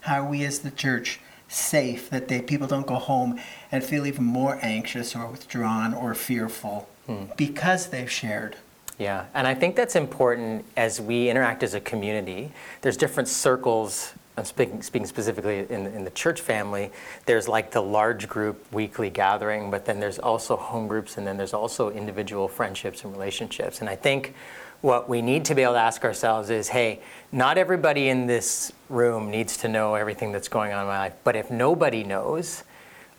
How 0.00 0.22
are 0.22 0.24
we 0.24 0.44
as 0.44 0.60
the 0.60 0.70
church 0.70 1.20
safe, 1.50 2.08
that 2.10 2.28
they 2.28 2.40
people 2.40 2.66
don't 2.66 2.86
go 2.86 2.94
home 2.94 3.38
and 3.70 3.82
feel 3.84 4.06
even 4.06 4.24
more 4.24 4.58
anxious 4.62 5.14
or 5.14 5.26
withdrawn 5.26 5.92
or 5.92 6.14
fearful 6.14 6.88
hmm. 7.06 7.24
because 7.36 7.88
they've 7.88 8.10
shared. 8.10 8.56
Yeah, 8.98 9.26
and 9.34 9.46
I 9.46 9.54
think 9.54 9.76
that's 9.76 9.96
important 9.96 10.64
as 10.76 11.00
we 11.00 11.28
interact 11.28 11.62
as 11.62 11.74
a 11.74 11.80
community. 11.80 12.52
There's 12.82 12.96
different 12.96 13.28
circles. 13.28 14.12
I'm 14.36 14.44
speaking, 14.44 14.82
speaking 14.82 15.06
specifically 15.06 15.60
in, 15.70 15.86
in 15.86 16.04
the 16.04 16.10
church 16.10 16.40
family. 16.40 16.92
There's 17.26 17.48
like 17.48 17.72
the 17.72 17.80
large 17.80 18.28
group 18.28 18.64
weekly 18.72 19.10
gathering, 19.10 19.70
but 19.70 19.86
then 19.86 20.00
there's 20.00 20.18
also 20.18 20.54
home 20.54 20.86
groups, 20.86 21.16
and 21.16 21.26
then 21.26 21.36
there's 21.36 21.54
also 21.54 21.90
individual 21.90 22.46
friendships 22.46 23.02
and 23.02 23.12
relationships. 23.12 23.80
And 23.80 23.88
I 23.88 23.96
think 23.96 24.34
what 24.80 25.08
we 25.08 25.20
need 25.20 25.44
to 25.46 25.54
be 25.54 25.62
able 25.62 25.74
to 25.74 25.78
ask 25.78 26.04
ourselves 26.04 26.50
is 26.50 26.68
hey, 26.68 27.00
not 27.32 27.58
everybody 27.58 28.08
in 28.08 28.26
this 28.26 28.72
room 28.88 29.30
needs 29.30 29.56
to 29.58 29.68
know 29.68 29.94
everything 29.94 30.32
that's 30.32 30.48
going 30.48 30.72
on 30.72 30.80
in 30.80 30.86
my 30.86 30.98
life, 30.98 31.14
but 31.24 31.36
if 31.36 31.50
nobody 31.50 32.02
knows, 32.02 32.64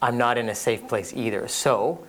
I'm 0.01 0.17
not 0.17 0.37
in 0.37 0.49
a 0.49 0.55
safe 0.55 0.87
place 0.87 1.13
either. 1.13 1.47
So, 1.47 2.05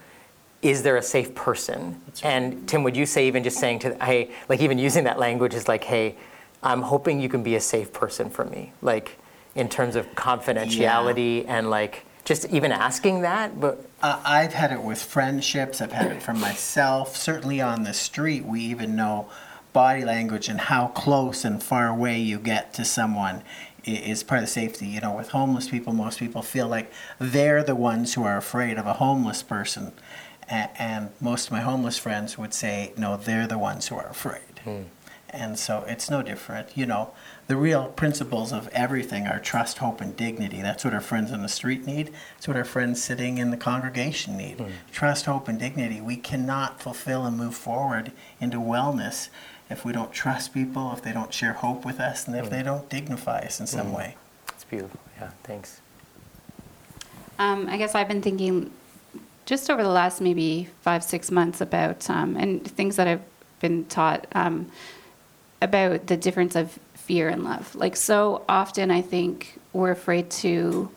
is 0.62 0.82
there 0.82 0.96
a 0.96 1.02
safe 1.02 1.34
person? 1.34 2.00
And 2.22 2.68
Tim, 2.68 2.84
would 2.84 2.96
you 2.96 3.04
say 3.04 3.26
even 3.26 3.42
just 3.42 3.58
saying 3.58 3.80
to, 3.80 3.94
hey, 4.04 4.30
like 4.48 4.60
even 4.60 4.78
using 4.78 5.04
that 5.04 5.18
language 5.18 5.54
is 5.54 5.66
like, 5.66 5.84
hey, 5.84 6.16
I'm 6.62 6.82
hoping 6.82 7.20
you 7.20 7.28
can 7.28 7.42
be 7.42 7.56
a 7.56 7.60
safe 7.60 7.92
person 7.92 8.30
for 8.30 8.44
me, 8.44 8.72
like 8.80 9.18
in 9.54 9.68
terms 9.68 9.96
of 9.96 10.06
confidentiality 10.14 11.44
and 11.48 11.68
like 11.68 12.06
just 12.24 12.46
even 12.50 12.72
asking 12.72 13.22
that. 13.22 13.60
But 13.60 13.84
Uh, 14.02 14.20
I've 14.24 14.52
had 14.52 14.72
it 14.72 14.82
with 14.82 15.00
friendships. 15.02 15.80
I've 15.80 15.92
had 15.92 16.10
it 16.12 16.22
from 16.22 16.40
myself. 16.40 17.16
Certainly 17.16 17.60
on 17.60 17.84
the 17.84 17.92
street, 17.92 18.44
we 18.44 18.60
even 18.60 18.96
know 18.96 19.28
body 19.72 20.04
language 20.04 20.48
and 20.48 20.60
how 20.60 20.88
close 20.88 21.44
and 21.44 21.62
far 21.62 21.88
away 21.88 22.18
you 22.18 22.38
get 22.38 22.74
to 22.74 22.84
someone 22.84 23.42
is 23.84 24.22
part 24.22 24.40
of 24.40 24.46
the 24.46 24.52
safety. 24.52 24.86
You 24.86 25.00
know, 25.00 25.16
with 25.16 25.30
homeless 25.30 25.68
people, 25.68 25.92
most 25.92 26.18
people 26.18 26.42
feel 26.42 26.68
like 26.68 26.92
they're 27.18 27.62
the 27.64 27.74
ones 27.74 28.14
who 28.14 28.24
are 28.24 28.36
afraid 28.36 28.76
of 28.78 28.86
a 28.86 28.94
homeless 28.94 29.42
person. 29.42 29.92
And 30.48 31.10
most 31.20 31.46
of 31.46 31.52
my 31.52 31.60
homeless 31.60 31.96
friends 31.96 32.36
would 32.36 32.52
say, 32.52 32.92
no, 32.96 33.16
they're 33.16 33.46
the 33.46 33.56
ones 33.58 33.88
who 33.88 33.96
are 33.96 34.08
afraid. 34.08 34.88
And 35.32 35.58
so 35.58 35.84
it's 35.88 36.10
no 36.10 36.22
different. 36.22 36.76
You 36.76 36.84
know, 36.84 37.12
the 37.46 37.56
real 37.56 37.86
principles 37.88 38.52
of 38.52 38.68
everything 38.68 39.26
are 39.26 39.38
trust, 39.38 39.78
hope, 39.78 40.00
and 40.00 40.14
dignity. 40.14 40.60
That's 40.60 40.84
what 40.84 40.92
our 40.92 41.00
friends 41.00 41.32
on 41.32 41.42
the 41.42 41.48
street 41.48 41.86
need. 41.86 42.12
That's 42.34 42.46
what 42.46 42.56
our 42.56 42.64
friends 42.64 43.02
sitting 43.02 43.38
in 43.38 43.50
the 43.50 43.56
congregation 43.56 44.36
need. 44.36 44.62
Trust, 44.92 45.24
hope, 45.24 45.48
and 45.48 45.58
dignity. 45.58 46.00
We 46.00 46.16
cannot 46.16 46.82
fulfill 46.82 47.24
and 47.24 47.36
move 47.36 47.54
forward 47.54 48.12
into 48.40 48.58
wellness 48.58 49.30
if 49.70 49.84
we 49.86 49.92
don't 49.92 50.12
trust 50.12 50.52
people, 50.52 50.92
if 50.92 51.02
they 51.02 51.12
don't 51.12 51.32
share 51.32 51.54
hope 51.54 51.84
with 51.84 51.98
us, 51.98 52.26
and 52.26 52.36
if 52.36 52.50
they 52.50 52.62
don't 52.62 52.88
dignify 52.90 53.40
us 53.40 53.58
in 53.58 53.66
some 53.66 53.92
way. 53.92 54.16
it's 54.48 54.64
beautiful. 54.64 55.00
Yeah, 55.18 55.30
thanks. 55.44 55.80
Um, 57.38 57.68
I 57.68 57.78
guess 57.78 57.94
I've 57.94 58.08
been 58.08 58.22
thinking 58.22 58.70
just 59.46 59.70
over 59.70 59.82
the 59.82 59.88
last 59.88 60.20
maybe 60.20 60.68
five, 60.82 61.02
six 61.02 61.30
months 61.30 61.60
about, 61.60 62.08
um, 62.08 62.36
and 62.36 62.64
things 62.64 62.96
that 62.96 63.08
I've 63.08 63.22
been 63.60 63.84
taught 63.86 64.26
um, 64.32 64.70
about 65.62 66.06
the 66.08 66.16
difference 66.16 66.56
of 66.56 66.78
fear 66.94 67.28
and 67.28 67.44
love. 67.44 67.74
Like, 67.74 67.96
so 67.96 68.44
often 68.48 68.90
I 68.90 69.00
think 69.02 69.58
we're 69.72 69.90
afraid 69.90 70.30
to 70.30 70.90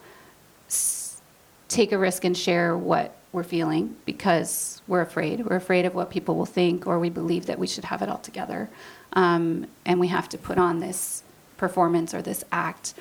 s- 0.67 1.21
take 1.67 1.91
a 1.91 1.97
risk 1.97 2.25
and 2.25 2.36
share 2.38 2.78
what 2.78 3.15
we're 3.32 3.43
feeling 3.43 3.95
because 4.06 4.82
we're 4.88 5.01
afraid. 5.01 5.45
We're 5.45 5.56
afraid 5.58 5.86
of 5.86 5.93
what 5.93 6.10
people 6.10 6.36
will 6.36 6.45
think, 6.45 6.88
or 6.88 6.99
we 6.99 7.10
believe 7.10 7.45
that 7.47 7.60
we 7.60 7.67
should 7.67 7.86
have 7.86 8.01
it 8.01 8.10
all 8.10 8.17
together. 8.17 8.69
Um, 9.13 9.67
and 9.86 9.99
we 9.99 10.08
have 10.08 10.30
to 10.30 10.38
put 10.38 10.58
on 10.58 10.80
this 10.80 11.23
performance 11.58 12.13
or 12.13 12.21
this 12.21 12.43
act. 12.51 12.93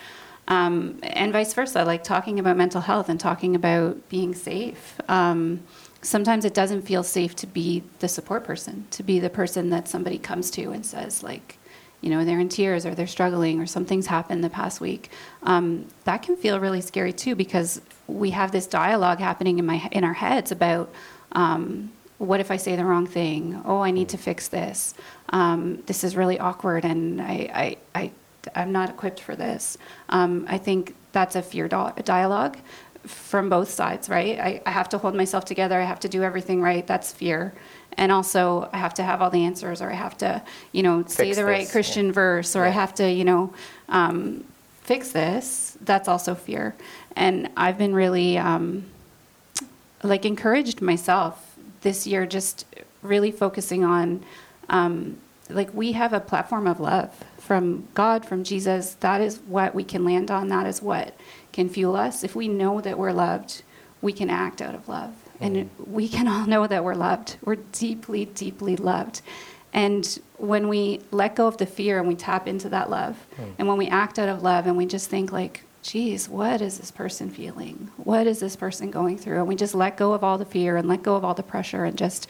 Um, 0.47 0.99
and 1.03 1.33
vice 1.33 1.55
versa, 1.55 1.85
like 1.85 2.05
talking 2.05 2.39
about 2.39 2.57
mental 2.57 2.83
health 2.83 3.09
and 3.09 3.19
talking 3.19 3.55
about 3.55 4.09
being 4.09 4.35
safe. 4.35 5.01
Um, 5.09 5.61
sometimes 6.05 6.45
it 6.45 6.55
doesn't 6.55 6.83
feel 6.83 7.03
safe 7.03 7.35
to 7.37 7.47
be 7.47 7.83
the 7.99 8.09
support 8.09 8.45
person, 8.45 8.87
to 8.91 9.03
be 9.03 9.19
the 9.19 9.31
person 9.31 9.71
that 9.71 9.89
somebody 9.89 10.19
comes 10.19 10.51
to 10.53 10.71
and 10.71 10.85
says, 10.85 11.23
like, 11.23 11.59
you 12.01 12.11
know, 12.11 12.25
they're 12.25 12.39
in 12.39 12.51
tears 12.51 12.85
or 12.85 12.95
they're 12.95 13.07
struggling 13.07 13.61
or 13.61 13.67
something's 13.67 14.07
happened 14.07 14.45
the 14.45 14.51
past 14.51 14.81
week. 14.81 15.11
Um, 15.43 15.87
that 16.05 16.23
can 16.23 16.37
feel 16.37 16.61
really 16.61 16.83
scary 16.83 17.15
too 17.15 17.35
because 17.35 17.81
we 18.07 18.31
have 18.31 18.53
this 18.53 18.67
dialogue 18.67 19.19
happening 19.21 19.59
in 19.59 19.65
my 19.65 19.89
in 19.91 20.05
our 20.05 20.13
heads 20.13 20.53
about 20.53 20.93
um, 21.33 21.91
what 22.19 22.41
if 22.41 22.51
I 22.51 22.59
say 22.59 22.77
the 22.77 22.85
wrong 22.85 23.07
thing? 23.07 23.61
Oh, 23.65 23.81
I 23.81 23.91
need 23.91 24.11
to 24.11 24.19
fix 24.19 24.49
this. 24.49 24.95
Um, 25.31 25.83
this 25.87 26.05
is 26.05 26.15
really 26.15 26.39
awkward, 26.39 26.85
and 26.85 27.21
I, 27.21 27.77
I, 27.95 28.01
I 28.01 28.11
I'm 28.55 28.73
not 28.73 28.91
equipped 28.91 29.21
for 29.21 29.35
this. 29.35 29.79
Um, 30.11 30.45
I 30.49 30.59
think 30.59 30.95
that's 31.13 31.37
a 31.37 31.43
fear 31.43 31.69
do- 31.69 31.93
dialogue 32.05 32.59
from 33.07 33.49
both 33.49 33.71
sides, 33.71 34.09
right? 34.09 34.39
I, 34.39 34.63
I 34.67 34.71
have 34.71 34.89
to 34.91 34.99
hold 34.99 35.15
myself 35.15 35.45
together. 35.45 35.81
I 35.81 35.85
have 35.85 36.01
to 36.01 36.09
do 36.09 36.23
everything 36.23 36.63
right. 36.63 36.87
That's 36.87 37.13
fear. 37.13 37.53
And 37.97 38.11
also, 38.11 38.69
I 38.73 38.79
have 38.79 38.95
to 38.95 39.03
have 39.03 39.23
all 39.23 39.31
the 39.31 39.45
answers, 39.45 39.81
or 39.81 39.91
I 39.91 39.95
have 39.95 40.17
to, 40.19 40.43
you 40.73 40.83
know, 40.83 41.05
say 41.07 41.27
Fix 41.27 41.37
the 41.37 41.45
right 41.45 41.61
this, 41.61 41.71
Christian 41.71 42.07
yeah. 42.07 42.13
verse, 42.13 42.57
or 42.57 42.65
I 42.65 42.69
Yeah. 42.69 42.73
have 42.73 42.95
to, 42.97 43.11
you 43.11 43.25
know, 43.25 43.53
um, 43.89 44.45
fix 44.83 45.13
this. 45.13 45.79
That's 45.81 46.09
also 46.09 46.35
fear. 46.35 46.75
And 47.15 47.49
I've 47.57 47.79
been 47.79 47.95
really, 47.95 48.37
um, 48.37 48.87
like, 50.03 50.25
encouraged 50.25 50.83
myself 50.83 51.57
this 51.83 52.07
year, 52.07 52.27
just 52.27 52.67
really 53.03 53.31
focusing 53.31 53.85
on, 53.85 54.25
um, 54.69 55.19
like, 55.49 55.73
we 55.73 55.93
have 55.93 56.13
a 56.13 56.21
platform 56.21 56.67
of 56.67 56.81
love 56.81 57.11
from 57.39 57.87
God, 57.95 58.25
from 58.25 58.43
Jesus. 58.43 58.95
That 59.01 59.21
is 59.21 59.39
what 59.47 59.75
we 59.75 59.85
can 59.85 60.05
land 60.05 60.31
on. 60.31 60.49
That 60.49 60.67
is 60.67 60.83
what 60.83 61.15
can 61.55 61.69
fuel 61.69 61.95
us. 61.95 62.25
If 62.25 62.35
we 62.35 62.49
know 62.49 62.81
that 62.81 62.99
we're 62.99 63.13
loved, 63.13 63.63
we 64.03 64.13
can 64.13 64.29
act 64.29 64.61
out 64.61 64.75
of 64.75 64.89
love. 64.89 65.15
And 65.41 65.71
we 65.79 66.09
can 66.09 66.27
all 66.29 66.47
know 66.47 66.67
that 66.67 66.85
we're 66.85 66.95
loved. 66.95 67.37
We're 67.45 67.57
deeply, 67.57 68.27
deeply 68.27 68.77
loved. 68.77 69.23
And 69.73 70.21
when 70.37 70.69
we 70.69 71.01
let 71.11 71.37
go 71.37 71.47
of 71.47 71.57
the 71.57 71.67
fear 71.67 71.99
and 71.99 72.09
we 72.09 72.17
tap 72.17 72.47
into 72.49 72.69
that 72.71 72.91
love, 72.91 73.17
and 73.59 73.69
when 73.69 73.79
we 73.79 73.87
act 73.89 74.19
out 74.19 74.29
of 74.29 74.43
love 74.43 74.67
and 74.67 74.77
we 74.77 74.87
just 74.87 75.09
think, 75.09 75.33
like, 75.33 75.63
geez, 75.83 76.29
what 76.29 76.61
is 76.61 76.79
this 76.79 76.91
person 76.91 77.31
feeling? 77.31 77.91
What 77.97 78.27
is 78.27 78.41
this 78.41 78.57
person 78.57 78.91
going 78.91 79.17
through? 79.19 79.39
And 79.39 79.49
we 79.49 79.55
just 79.55 79.75
let 79.75 79.97
go 79.97 80.13
of 80.13 80.25
all 80.25 80.39
the 80.39 80.45
fear 80.45 80.77
and 80.77 80.89
let 80.89 81.03
go 81.03 81.15
of 81.15 81.25
all 81.25 81.35
the 81.35 81.43
pressure 81.43 81.85
and 81.85 81.97
just 81.97 82.29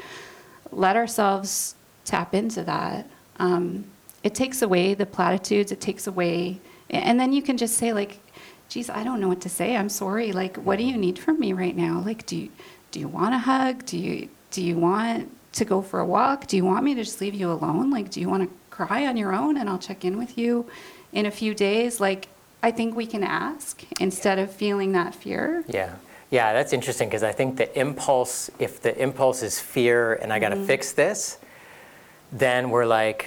let 0.71 0.97
ourselves 0.97 1.77
tap 2.05 2.35
into 2.35 2.63
that. 2.65 3.09
Um, 3.39 3.85
it 4.23 4.35
takes 4.35 4.61
away 4.63 4.95
the 4.95 5.07
platitudes, 5.07 5.71
it 5.73 5.81
takes 5.81 6.07
away, 6.07 6.61
and 6.91 7.19
then 7.21 7.33
you 7.33 7.43
can 7.43 7.57
just 7.57 7.77
say, 7.77 7.93
like, 7.93 8.21
geez, 8.69 8.91
I 8.91 9.05
don't 9.05 9.21
know 9.21 9.29
what 9.29 9.41
to 9.43 9.49
say. 9.49 9.77
I'm 9.77 9.89
sorry. 9.89 10.33
Like, 10.33 10.57
what 10.57 10.79
do 10.79 10.85
you 10.85 10.97
need 10.97 11.19
from 11.19 11.39
me 11.39 11.53
right 11.53 11.77
now? 11.77 12.03
Like, 12.05 12.27
do 12.27 12.37
you, 12.37 12.51
do 12.91 13.01
you 13.01 13.09
want 13.09 13.35
a 13.35 13.39
hug? 13.39 13.85
Do 13.87 13.99
you, 13.99 14.29
do 14.51 14.63
you 14.63 14.77
want 14.77 15.31
to 15.53 15.65
go 15.65 15.83
for 15.83 16.01
a 16.01 16.07
walk? 16.07 16.47
Do 16.47 16.57
you 16.57 16.65
want 16.65 16.85
me 16.85 16.95
to 16.95 17.05
just 17.05 17.21
leave 17.21 17.35
you 17.35 17.51
alone? 17.51 17.91
Like, 17.91 18.11
do 18.11 18.21
you 18.21 18.29
want 18.29 18.43
to 18.49 18.57
cry 18.71 19.07
on 19.07 19.17
your 19.17 19.33
own 19.33 19.57
and 19.57 19.69
I'll 19.69 19.79
check 19.79 20.05
in 20.05 20.19
with 20.19 20.37
you 20.37 20.67
in 21.13 21.27
a 21.27 21.31
few 21.31 21.55
days? 21.55 22.01
Like, 22.01 22.29
I 22.63 22.71
think 22.71 22.97
we 22.97 23.07
can 23.07 23.23
ask 23.23 23.83
instead 24.01 24.39
of 24.39 24.51
feeling 24.51 24.93
that 24.93 25.15
fear. 25.15 25.65
Yeah. 25.69 25.95
Yeah, 26.31 26.53
that's 26.53 26.73
interesting 26.73 27.09
because 27.09 27.23
I 27.23 27.31
think 27.31 27.59
the 27.59 27.79
impulse, 27.79 28.51
if 28.59 28.81
the 28.81 28.97
impulse 29.01 29.43
is 29.43 29.61
fear 29.61 30.15
and 30.15 30.33
I 30.33 30.41
got 30.41 30.49
to 30.49 30.57
Mm-hmm. 30.57 30.67
fix 30.67 30.93
this, 30.93 31.39
then 32.33 32.71
we're 32.71 32.87
like, 32.87 33.27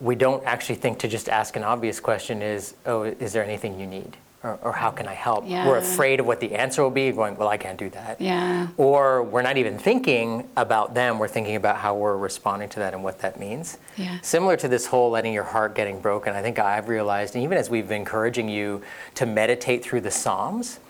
we 0.00 0.16
don't 0.16 0.44
actually 0.44 0.74
think 0.74 0.98
to 1.00 1.08
just 1.08 1.28
ask 1.28 1.54
an 1.54 1.62
obvious 1.62 2.00
question 2.00 2.42
is, 2.42 2.74
oh, 2.86 3.04
is 3.04 3.32
there 3.32 3.44
anything 3.44 3.78
you 3.78 3.86
need? 3.86 4.16
Or, 4.44 4.58
or 4.62 4.72
how 4.72 4.90
can 4.90 5.06
I 5.06 5.14
help? 5.14 5.44
We're 5.44 5.78
afraid 5.78 6.18
of 6.18 6.26
what 6.26 6.40
the 6.40 6.54
answer 6.54 6.82
will 6.82 6.90
be, 6.90 7.12
going, 7.12 7.36
well, 7.36 7.46
I 7.46 7.56
can't 7.56 7.78
do 7.78 7.88
that. 7.90 8.20
Yeah. 8.20 8.68
Or 8.76 9.22
we're 9.22 9.42
not 9.42 9.56
even 9.56 9.78
thinking 9.78 10.48
about 10.56 10.94
them, 10.94 11.20
we're 11.20 11.28
thinking 11.28 11.54
about 11.54 11.76
how 11.76 11.94
we're 11.94 12.16
responding 12.16 12.68
to 12.70 12.80
that 12.80 12.92
and 12.92 13.04
what 13.04 13.20
that 13.20 13.38
means. 13.38 13.78
Yeah. 13.96 14.18
Similar 14.20 14.56
to 14.56 14.66
this 14.66 14.86
whole 14.86 15.10
letting 15.10 15.32
your 15.32 15.44
heart 15.44 15.76
getting 15.76 16.00
broken, 16.00 16.34
I 16.34 16.42
think 16.42 16.58
I've 16.58 16.88
realized, 16.88 17.36
and 17.36 17.44
even 17.44 17.56
as 17.56 17.70
we've 17.70 17.86
been 17.86 18.00
encouraging 18.00 18.48
you 18.48 18.82
to 19.14 19.26
meditate 19.26 19.84
through 19.84 20.00
the 20.00 20.10
Psalms, 20.10 20.80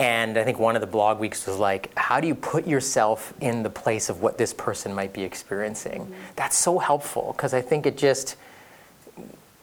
and 0.00 0.38
I 0.38 0.44
think 0.44 0.58
one 0.58 0.74
of 0.74 0.80
the 0.80 0.86
blog 0.86 1.20
weeks 1.20 1.46
was 1.46 1.58
like, 1.58 1.96
how 1.96 2.20
do 2.20 2.26
you 2.26 2.34
put 2.34 2.66
yourself 2.66 3.34
in 3.40 3.62
the 3.62 3.70
place 3.70 4.08
of 4.08 4.22
what 4.22 4.38
this 4.38 4.54
person 4.54 4.94
might 4.94 5.12
be 5.12 5.22
experiencing? 5.22 6.04
Mm-hmm. 6.04 6.14
That's 6.36 6.56
so 6.56 6.78
helpful 6.78 7.34
because 7.36 7.52
I 7.52 7.60
think 7.60 7.84
it 7.84 7.98
just, 7.98 8.36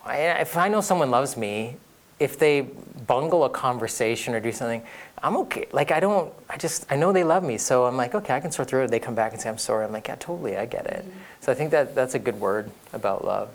I, 0.04 0.16
if 0.40 0.56
I 0.56 0.68
know 0.68 0.80
someone 0.80 1.10
loves 1.10 1.36
me, 1.36 1.76
if 2.18 2.38
they 2.38 2.62
bungle 3.06 3.44
a 3.44 3.50
conversation 3.50 4.34
or 4.34 4.40
do 4.40 4.52
something, 4.52 4.82
I'm 5.22 5.36
okay. 5.38 5.66
Like 5.72 5.90
I 5.90 6.00
don't, 6.00 6.32
I 6.48 6.56
just, 6.56 6.86
I 6.90 6.96
know 6.96 7.12
they 7.12 7.24
love 7.24 7.42
me, 7.42 7.58
so 7.58 7.86
I'm 7.86 7.96
like, 7.96 8.14
okay, 8.14 8.34
I 8.34 8.40
can 8.40 8.52
sort 8.52 8.68
through 8.68 8.84
it. 8.84 8.90
They 8.90 9.00
come 9.00 9.14
back 9.14 9.32
and 9.32 9.40
say, 9.40 9.48
I'm 9.48 9.58
sorry. 9.58 9.84
I'm 9.84 9.92
like, 9.92 10.08
yeah, 10.08 10.16
totally, 10.16 10.56
I 10.56 10.66
get 10.66 10.86
it. 10.86 11.04
So 11.40 11.50
I 11.50 11.54
think 11.54 11.70
that 11.70 11.94
that's 11.94 12.14
a 12.14 12.18
good 12.18 12.38
word 12.38 12.70
about 12.92 13.24
love. 13.24 13.50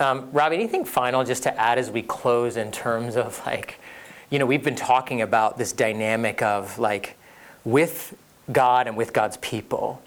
Um, 0.00 0.30
Rob, 0.32 0.52
anything 0.52 0.84
final 0.84 1.22
just 1.24 1.44
to 1.44 1.60
add 1.60 1.78
as 1.78 1.90
we 1.90 2.02
close 2.02 2.56
in 2.56 2.72
terms 2.72 3.16
of 3.16 3.40
like, 3.46 3.78
you 4.30 4.38
know, 4.38 4.46
we've 4.46 4.64
been 4.64 4.74
talking 4.74 5.22
about 5.22 5.56
this 5.56 5.72
dynamic 5.72 6.42
of 6.42 6.78
like 6.78 7.16
with 7.64 8.16
God 8.50 8.88
and 8.88 8.96
with 8.96 9.12
God's 9.12 9.36
people. 9.36 10.02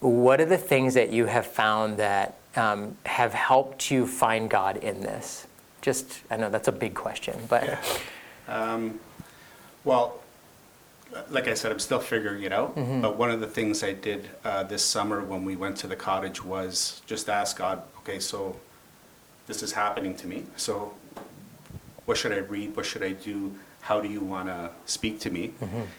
What 0.00 0.40
are 0.40 0.46
the 0.46 0.56
things 0.56 0.94
that 0.94 1.10
you 1.10 1.26
have 1.26 1.46
found 1.46 1.98
that 1.98 2.38
um, 2.56 2.96
have 3.04 3.34
helped 3.34 3.90
you 3.90 4.06
find 4.06 4.48
God 4.48 4.76
in 4.78 5.02
this? 5.02 5.47
Just, 5.88 6.20
I 6.30 6.36
know 6.36 6.50
that's 6.50 6.68
a 6.68 6.72
big 6.84 6.92
question, 6.94 7.34
but 7.48 7.64
Um, 8.46 9.00
Well, 9.84 10.20
like 11.30 11.48
I 11.48 11.54
said, 11.54 11.72
I'm 11.72 11.78
still 11.78 11.98
figuring 11.98 12.42
it 12.42 12.52
out. 12.52 12.74
But 13.00 13.16
one 13.16 13.30
of 13.30 13.40
the 13.40 13.46
things 13.46 13.82
I 13.82 13.94
did 13.94 14.28
uh, 14.44 14.64
this 14.64 14.84
summer 14.84 15.22
when 15.24 15.46
we 15.46 15.56
went 15.56 15.78
to 15.78 15.86
the 15.86 15.96
cottage 15.96 16.44
was 16.44 17.00
just 17.06 17.30
ask 17.30 17.56
God, 17.56 17.80
okay, 18.00 18.18
so 18.20 18.56
this 19.46 19.62
is 19.62 19.72
happening 19.72 20.14
to 20.16 20.26
me. 20.26 20.44
So 20.56 20.92
what 22.04 22.18
should 22.18 22.32
I 22.32 22.40
read? 22.54 22.76
What 22.76 22.84
should 22.84 23.02
I 23.02 23.12
do? 23.12 23.54
How 23.80 23.98
do 23.98 24.08
you 24.10 24.20
want 24.20 24.48
to 24.48 24.68
speak 24.84 25.20
to 25.20 25.30
me? 25.30 25.54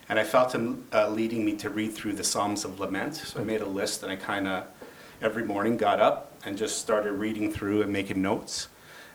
And 0.08 0.20
I 0.20 0.24
felt 0.24 0.54
Him 0.54 0.86
uh, 0.94 1.10
leading 1.10 1.44
me 1.44 1.54
to 1.64 1.70
read 1.72 1.94
through 1.96 2.14
the 2.14 2.24
Psalms 2.24 2.64
of 2.64 2.80
Lament. 2.80 3.16
So 3.16 3.40
I 3.42 3.44
made 3.44 3.62
a 3.62 3.72
list 3.82 4.04
and 4.04 4.12
I 4.12 4.18
kind 4.18 4.48
of 4.48 4.66
every 5.20 5.44
morning 5.44 5.78
got 5.78 6.00
up 6.00 6.32
and 6.46 6.56
just 6.60 6.78
started 6.78 7.14
reading 7.14 7.52
through 7.52 7.82
and 7.82 7.92
making 7.92 8.22
notes. 8.22 8.68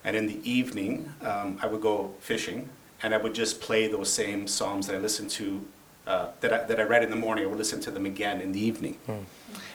And 0.05 0.17
in 0.17 0.27
the 0.27 0.51
evening, 0.51 1.13
um, 1.23 1.59
I 1.63 1.67
would 1.67 1.81
go 1.81 2.13
fishing 2.21 2.69
and 3.03 3.15
I 3.15 3.19
would 3.19 3.35
just 3.35 3.61
play 3.61 3.87
those 3.87 4.13
same 4.13 4.47
Psalms 4.47 4.87
that 4.87 4.95
I 4.97 4.99
listened 4.99 5.31
to, 5.31 5.67
uh, 6.07 6.29
that, 6.41 6.53
I, 6.53 6.65
that 6.65 6.79
I 6.79 6.83
read 6.85 7.03
in 7.03 7.11
the 7.11 7.17
morning. 7.17 7.45
I 7.45 7.47
would 7.49 7.59
listen 7.59 7.81
to 7.81 7.91
them 7.91 8.07
again 8.07 8.41
in 8.41 8.53
the 8.53 8.61
evening. 8.61 8.99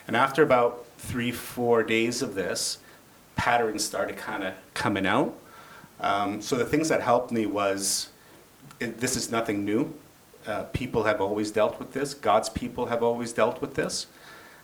And 0.06 0.16
after 0.16 0.42
about 0.42 0.86
three, 0.98 1.32
four 1.32 1.82
days 1.82 2.22
of 2.22 2.34
this, 2.34 2.78
patterns 3.36 3.84
started 3.84 4.16
kind 4.16 4.44
of 4.44 4.54
coming 4.74 5.06
out. 5.06 5.34
Um, 6.00 6.40
so 6.40 6.56
the 6.56 6.64
things 6.64 6.88
that 6.88 7.02
helped 7.02 7.30
me 7.30 7.46
was 7.46 8.08
it, 8.80 9.00
this 9.00 9.16
is 9.16 9.30
nothing 9.30 9.64
new. 9.64 9.92
Uh, 10.46 10.64
people 10.72 11.04
have 11.04 11.20
always 11.20 11.50
dealt 11.50 11.78
with 11.78 11.92
this. 11.92 12.14
God's 12.14 12.48
people 12.48 12.86
have 12.86 13.02
always 13.02 13.32
dealt 13.32 13.60
with 13.60 13.74
this. 13.74 14.06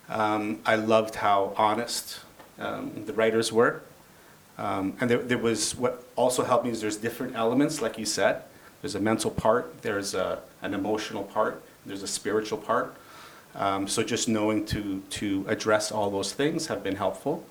Um, 0.08 0.60
I 0.64 0.76
loved 0.76 1.16
how 1.16 1.52
honest 1.56 2.20
um, 2.58 3.04
the 3.04 3.12
writers 3.12 3.52
were. 3.52 3.82
Um, 4.58 4.96
and 5.00 5.10
there, 5.10 5.18
there 5.18 5.38
was 5.38 5.76
what 5.76 6.04
also 6.16 6.42
helped 6.44 6.64
me 6.64 6.70
is 6.70 6.80
there's 6.80 6.96
different 6.96 7.36
elements, 7.36 7.82
like 7.82 7.98
you 7.98 8.06
said. 8.06 8.42
There's 8.82 8.94
a 8.94 9.00
mental 9.00 9.30
part, 9.30 9.82
there's 9.82 10.14
a, 10.14 10.40
an 10.62 10.74
emotional 10.74 11.24
part, 11.24 11.62
there's 11.84 12.02
a 12.02 12.08
spiritual 12.08 12.58
part. 12.58 12.94
Um, 13.54 13.88
so 13.88 14.02
just 14.02 14.28
knowing 14.28 14.66
to, 14.66 15.02
to 15.10 15.44
address 15.48 15.90
all 15.90 16.10
those 16.10 16.32
things 16.32 16.66
have 16.66 16.82
been 16.82 16.96
helpful. 16.96 17.44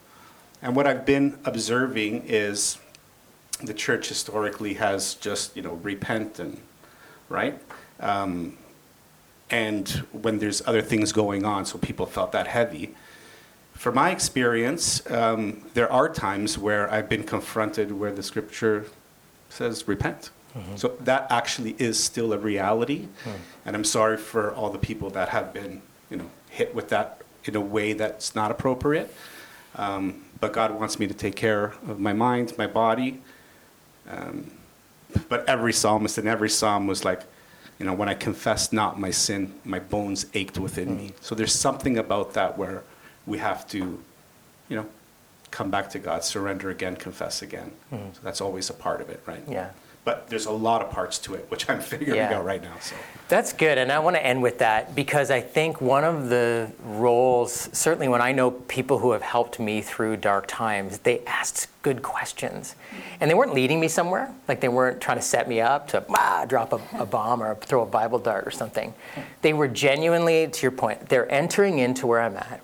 And 0.62 0.76
what 0.76 0.88
I've 0.88 1.06
been 1.06 1.38
observing 1.46 2.24
is 2.28 2.78
the 3.64 3.74
church 3.74 4.10
historically 4.10 4.76
has 4.76 5.16
just, 5.16 5.56
you 5.56 5.64
know, 5.64 5.74
repent 5.74 6.40
and, 6.40 6.60
right? 7.30 7.60
Um, 8.00 8.58
and 9.50 9.90
when 10.12 10.40
there's 10.40 10.66
other 10.68 10.82
things 10.82 11.12
going 11.12 11.46
on, 11.46 11.66
so 11.66 11.78
people 11.78 12.06
felt 12.06 12.32
that 12.32 12.48
heavy. 12.48 12.94
For 13.76 13.92
my 13.92 14.10
experience, 14.12 15.10
um, 15.12 15.62
there 15.74 15.92
are 15.92 16.10
times 16.10 16.58
where 16.58 16.92
I've 16.92 17.08
been 17.10 17.24
confronted 17.24 17.92
where 17.92 18.12
the 18.12 18.24
scripture 18.24 18.86
says 19.50 19.88
repent. 19.88 20.32
So 20.78 20.96
that 21.02 21.28
actually 21.30 21.76
is 21.80 22.02
still 22.02 22.32
a 22.32 22.38
reality. 22.38 23.08
And 23.66 23.76
I'm 23.76 23.84
sorry 23.84 24.16
for 24.18 24.54
all 24.54 24.70
the 24.70 24.80
people 24.80 25.10
that 25.12 25.30
have 25.30 25.54
been, 25.54 25.82
you 26.10 26.16
know, 26.18 26.30
hit 26.50 26.74
with 26.74 26.88
that 26.90 27.22
in 27.44 27.56
a 27.58 27.62
way 27.62 27.92
that's 27.94 28.34
not 28.36 28.52
appropriate. 28.52 29.14
Um, 29.76 30.24
but 30.40 30.54
God 30.54 30.72
wants 30.72 30.98
me 30.98 31.08
to 31.08 31.14
take 31.14 31.36
care 31.36 31.74
of 31.90 32.00
my 32.00 32.14
mind, 32.14 32.54
my 32.58 32.68
body. 32.68 33.22
Um, 34.10 34.50
but 35.30 35.48
every 35.48 35.74
psalmist 35.74 36.18
and 36.18 36.28
every 36.28 36.50
psalm 36.50 36.88
was 36.88 37.04
like, 37.04 37.24
you 37.78 37.86
know, 37.86 37.94
when 37.94 38.08
I 38.08 38.14
confessed 38.14 38.72
not 38.72 38.98
my 38.98 39.12
sin, 39.12 39.54
my 39.66 39.80
bones 39.80 40.26
ached 40.34 40.58
within 40.58 40.96
me. 40.96 41.12
So 41.20 41.36
there's 41.36 41.54
something 41.54 41.98
about 41.98 42.34
that 42.34 42.58
where 42.58 42.84
we 43.28 43.38
have 43.40 43.68
to, 43.70 44.02
you 44.70 44.76
know, 44.76 44.86
come 45.52 45.72
back 45.72 45.90
to 45.92 46.00
God, 46.00 46.24
surrender 46.24 46.70
again, 46.70 46.96
confess 46.96 47.42
again. 47.42 47.72
So 47.92 48.20
that's 48.24 48.42
always 48.42 48.70
a 48.70 48.74
part 48.74 49.02
of 49.02 49.10
it, 49.10 49.22
right? 49.26 49.42
Yeah. 49.48 49.70
But 50.04 50.28
there's 50.30 50.46
a 50.46 50.52
lot 50.52 50.84
of 50.84 50.92
parts 50.92 51.18
to 51.20 51.34
it, 51.34 51.48
which 51.50 51.68
I'm 51.70 51.80
figuring 51.94 52.16
Yeah. 52.18 52.38
out 52.38 52.46
right 52.46 52.62
now. 52.62 52.74
So. 52.82 52.96
That's 53.28 53.54
good. 53.54 53.80
And 53.80 53.92
I 53.92 53.98
want 54.00 54.16
to 54.18 54.24
end 54.24 54.44
with 54.44 54.60
that 54.60 54.94
because 54.96 55.32
I 55.32 55.42
think 55.42 55.82
one 55.82 56.04
of 56.04 56.30
the 56.30 56.72
roles, 56.84 57.70
certainly 57.74 58.08
when 58.08 58.22
I 58.22 58.32
know 58.34 58.52
people 58.52 59.00
who 59.00 59.14
have 59.14 59.24
helped 59.24 59.60
me 59.60 59.82
through 59.82 60.18
dark 60.18 60.46
times, 60.48 61.00
they 61.00 61.22
asked 61.26 61.68
good 61.82 62.04
questions. 62.04 62.76
And 63.20 63.32
they 63.32 63.34
weren't 63.36 63.54
leading 63.56 63.80
me 63.80 63.88
somewhere. 63.88 64.32
Like 64.48 64.60
they 64.62 64.68
weren't 64.68 65.02
trying 65.02 65.18
to 65.18 65.24
set 65.24 65.48
me 65.48 65.60
up 65.62 65.88
to 65.90 66.06
ah, 66.10 66.46
drop 66.48 66.74
a, 66.74 66.82
a 67.02 67.06
bomb 67.06 67.42
or 67.42 67.56
throw 67.56 67.82
a 67.82 67.88
Bible 67.88 68.20
dart 68.20 68.46
or 68.46 68.52
something. 68.52 68.94
They 69.42 69.54
were 69.54 69.68
genuinely, 69.70 70.48
to 70.48 70.62
your 70.62 70.72
point, 70.72 71.10
they're 71.10 71.32
entering 71.32 71.80
into 71.80 72.06
where 72.06 72.22
I'm 72.22 72.36
at. 72.38 72.62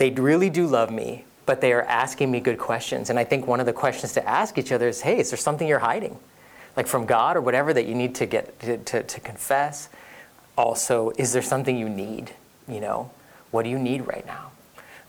They 0.00 0.08
really 0.08 0.48
do 0.48 0.66
love 0.66 0.90
me, 0.90 1.26
but 1.44 1.60
they 1.60 1.72
are 1.72 1.82
asking 1.82 2.30
me 2.30 2.40
good 2.40 2.58
questions. 2.58 3.10
And 3.10 3.18
I 3.18 3.24
think 3.24 3.46
one 3.46 3.60
of 3.60 3.66
the 3.66 3.72
questions 3.72 4.14
to 4.14 4.26
ask 4.26 4.56
each 4.56 4.72
other 4.72 4.88
is 4.88 5.02
hey, 5.02 5.20
is 5.20 5.30
there 5.30 5.36
something 5.36 5.68
you're 5.68 5.78
hiding? 5.78 6.18
like 6.76 6.86
from 6.86 7.06
God 7.06 7.36
or 7.36 7.40
whatever 7.40 7.72
that 7.72 7.86
you 7.86 7.94
need 7.94 8.14
to 8.16 8.26
get 8.26 8.58
to, 8.60 8.78
to, 8.78 9.02
to 9.02 9.20
confess. 9.20 9.88
Also, 10.56 11.10
is 11.16 11.32
there 11.32 11.42
something 11.42 11.76
you 11.76 11.88
need? 11.88 12.32
You 12.68 12.80
know, 12.80 13.10
what 13.50 13.64
do 13.64 13.70
you 13.70 13.78
need 13.78 14.06
right 14.06 14.24
now? 14.26 14.50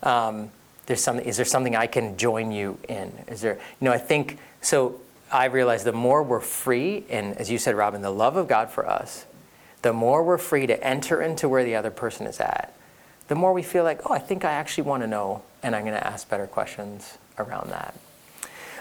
Um, 0.02 0.50
there's 0.86 1.02
something. 1.02 1.24
Is 1.24 1.36
there 1.36 1.46
something 1.46 1.76
I 1.76 1.86
can 1.86 2.16
join 2.16 2.50
you 2.50 2.78
in? 2.88 3.12
Is 3.28 3.40
there? 3.40 3.54
You 3.80 3.84
know, 3.84 3.92
I 3.92 3.98
think 3.98 4.38
so. 4.60 5.00
I 5.30 5.46
realize 5.46 5.84
the 5.84 5.92
more 5.92 6.22
we're 6.22 6.40
free, 6.40 7.04
and 7.08 7.36
as 7.38 7.50
you 7.50 7.56
said, 7.56 7.74
Robin, 7.74 8.02
the 8.02 8.10
love 8.10 8.36
of 8.36 8.48
God 8.48 8.68
for 8.70 8.86
us, 8.86 9.24
the 9.80 9.92
more 9.92 10.22
we're 10.22 10.36
free 10.36 10.66
to 10.66 10.84
enter 10.84 11.22
into 11.22 11.48
where 11.48 11.64
the 11.64 11.74
other 11.74 11.90
person 11.90 12.26
is 12.26 12.38
at, 12.38 12.74
the 13.28 13.34
more 13.34 13.52
we 13.52 13.62
feel 13.62 13.84
like, 13.84 14.00
oh, 14.08 14.12
I 14.14 14.18
think 14.18 14.44
I 14.44 14.52
actually 14.52 14.84
want 14.84 15.02
to 15.02 15.06
know, 15.06 15.42
and 15.62 15.74
I'm 15.74 15.82
going 15.82 15.94
to 15.94 16.06
ask 16.06 16.28
better 16.28 16.46
questions 16.46 17.18
around 17.38 17.70
that. 17.70 17.94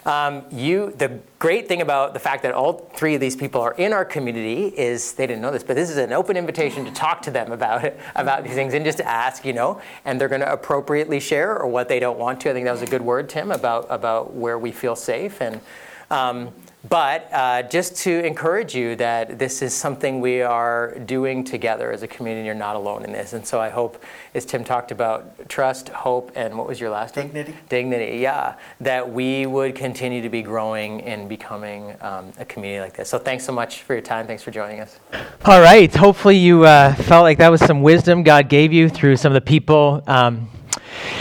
Um, 0.03 0.45
you, 0.51 0.93
the 0.97 1.19
great 1.37 1.67
thing 1.67 1.79
about 1.81 2.13
the 2.13 2.19
fact 2.19 2.41
that 2.41 2.55
all 2.55 2.89
three 2.95 3.13
of 3.13 3.21
these 3.21 3.35
people 3.35 3.61
are 3.61 3.73
in 3.73 3.93
our 3.93 4.03
community 4.03 4.65
is 4.65 5.13
they 5.13 5.27
didn't 5.27 5.43
know 5.43 5.51
this, 5.51 5.63
but 5.63 5.75
this 5.75 5.91
is 5.91 5.97
an 5.97 6.11
open 6.11 6.37
invitation 6.37 6.85
to 6.85 6.91
talk 6.91 7.21
to 7.21 7.31
them 7.31 7.51
about 7.51 7.93
about 8.15 8.43
these 8.43 8.53
things, 8.53 8.73
and 8.73 8.83
just 8.83 8.99
ask, 9.01 9.45
you 9.45 9.53
know, 9.53 9.79
and 10.03 10.19
they're 10.19 10.27
going 10.27 10.41
to 10.41 10.51
appropriately 10.51 11.19
share 11.19 11.55
or 11.55 11.67
what 11.67 11.87
they 11.87 11.99
don't 11.99 12.17
want 12.17 12.41
to. 12.41 12.49
I 12.49 12.53
think 12.53 12.65
that 12.65 12.71
was 12.71 12.81
a 12.81 12.87
good 12.87 13.03
word, 13.03 13.29
Tim, 13.29 13.51
about 13.51 13.85
about 13.91 14.33
where 14.33 14.57
we 14.57 14.71
feel 14.71 14.95
safe 14.95 15.39
and. 15.39 15.61
Um, 16.09 16.51
but 16.89 17.31
uh, 17.31 17.61
just 17.63 17.95
to 17.97 18.25
encourage 18.25 18.73
you 18.73 18.95
that 18.95 19.37
this 19.37 19.61
is 19.61 19.73
something 19.73 20.19
we 20.19 20.41
are 20.41 20.97
doing 21.05 21.43
together 21.43 21.91
as 21.91 22.01
a 22.01 22.07
community. 22.07 22.45
You're 22.45 22.55
not 22.55 22.75
alone 22.75 23.03
in 23.03 23.11
this. 23.11 23.33
And 23.33 23.45
so 23.45 23.61
I 23.61 23.69
hope, 23.69 24.03
as 24.33 24.45
Tim 24.45 24.63
talked 24.63 24.91
about, 24.91 25.47
trust, 25.47 25.89
hope, 25.89 26.31
and 26.35 26.57
what 26.57 26.67
was 26.67 26.79
your 26.79 26.89
last 26.89 27.15
one? 27.15 27.27
Dignity. 27.27 27.55
Dignity, 27.69 28.17
yeah. 28.17 28.55
That 28.79 29.11
we 29.11 29.45
would 29.45 29.75
continue 29.75 30.23
to 30.23 30.29
be 30.29 30.41
growing 30.41 31.01
and 31.03 31.29
becoming 31.29 31.95
um, 32.01 32.33
a 32.39 32.45
community 32.45 32.81
like 32.81 32.93
this. 32.93 33.09
So 33.09 33.19
thanks 33.19 33.43
so 33.43 33.51
much 33.51 33.83
for 33.83 33.93
your 33.93 34.01
time. 34.01 34.25
Thanks 34.25 34.41
for 34.41 34.49
joining 34.49 34.79
us. 34.79 34.99
All 35.45 35.61
right. 35.61 35.93
Hopefully 35.93 36.37
you 36.37 36.65
uh, 36.65 36.95
felt 36.95 37.23
like 37.23 37.37
that 37.37 37.51
was 37.51 37.61
some 37.61 37.83
wisdom 37.83 38.23
God 38.23 38.49
gave 38.49 38.73
you 38.73 38.89
through 38.89 39.17
some 39.17 39.31
of 39.31 39.35
the 39.35 39.47
people. 39.47 40.01
Um, 40.07 40.49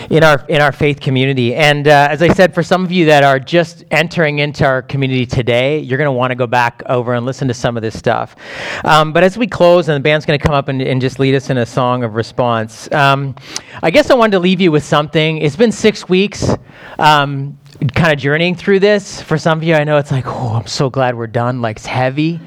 in 0.08 0.24
our 0.24 0.44
in 0.48 0.60
our 0.60 0.72
faith 0.72 1.00
community. 1.00 1.54
And 1.54 1.86
uh, 1.86 2.08
as 2.10 2.22
I 2.22 2.28
said, 2.32 2.54
for 2.54 2.62
some 2.62 2.84
of 2.84 2.90
you 2.90 3.06
that 3.06 3.22
are 3.22 3.38
just 3.38 3.84
entering 3.90 4.38
into 4.38 4.64
our 4.64 4.82
community 4.82 5.26
today, 5.26 5.78
you're 5.78 5.98
going 5.98 6.06
to 6.06 6.12
want 6.12 6.30
to 6.30 6.34
go 6.34 6.46
back 6.46 6.82
over 6.86 7.14
and 7.14 7.26
listen 7.26 7.48
to 7.48 7.54
some 7.54 7.76
of 7.76 7.82
this 7.82 7.98
stuff. 7.98 8.36
Um, 8.84 9.12
but 9.12 9.22
as 9.22 9.36
we 9.36 9.46
close, 9.46 9.88
and 9.88 9.96
the 9.96 10.00
band's 10.00 10.24
going 10.26 10.38
to 10.38 10.44
come 10.44 10.54
up 10.54 10.68
and, 10.68 10.80
and 10.80 11.00
just 11.00 11.18
lead 11.18 11.34
us 11.34 11.50
in 11.50 11.58
a 11.58 11.66
song 11.66 12.02
of 12.02 12.14
response, 12.14 12.90
um, 12.92 13.34
I 13.82 13.90
guess 13.90 14.10
I 14.10 14.14
wanted 14.14 14.32
to 14.32 14.40
leave 14.40 14.60
you 14.60 14.72
with 14.72 14.84
something. 14.84 15.38
It's 15.38 15.56
been 15.56 15.72
six 15.72 16.08
weeks. 16.08 16.56
Um, 16.98 17.59
kind 17.94 18.12
of 18.12 18.18
journeying 18.18 18.54
through 18.54 18.78
this 18.78 19.22
for 19.22 19.38
some 19.38 19.58
of 19.58 19.64
you 19.64 19.74
i 19.74 19.84
know 19.84 19.96
it's 19.96 20.10
like 20.10 20.26
oh 20.26 20.54
i'm 20.54 20.66
so 20.66 20.90
glad 20.90 21.16
we're 21.16 21.26
done 21.26 21.62
like 21.62 21.76
it's 21.76 21.86
heavy 21.86 22.40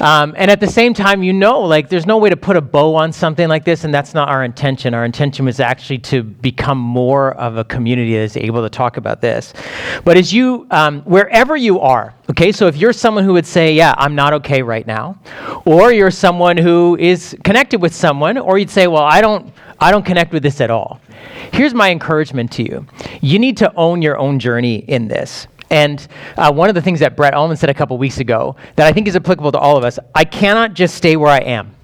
um, 0.00 0.34
and 0.36 0.50
at 0.50 0.60
the 0.60 0.66
same 0.66 0.94
time, 0.94 1.22
you 1.22 1.32
know, 1.32 1.60
like 1.60 1.88
there's 1.88 2.06
no 2.06 2.18
way 2.18 2.28
to 2.30 2.36
put 2.36 2.56
a 2.56 2.60
bow 2.60 2.94
on 2.94 3.12
something 3.12 3.48
like 3.48 3.64
this, 3.64 3.84
and 3.84 3.92
that's 3.92 4.14
not 4.14 4.28
our 4.28 4.44
intention. 4.44 4.94
Our 4.94 5.04
intention 5.04 5.44
was 5.44 5.60
actually 5.60 5.98
to 5.98 6.22
become 6.22 6.78
more 6.78 7.32
of 7.34 7.56
a 7.56 7.64
community 7.64 8.12
that 8.14 8.20
is 8.20 8.36
able 8.36 8.62
to 8.62 8.70
talk 8.70 8.96
about 8.96 9.20
this. 9.20 9.52
But 10.04 10.16
as 10.16 10.32
you, 10.32 10.66
um, 10.70 11.02
wherever 11.02 11.56
you 11.56 11.80
are, 11.80 12.14
okay, 12.30 12.52
so 12.52 12.66
if 12.66 12.76
you're 12.76 12.92
someone 12.92 13.24
who 13.24 13.32
would 13.32 13.46
say, 13.46 13.72
yeah, 13.72 13.94
I'm 13.96 14.14
not 14.14 14.32
okay 14.34 14.62
right 14.62 14.86
now, 14.86 15.18
or 15.64 15.92
you're 15.92 16.10
someone 16.10 16.56
who 16.56 16.96
is 17.00 17.36
connected 17.44 17.80
with 17.80 17.94
someone, 17.94 18.36
or 18.36 18.58
you'd 18.58 18.70
say, 18.70 18.86
well, 18.86 19.04
I 19.04 19.20
don't, 19.20 19.52
I 19.80 19.90
don't 19.90 20.04
connect 20.04 20.32
with 20.32 20.42
this 20.42 20.60
at 20.60 20.70
all. 20.70 21.00
Here's 21.52 21.74
my 21.74 21.90
encouragement 21.90 22.52
to 22.52 22.62
you 22.62 22.86
you 23.20 23.38
need 23.38 23.56
to 23.58 23.72
own 23.74 24.02
your 24.02 24.18
own 24.18 24.38
journey 24.38 24.76
in 24.76 25.08
this. 25.08 25.46
And 25.70 26.06
uh, 26.36 26.52
one 26.52 26.68
of 26.68 26.74
the 26.76 26.82
things 26.82 27.00
that 27.00 27.16
Brett 27.16 27.34
Ullman 27.34 27.56
said 27.56 27.70
a 27.70 27.74
couple 27.74 27.98
weeks 27.98 28.18
ago 28.18 28.56
that 28.76 28.86
I 28.86 28.92
think 28.92 29.08
is 29.08 29.16
applicable 29.16 29.52
to 29.52 29.58
all 29.58 29.76
of 29.76 29.84
us 29.84 29.98
I 30.14 30.24
cannot 30.24 30.74
just 30.74 30.94
stay 30.94 31.16
where 31.16 31.30
I 31.30 31.38
am. 31.38 31.74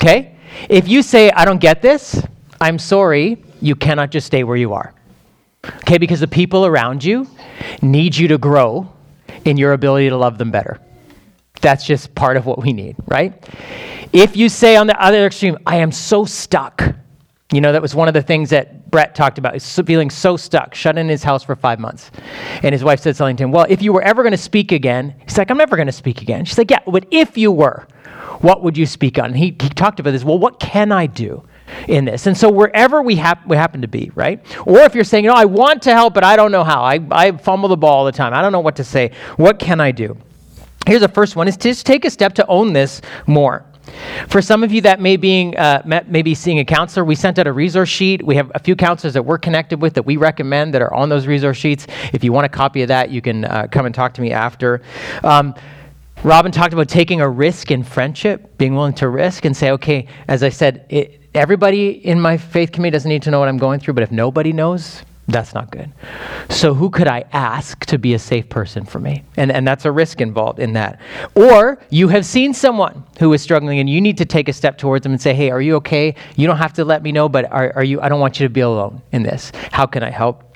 Okay? 0.00 0.36
If 0.68 0.88
you 0.88 1.02
say, 1.02 1.30
I 1.30 1.44
don't 1.44 1.60
get 1.60 1.82
this, 1.82 2.22
I'm 2.60 2.78
sorry, 2.78 3.42
you 3.60 3.76
cannot 3.76 4.10
just 4.10 4.26
stay 4.26 4.44
where 4.44 4.56
you 4.56 4.72
are. 4.72 4.94
Okay? 5.66 5.98
Because 5.98 6.20
the 6.20 6.28
people 6.28 6.64
around 6.64 7.04
you 7.04 7.26
need 7.82 8.16
you 8.16 8.28
to 8.28 8.38
grow 8.38 8.90
in 9.44 9.56
your 9.56 9.72
ability 9.72 10.08
to 10.08 10.16
love 10.16 10.38
them 10.38 10.50
better. 10.50 10.80
That's 11.60 11.84
just 11.84 12.14
part 12.14 12.36
of 12.36 12.46
what 12.46 12.62
we 12.62 12.72
need, 12.72 12.96
right? 13.06 13.32
If 14.12 14.36
you 14.36 14.48
say 14.48 14.76
on 14.76 14.86
the 14.86 15.00
other 15.00 15.26
extreme, 15.26 15.58
I 15.66 15.76
am 15.76 15.92
so 15.92 16.24
stuck, 16.24 16.82
you 17.52 17.60
know, 17.60 17.72
that 17.72 17.82
was 17.82 17.94
one 17.94 18.06
of 18.06 18.14
the 18.14 18.22
things 18.22 18.50
that 18.50 18.90
Brett 18.90 19.14
talked 19.14 19.38
about, 19.38 19.56
is 19.56 19.80
feeling 19.80 20.10
so 20.10 20.36
stuck, 20.36 20.74
shut 20.74 20.96
in 20.96 21.08
his 21.08 21.24
house 21.24 21.42
for 21.42 21.56
five 21.56 21.80
months. 21.80 22.10
And 22.62 22.72
his 22.72 22.84
wife 22.84 23.00
said 23.00 23.16
something 23.16 23.36
to 23.36 23.44
him, 23.44 23.52
Well, 23.52 23.66
if 23.68 23.82
you 23.82 23.92
were 23.92 24.02
ever 24.02 24.22
going 24.22 24.32
to 24.32 24.38
speak 24.38 24.72
again, 24.72 25.14
he's 25.24 25.36
like, 25.36 25.50
I'm 25.50 25.58
never 25.58 25.76
going 25.76 25.86
to 25.86 25.92
speak 25.92 26.22
again. 26.22 26.44
She's 26.44 26.58
like, 26.58 26.70
Yeah, 26.70 26.80
but 26.86 27.06
if 27.10 27.36
you 27.36 27.50
were, 27.50 27.86
what 28.40 28.62
would 28.62 28.76
you 28.76 28.86
speak 28.86 29.18
on? 29.18 29.26
And 29.26 29.36
he, 29.36 29.46
he 29.46 29.68
talked 29.68 30.00
about 30.00 30.12
this. 30.12 30.24
Well, 30.24 30.38
what 30.38 30.60
can 30.60 30.92
I 30.92 31.06
do? 31.06 31.44
in 31.86 32.04
this. 32.04 32.26
And 32.26 32.36
so 32.36 32.50
wherever 32.50 33.00
we, 33.00 33.14
hap- 33.14 33.46
we 33.46 33.56
happen 33.56 33.82
to 33.82 33.88
be, 33.88 34.10
right? 34.16 34.44
Or 34.66 34.80
if 34.80 34.94
you're 34.94 35.04
saying, 35.04 35.26
know, 35.26 35.34
I 35.34 35.44
want 35.44 35.82
to 35.82 35.92
help, 35.92 36.14
but 36.14 36.24
I 36.24 36.34
don't 36.34 36.50
know 36.50 36.64
how. 36.64 36.82
I, 36.82 36.98
I 37.12 37.32
fumble 37.32 37.68
the 37.68 37.76
ball 37.76 37.98
all 37.98 38.04
the 38.04 38.12
time. 38.12 38.34
I 38.34 38.42
don't 38.42 38.50
know 38.50 38.60
what 38.60 38.74
to 38.76 38.84
say. 38.84 39.12
What 39.36 39.60
can 39.60 39.80
I 39.80 39.92
do? 39.92 40.16
Here's 40.86 41.00
the 41.00 41.08
first 41.08 41.36
one 41.36 41.46
is 41.46 41.56
to 41.58 41.68
just 41.68 41.86
take 41.86 42.04
a 42.04 42.10
step 42.10 42.34
to 42.34 42.46
own 42.46 42.72
this 42.72 43.02
more. 43.26 43.64
For 44.28 44.42
some 44.42 44.62
of 44.62 44.72
you 44.72 44.80
that 44.82 45.00
may 45.00 45.16
be, 45.16 45.54
uh, 45.56 45.82
may 45.84 46.22
be 46.22 46.34
seeing 46.34 46.58
a 46.58 46.64
counselor, 46.64 47.04
we 47.04 47.14
sent 47.14 47.38
out 47.38 47.46
a 47.46 47.52
resource 47.52 47.88
sheet. 47.88 48.24
We 48.24 48.36
have 48.36 48.50
a 48.54 48.58
few 48.58 48.76
counselors 48.76 49.14
that 49.14 49.22
we're 49.22 49.38
connected 49.38 49.80
with 49.80 49.94
that 49.94 50.04
we 50.04 50.16
recommend 50.16 50.74
that 50.74 50.82
are 50.82 50.92
on 50.94 51.08
those 51.08 51.26
resource 51.26 51.56
sheets. 51.56 51.86
If 52.12 52.24
you 52.24 52.32
want 52.32 52.46
a 52.46 52.48
copy 52.48 52.82
of 52.82 52.88
that, 52.88 53.10
you 53.10 53.22
can 53.22 53.44
uh, 53.44 53.66
come 53.70 53.86
and 53.86 53.94
talk 53.94 54.14
to 54.14 54.20
me 54.20 54.32
after. 54.32 54.82
Um, 55.22 55.54
Robin 56.22 56.52
talked 56.52 56.74
about 56.74 56.88
taking 56.88 57.22
a 57.22 57.28
risk 57.28 57.70
in 57.70 57.82
friendship, 57.82 58.58
being 58.58 58.74
willing 58.74 58.92
to 58.94 59.08
risk 59.08 59.46
and 59.46 59.56
say, 59.56 59.70
okay, 59.70 60.06
as 60.28 60.42
I 60.42 60.50
said, 60.50 60.84
it, 60.90 61.20
everybody 61.34 61.92
in 62.06 62.20
my 62.20 62.36
faith 62.36 62.72
community 62.72 62.94
doesn't 62.94 63.08
need 63.08 63.22
to 63.22 63.30
know 63.30 63.38
what 63.38 63.48
I'm 63.48 63.56
going 63.56 63.80
through, 63.80 63.94
but 63.94 64.02
if 64.02 64.10
nobody 64.10 64.52
knows, 64.52 65.02
that's 65.32 65.54
not 65.54 65.70
good. 65.70 65.92
So, 66.48 66.74
who 66.74 66.90
could 66.90 67.08
I 67.08 67.24
ask 67.32 67.84
to 67.86 67.98
be 67.98 68.14
a 68.14 68.18
safe 68.18 68.48
person 68.48 68.84
for 68.84 68.98
me? 68.98 69.24
And, 69.36 69.50
and 69.50 69.66
that's 69.66 69.84
a 69.84 69.92
risk 69.92 70.20
involved 70.20 70.58
in 70.58 70.72
that. 70.74 71.00
Or 71.34 71.78
you 71.90 72.08
have 72.08 72.24
seen 72.26 72.54
someone 72.54 73.04
who 73.18 73.32
is 73.32 73.42
struggling 73.42 73.78
and 73.78 73.88
you 73.88 74.00
need 74.00 74.18
to 74.18 74.24
take 74.24 74.48
a 74.48 74.52
step 74.52 74.78
towards 74.78 75.02
them 75.02 75.12
and 75.12 75.20
say, 75.20 75.34
hey, 75.34 75.50
are 75.50 75.60
you 75.60 75.76
okay? 75.76 76.14
You 76.36 76.46
don't 76.46 76.58
have 76.58 76.72
to 76.74 76.84
let 76.84 77.02
me 77.02 77.12
know, 77.12 77.28
but 77.28 77.50
are, 77.50 77.72
are 77.74 77.84
you, 77.84 78.00
I 78.00 78.08
don't 78.08 78.20
want 78.20 78.40
you 78.40 78.46
to 78.46 78.52
be 78.52 78.60
alone 78.60 79.02
in 79.12 79.22
this. 79.22 79.52
How 79.72 79.86
can 79.86 80.02
I 80.02 80.10
help? 80.10 80.49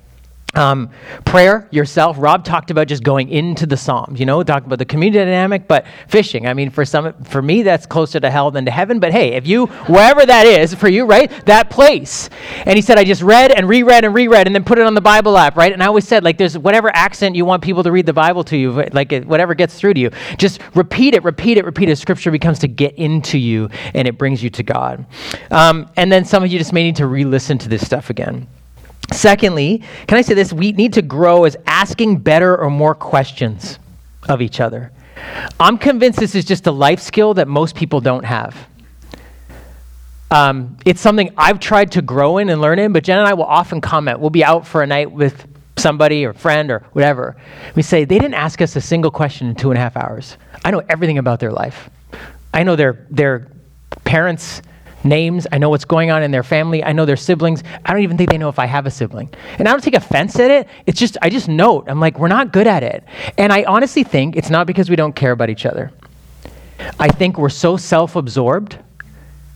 Um, 0.55 0.91
prayer 1.25 1.69
yourself. 1.71 2.17
Rob 2.19 2.45
talked 2.45 2.71
about 2.71 2.87
just 2.87 3.03
going 3.03 3.29
into 3.29 3.67
the 3.67 3.77
Psalms, 3.77 4.21
you 4.21 4.27
know, 4.27 4.43
talking 4.43 4.67
about 4.67 4.79
the 4.79 4.85
community 4.85 5.19
dynamic, 5.19 5.67
but 5.67 5.87
fishing. 6.09 6.47
I 6.47 6.55
mean, 6.55 6.71
for 6.71 6.85
some, 6.85 7.13
for 7.25 7.43
me, 7.43 7.63
that's 7.63 7.87
closer 7.87 8.21
to 8.21 8.31
hell 8.31 8.51
than 8.51 8.65
to 8.65 8.71
heaven. 8.71 9.01
But 9.01 9.13
hey, 9.13 9.33
if 9.35 9.47
you, 9.47 9.67
wherever 9.67 10.25
that 10.25 10.47
is 10.47 10.75
for 10.75 10.89
you, 10.89 11.05
right, 11.05 11.31
that 11.47 11.71
place. 11.71 12.31
And 12.67 12.77
he 12.77 12.83
said, 12.83 12.99
I 12.99 13.05
just 13.05 13.23
read 13.23 13.53
and 13.53 13.69
reread 13.69 14.05
and 14.05 14.15
reread 14.15 14.47
and 14.47 14.55
then 14.55 14.65
put 14.65 14.79
it 14.79 14.87
on 14.87 14.95
the 14.95 15.01
Bible 15.01 15.37
app, 15.37 15.57
right? 15.57 15.73
And 15.73 15.83
I 15.83 15.87
always 15.87 16.07
said, 16.07 16.25
like, 16.25 16.39
there's 16.39 16.57
whatever 16.57 16.95
accent 16.95 17.37
you 17.37 17.45
want 17.45 17.63
people 17.63 17.83
to 17.83 17.93
read 17.93 18.07
the 18.07 18.13
Bible 18.13 18.45
to 18.45 18.57
you, 18.57 18.85
like 18.93 19.25
whatever 19.25 19.55
gets 19.55 19.75
through 19.75 19.95
to 19.95 20.01
you, 20.01 20.11
just 20.39 20.61
repeat 20.75 21.15
it, 21.15 21.25
repeat 21.25 21.59
it, 21.59 21.65
repeat 21.65 21.89
it. 21.89 21.97
Scripture 21.97 22.31
becomes 22.31 22.59
to 22.61 22.69
get 22.69 22.95
into 22.95 23.39
you 23.39 23.69
and 23.95 24.07
it 24.09 24.19
brings 24.19 24.43
you 24.43 24.51
to 24.51 24.63
God. 24.63 25.07
Um, 25.51 25.91
and 25.97 26.11
then 26.11 26.25
some 26.25 26.45
of 26.45 26.53
you 26.53 26.59
just 26.59 26.73
may 26.73 26.85
need 26.85 26.97
to 26.97 27.07
re-listen 27.07 27.59
to 27.59 27.69
this 27.69 27.85
stuff 27.85 28.11
again. 28.11 28.47
Secondly, 29.13 29.83
can 30.07 30.19
I 30.19 30.23
say 30.23 30.35
this? 30.35 30.53
We 30.53 30.73
need 30.73 30.93
to 30.95 31.03
grow 31.03 31.45
as 31.45 31.57
asking 31.67 32.19
better 32.19 32.57
or 32.57 32.71
more 32.71 32.95
questions 32.95 33.79
of 34.29 34.41
each 34.41 34.61
other. 34.61 34.91
I'm 35.61 35.79
convinced 35.79 36.19
this 36.19 36.35
is 36.35 36.45
just 36.45 36.67
a 36.67 36.73
life 36.73 37.01
skill 37.01 37.35
that 37.35 37.49
most 37.49 37.75
people 37.75 38.01
don't 38.01 38.25
have. 38.25 38.57
Um, 40.31 40.77
it's 40.85 41.01
something 41.01 41.33
I've 41.37 41.61
tried 41.61 41.93
to 41.93 42.03
grow 42.03 42.39
in 42.39 42.49
and 42.49 42.61
learn 42.61 42.79
in, 42.79 42.93
but 42.93 43.05
Jen 43.05 43.19
and 43.19 43.29
I 43.29 43.35
will 43.35 43.45
often 43.45 43.81
comment. 43.81 44.19
We'll 44.19 44.31
be 44.31 44.45
out 44.45 44.67
for 44.67 44.83
a 44.83 44.87
night 44.87 45.11
with 45.13 45.47
somebody 45.77 46.25
or 46.25 46.33
friend 46.33 46.71
or 46.71 46.81
whatever. 46.93 47.37
We 47.75 47.83
say, 47.83 48.05
they 48.05 48.19
didn't 48.19 48.35
ask 48.35 48.61
us 48.61 48.75
a 48.75 48.81
single 48.81 49.11
question 49.11 49.49
in 49.49 49.55
two 49.55 49.71
and 49.71 49.79
a 49.79 49.81
half 49.81 49.97
hours. 49.97 50.37
I 50.65 50.71
know 50.71 50.83
everything 50.89 51.19
about 51.19 51.41
their 51.41 51.53
life. 51.53 51.89
I 52.53 52.63
know 52.63 52.75
their, 52.75 53.07
their 53.11 53.49
parents' 54.05 54.63
names. 55.05 55.47
I 55.53 55.59
know 55.59 55.71
what's 55.71 55.85
going 55.85 56.11
on 56.11 56.23
in 56.23 56.31
their 56.31 56.43
family. 56.43 56.83
I 56.83 56.93
know 56.93 57.05
their 57.05 57.17
siblings. 57.17 57.63
I 57.85 57.93
don't 57.93 58.03
even 58.03 58.17
think 58.17 58.31
they 58.31 58.39
know 58.39 58.49
if 58.49 58.59
I 58.59 58.67
have 58.67 58.87
a 58.87 58.91
sibling. 58.91 59.31
And 59.59 59.69
I 59.69 59.73
don't 59.73 59.83
take 59.83 59.95
offense 59.95 60.39
at 60.39 60.51
it. 60.51 60.69
It's 60.87 60.99
just, 60.99 61.17
I 61.23 61.31
just 61.31 61.49
note, 61.49 61.85
I'm 61.89 62.01
like, 62.01 62.19
we're 62.19 62.29
not 62.29 62.53
good 62.53 62.67
at 62.67 62.83
it. 62.83 63.05
And 63.39 63.53
I 63.53 63.65
honestly 63.65 64.05
think 64.05 64.37
it's 64.37 64.51
not 64.51 64.67
because 64.67 64.91
we 64.91 64.97
don't 64.97 65.15
care 65.15 65.33
about 65.33 65.51
each 65.51 65.67
other. 65.67 65.93
I 66.99 67.09
think 67.09 67.39
we're 67.39 67.49
so 67.51 67.77
self 67.77 68.17
absorbed, 68.17 68.79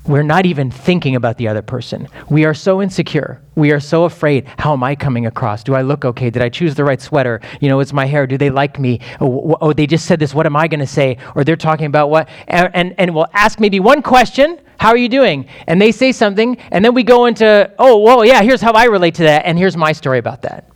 we're 0.06 0.22
not 0.22 0.46
even 0.46 0.70
thinking 0.70 1.16
about 1.16 1.36
the 1.36 1.48
other 1.48 1.60
person. 1.60 2.08
We 2.30 2.46
are 2.46 2.54
so 2.54 2.80
insecure. 2.80 3.42
We 3.56 3.72
are 3.72 3.80
so 3.80 4.04
afraid. 4.04 4.46
How 4.58 4.72
am 4.72 4.82
I 4.82 4.94
coming 4.96 5.26
across? 5.26 5.62
Do 5.62 5.74
I 5.74 5.82
look 5.82 6.06
okay? 6.06 6.30
Did 6.30 6.40
I 6.40 6.48
choose 6.48 6.74
the 6.74 6.84
right 6.84 7.00
sweater? 7.00 7.42
You 7.60 7.68
know, 7.68 7.80
it's 7.80 7.92
my 7.92 8.06
hair. 8.06 8.26
Do 8.26 8.38
they 8.38 8.48
like 8.48 8.78
me? 8.78 9.00
Oh, 9.20 9.58
oh 9.60 9.72
they 9.74 9.86
just 9.86 10.06
said 10.06 10.18
this. 10.18 10.32
What 10.32 10.46
am 10.46 10.56
I 10.56 10.66
going 10.66 10.80
to 10.80 10.86
say? 10.86 11.18
Or 11.34 11.44
they're 11.44 11.56
talking 11.56 11.86
about 11.86 12.08
what? 12.08 12.30
And, 12.46 12.70
and, 12.72 12.94
and 12.96 13.14
we'll 13.14 13.26
ask 13.34 13.60
maybe 13.60 13.80
one 13.80 14.00
question 14.00 14.58
how 14.78 14.90
are 14.90 14.96
you 14.96 15.08
doing? 15.08 15.46
And 15.66 15.80
they 15.80 15.92
say 15.92 16.12
something, 16.12 16.56
and 16.70 16.84
then 16.84 16.94
we 16.94 17.02
go 17.02 17.26
into, 17.26 17.72
oh, 17.78 17.98
well, 17.98 18.24
yeah, 18.24 18.42
here's 18.42 18.60
how 18.60 18.72
I 18.72 18.84
relate 18.84 19.16
to 19.16 19.24
that, 19.24 19.44
and 19.44 19.58
here's 19.58 19.76
my 19.76 19.92
story 19.92 20.18
about 20.18 20.42
that. 20.42 20.70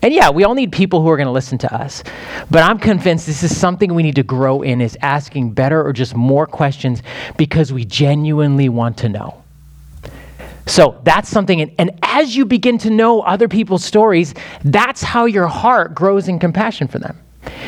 And 0.00 0.12
yeah, 0.14 0.30
we 0.30 0.44
all 0.44 0.54
need 0.54 0.72
people 0.72 1.02
who 1.02 1.08
are 1.08 1.16
going 1.16 1.26
to 1.26 1.32
listen 1.32 1.58
to 1.58 1.74
us. 1.74 2.02
But 2.50 2.62
I'm 2.62 2.78
convinced 2.78 3.26
this 3.26 3.42
is 3.42 3.56
something 3.56 3.94
we 3.94 4.02
need 4.02 4.16
to 4.16 4.22
grow 4.22 4.62
in 4.62 4.80
is 4.80 4.96
asking 5.02 5.52
better 5.52 5.84
or 5.84 5.92
just 5.92 6.14
more 6.14 6.46
questions 6.46 7.02
because 7.36 7.72
we 7.72 7.84
genuinely 7.84 8.68
want 8.68 8.98
to 8.98 9.08
know. 9.08 9.42
So 10.66 11.00
that's 11.02 11.28
something, 11.28 11.60
and, 11.60 11.72
and 11.78 11.98
as 12.02 12.36
you 12.36 12.46
begin 12.46 12.78
to 12.78 12.90
know 12.90 13.20
other 13.22 13.48
people's 13.48 13.84
stories, 13.84 14.34
that's 14.64 15.02
how 15.02 15.24
your 15.24 15.48
heart 15.48 15.94
grows 15.94 16.28
in 16.28 16.38
compassion 16.38 16.86
for 16.86 16.98
them. 17.00 17.18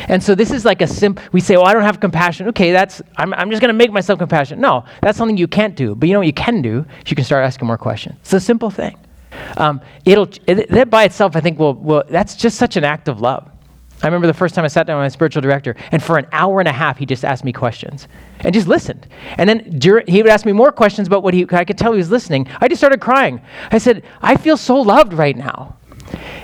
And 0.09 0.23
so 0.23 0.35
this 0.35 0.51
is 0.51 0.65
like 0.65 0.83
a 0.83 0.87
simple, 0.87 1.23
we 1.33 1.41
say, 1.41 1.57
well, 1.57 1.67
I 1.67 1.73
don't 1.73 1.83
have 1.83 2.01
compassion. 2.01 2.49
Okay, 2.49 2.73
that's, 2.73 3.03
I'm, 3.17 3.35
I'm 3.35 3.51
just 3.51 3.61
going 3.61 3.73
to 3.73 3.77
make 3.77 3.93
myself 3.93 4.19
compassionate. 4.19 4.61
No, 4.61 4.85
that's 5.03 5.19
something 5.19 5.37
you 5.37 5.49
can't 5.49 5.75
do. 5.75 5.95
But 5.95 6.09
you 6.09 6.13
know 6.13 6.21
what 6.21 6.27
you 6.27 6.33
can 6.33 6.63
do? 6.63 6.85
You 7.07 7.17
can 7.17 7.25
start 7.25 7.45
asking 7.45 7.67
more 7.67 7.79
questions. 7.79 8.17
It's 8.21 8.33
a 8.33 8.41
simple 8.41 8.71
thing. 8.71 8.97
Um, 9.57 9.81
it'll, 10.05 10.29
it, 10.47 10.69
that 10.71 10.91
by 10.91 11.05
itself, 11.05 11.37
I 11.37 11.41
think, 11.41 11.59
will, 11.59 11.75
will, 11.75 12.05
that's 12.09 12.37
just 12.37 12.57
such 12.57 12.77
an 12.77 12.85
act 12.85 13.09
of 13.09 13.21
love. 13.21 13.51
I 14.03 14.07
remember 14.07 14.27
the 14.27 14.35
first 14.35 14.55
time 14.55 14.65
I 14.65 14.69
sat 14.69 14.87
down 14.87 14.99
with 14.99 15.05
my 15.05 15.09
spiritual 15.09 15.41
director, 15.41 15.77
and 15.91 16.03
for 16.03 16.19
an 16.19 16.27
hour 16.33 16.61
and 16.61 16.69
a 16.69 16.73
half, 16.73 16.99
he 16.99 17.07
just 17.07 17.25
asked 17.25 17.43
me 17.43 17.53
questions 17.53 18.07
and 18.41 18.53
just 18.53 18.69
listened. 18.69 19.07
And 19.39 19.49
then 19.49 19.81
he 20.07 20.23
would 20.23 20.31
ask 20.31 20.45
me 20.45 20.53
more 20.53 20.73
questions 20.73 21.07
about 21.07 21.23
what 21.23 21.33
he, 21.33 21.47
I 21.51 21.65
could 21.65 21.79
tell 21.79 21.93
he 21.93 21.99
was 21.99 22.11
listening. 22.11 22.47
I 22.61 22.69
just 22.69 22.81
started 22.81 23.01
crying. 23.01 23.41
I 23.71 23.79
said, 23.79 24.05
I 24.21 24.37
feel 24.37 24.57
so 24.57 24.81
loved 24.81 25.15
right 25.15 25.37
now. 25.37 25.77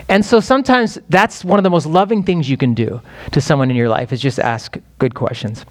And 0.09 0.25
so 0.25 0.41
sometimes 0.41 0.99
that's 1.09 1.45
one 1.45 1.59
of 1.59 1.63
the 1.63 1.71
most 1.71 1.87
loving 1.87 2.23
things 2.23 2.49
you 2.49 2.57
can 2.57 2.75
do 2.75 3.01
to 3.33 3.41
someone 3.41 3.71
in 3.71 3.77
your 3.77 3.89
life 3.89 4.13
is 4.13 4.21
just 4.21 4.39
ask 4.39 4.77
good 4.99 5.15
questions. 5.15 5.65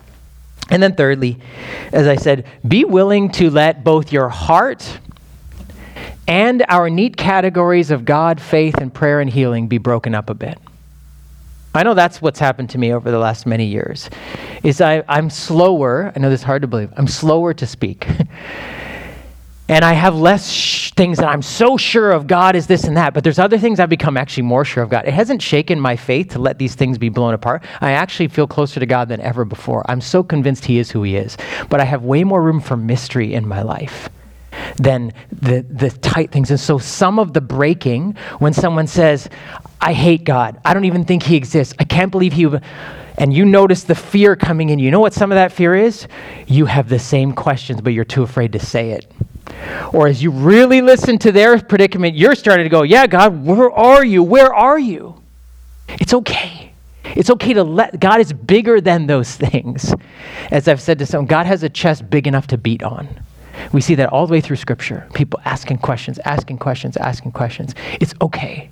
And 0.69 0.81
then 0.83 0.95
thirdly, 0.95 1.37
as 1.91 2.07
I 2.07 2.15
said, 2.15 2.45
be 2.67 2.85
willing 2.85 3.31
to 3.33 3.49
let 3.49 3.83
both 3.83 4.11
your 4.11 4.29
heart 4.29 4.99
and 6.27 6.63
our 6.69 6.89
neat 6.89 7.17
categories 7.17 7.89
of 7.89 8.05
God, 8.05 8.39
faith, 8.39 8.75
and 8.77 8.93
prayer 8.93 9.19
and 9.19 9.29
healing 9.29 9.67
be 9.67 9.79
broken 9.79 10.13
up 10.13 10.29
a 10.29 10.35
bit. 10.35 10.59
I 11.73 11.83
know 11.83 11.93
that's 11.93 12.21
what's 12.21 12.39
happened 12.39 12.69
to 12.71 12.77
me 12.77 12.93
over 12.93 13.09
the 13.09 13.19
last 13.19 13.45
many 13.45 13.65
years. 13.65 14.09
Is 14.63 14.79
I, 14.81 15.03
I'm 15.07 15.29
slower, 15.29 16.11
I 16.15 16.19
know 16.19 16.29
this 16.29 16.41
is 16.41 16.45
hard 16.45 16.61
to 16.61 16.67
believe, 16.67 16.91
I'm 16.97 17.07
slower 17.07 17.53
to 17.55 17.65
speak. 17.65 18.07
and 19.69 19.85
I 19.85 19.93
have 19.93 20.15
less 20.15 20.51
sh- 20.51 20.91
things 20.91 21.19
that 21.19 21.29
I'm 21.29 21.43
so 21.43 21.77
sure 21.77 22.11
of 22.11 22.25
God 22.25 22.55
is 22.55 22.65
this 22.65 22.83
and 22.83 22.97
that, 22.97 23.13
but 23.13 23.23
there's 23.23 23.37
other 23.37 23.59
things 23.59 23.79
I've 23.79 23.87
become 23.87 24.17
actually 24.17 24.43
more 24.43 24.65
sure 24.65 24.83
of 24.83 24.89
God. 24.89 25.07
It 25.07 25.13
hasn't 25.13 25.43
shaken 25.43 25.79
my 25.79 25.95
faith 25.95 26.29
to 26.29 26.39
let 26.39 26.57
these 26.57 26.73
things 26.73 26.97
be 26.97 27.09
blown 27.09 27.35
apart. 27.35 27.63
I 27.79 27.91
actually 27.91 28.29
feel 28.29 28.47
closer 28.47 28.79
to 28.79 28.85
God 28.87 29.09
than 29.09 29.21
ever 29.21 29.45
before. 29.45 29.85
I'm 29.89 30.01
so 30.01 30.23
convinced 30.23 30.65
He 30.65 30.79
is 30.79 30.89
who 30.89 31.03
He 31.03 31.15
is, 31.15 31.37
but 31.69 31.79
I 31.79 31.85
have 31.85 32.03
way 32.03 32.23
more 32.23 32.41
room 32.41 32.59
for 32.59 32.75
mystery 32.75 33.33
in 33.35 33.47
my 33.47 33.61
life 33.61 34.09
than 34.77 35.13
the, 35.31 35.61
the 35.69 35.91
tight 35.91 36.31
things. 36.31 36.49
And 36.49 36.59
so 36.59 36.79
some 36.79 37.19
of 37.19 37.33
the 37.33 37.41
breaking, 37.41 38.17
when 38.39 38.53
someone 38.53 38.87
says, 38.87 39.29
I 39.79 39.93
hate 39.93 40.23
God, 40.23 40.59
I 40.65 40.73
don't 40.73 40.85
even 40.85 41.05
think 41.05 41.21
He 41.21 41.35
exists, 41.35 41.75
I 41.77 41.83
can't 41.83 42.11
believe 42.11 42.33
He 42.33 42.47
and 43.19 43.33
you 43.33 43.43
notice 43.43 43.83
the 43.83 43.95
fear 43.95 44.37
coming 44.37 44.69
in. 44.69 44.79
You 44.79 44.91
know 44.91 45.01
what 45.01 45.13
some 45.13 45.31
of 45.31 45.35
that 45.35 45.51
fear 45.51 45.75
is? 45.75 46.07
You 46.47 46.65
have 46.65 46.87
the 46.87 46.99
same 46.99 47.33
questions, 47.33 47.81
but 47.81 47.91
you're 47.91 48.05
too 48.05 48.23
afraid 48.23 48.53
to 48.53 48.59
say 48.59 48.91
it. 48.91 49.11
Or 49.93 50.07
as 50.07 50.21
you 50.21 50.31
really 50.31 50.81
listen 50.81 51.17
to 51.19 51.31
their 51.31 51.59
predicament, 51.61 52.15
you're 52.15 52.35
starting 52.35 52.65
to 52.65 52.69
go, 52.69 52.83
Yeah, 52.83 53.07
God, 53.07 53.43
where 53.45 53.71
are 53.71 54.05
you? 54.05 54.23
Where 54.23 54.53
are 54.53 54.79
you? 54.79 55.21
It's 55.87 56.13
okay. 56.13 56.73
It's 57.03 57.29
okay 57.29 57.53
to 57.53 57.63
let, 57.63 57.99
God 57.99 58.19
is 58.19 58.31
bigger 58.33 58.81
than 58.81 59.07
those 59.07 59.35
things. 59.35 59.93
As 60.51 60.67
I've 60.67 60.81
said 60.81 60.99
to 60.99 61.05
some, 61.05 61.25
God 61.25 61.45
has 61.45 61.63
a 61.63 61.69
chest 61.69 62.09
big 62.09 62.27
enough 62.27 62.47
to 62.47 62.57
beat 62.57 62.83
on. 62.83 63.07
We 63.73 63.81
see 63.81 63.95
that 63.95 64.09
all 64.09 64.25
the 64.25 64.31
way 64.31 64.39
through 64.41 64.55
Scripture. 64.55 65.05
People 65.13 65.41
asking 65.43 65.79
questions, 65.79 66.17
asking 66.23 66.59
questions, 66.59 66.95
asking 66.95 67.33
questions. 67.33 67.75
It's 67.99 68.13
okay 68.21 68.69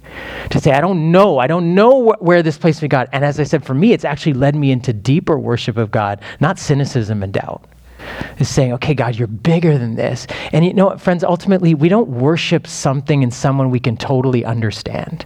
to 0.50 0.62
say, 0.62 0.72
I 0.72 0.80
don't 0.80 1.12
know. 1.12 1.40
I 1.40 1.48
don't 1.48 1.76
know 1.76 2.12
wh- 2.12 2.22
where 2.22 2.42
this 2.42 2.58
place 2.58 2.82
me 2.82 2.88
God. 2.88 3.10
And 3.12 3.26
as 3.26 3.38
I 3.40 3.44
said, 3.44 3.66
for 3.66 3.74
me, 3.74 3.92
it's 3.92 4.06
actually 4.06 4.34
led 4.34 4.56
me 4.56 4.72
into 4.72 4.94
deeper 4.94 5.38
worship 5.38 5.76
of 5.76 5.92
God, 5.92 6.22
not 6.40 6.58
cynicism 6.58 7.22
and 7.22 7.34
doubt 7.34 7.66
is 8.40 8.50
saying, 8.50 8.74
okay, 8.74 8.94
God, 8.94 9.16
you're 9.16 9.28
bigger 9.28 9.78
than 9.78 9.96
this. 9.96 10.28
And 10.52 10.66
you 10.66 10.74
know 10.74 10.86
what, 10.86 11.02
friends, 11.02 11.24
ultimately, 11.24 11.74
we 11.74 11.90
don't 11.90 12.10
worship 12.10 12.68
something 12.68 13.24
and 13.24 13.34
someone 13.34 13.72
we 13.72 13.80
can 13.80 13.98
totally 13.98 14.46
understand. 14.46 15.26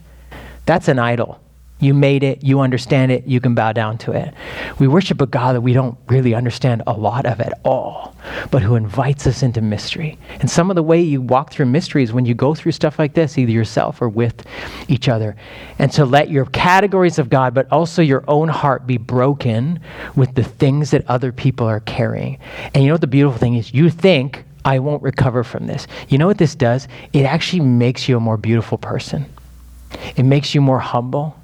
That's 0.65 0.87
an 0.87 0.99
idol. 0.99 1.40
You 1.81 1.95
made 1.95 2.23
it, 2.23 2.43
you 2.43 2.59
understand 2.59 3.11
it, 3.11 3.25
you 3.25 3.41
can 3.41 3.55
bow 3.55 3.73
down 3.73 3.97
to 3.99 4.11
it. 4.11 4.33
We 4.77 4.87
worship 4.87 5.19
a 5.19 5.25
God 5.25 5.55
that 5.55 5.61
we 5.61 5.73
don't 5.73 5.97
really 6.07 6.35
understand 6.35 6.83
a 6.85 6.93
lot 6.93 7.25
of 7.25 7.41
at 7.41 7.59
all, 7.65 8.15
but 8.51 8.61
who 8.61 8.75
invites 8.75 9.25
us 9.25 9.41
into 9.41 9.61
mystery. 9.61 10.19
And 10.39 10.49
some 10.49 10.69
of 10.69 10.75
the 10.75 10.83
way 10.83 11.01
you 11.01 11.21
walk 11.21 11.51
through 11.51 11.65
mystery 11.65 12.03
is 12.03 12.13
when 12.13 12.25
you 12.25 12.35
go 12.35 12.53
through 12.53 12.73
stuff 12.73 12.99
like 12.99 13.15
this, 13.15 13.37
either 13.37 13.51
yourself 13.51 13.99
or 13.99 14.09
with 14.09 14.45
each 14.87 15.09
other. 15.09 15.35
And 15.79 15.91
to 15.93 16.05
let 16.05 16.29
your 16.29 16.45
categories 16.45 17.17
of 17.17 17.31
God, 17.31 17.55
but 17.55 17.69
also 17.71 18.03
your 18.03 18.23
own 18.27 18.47
heart 18.47 18.85
be 18.85 18.97
broken 18.97 19.79
with 20.15 20.35
the 20.35 20.43
things 20.43 20.91
that 20.91 21.03
other 21.09 21.31
people 21.31 21.65
are 21.65 21.79
carrying. 21.79 22.37
And 22.75 22.83
you 22.83 22.89
know 22.89 22.93
what 22.93 23.01
the 23.01 23.07
beautiful 23.07 23.39
thing 23.39 23.55
is? 23.55 23.73
You 23.73 23.89
think, 23.89 24.45
I 24.63 24.77
won't 24.77 25.01
recover 25.01 25.43
from 25.43 25.65
this. 25.65 25.87
You 26.09 26.19
know 26.19 26.27
what 26.27 26.37
this 26.37 26.53
does? 26.53 26.87
It 27.13 27.23
actually 27.23 27.61
makes 27.61 28.07
you 28.07 28.17
a 28.17 28.19
more 28.19 28.37
beautiful 28.37 28.77
person. 28.77 29.25
It 30.15 30.23
makes 30.23 30.53
you 30.53 30.61
more 30.61 30.79
humble 30.79 31.40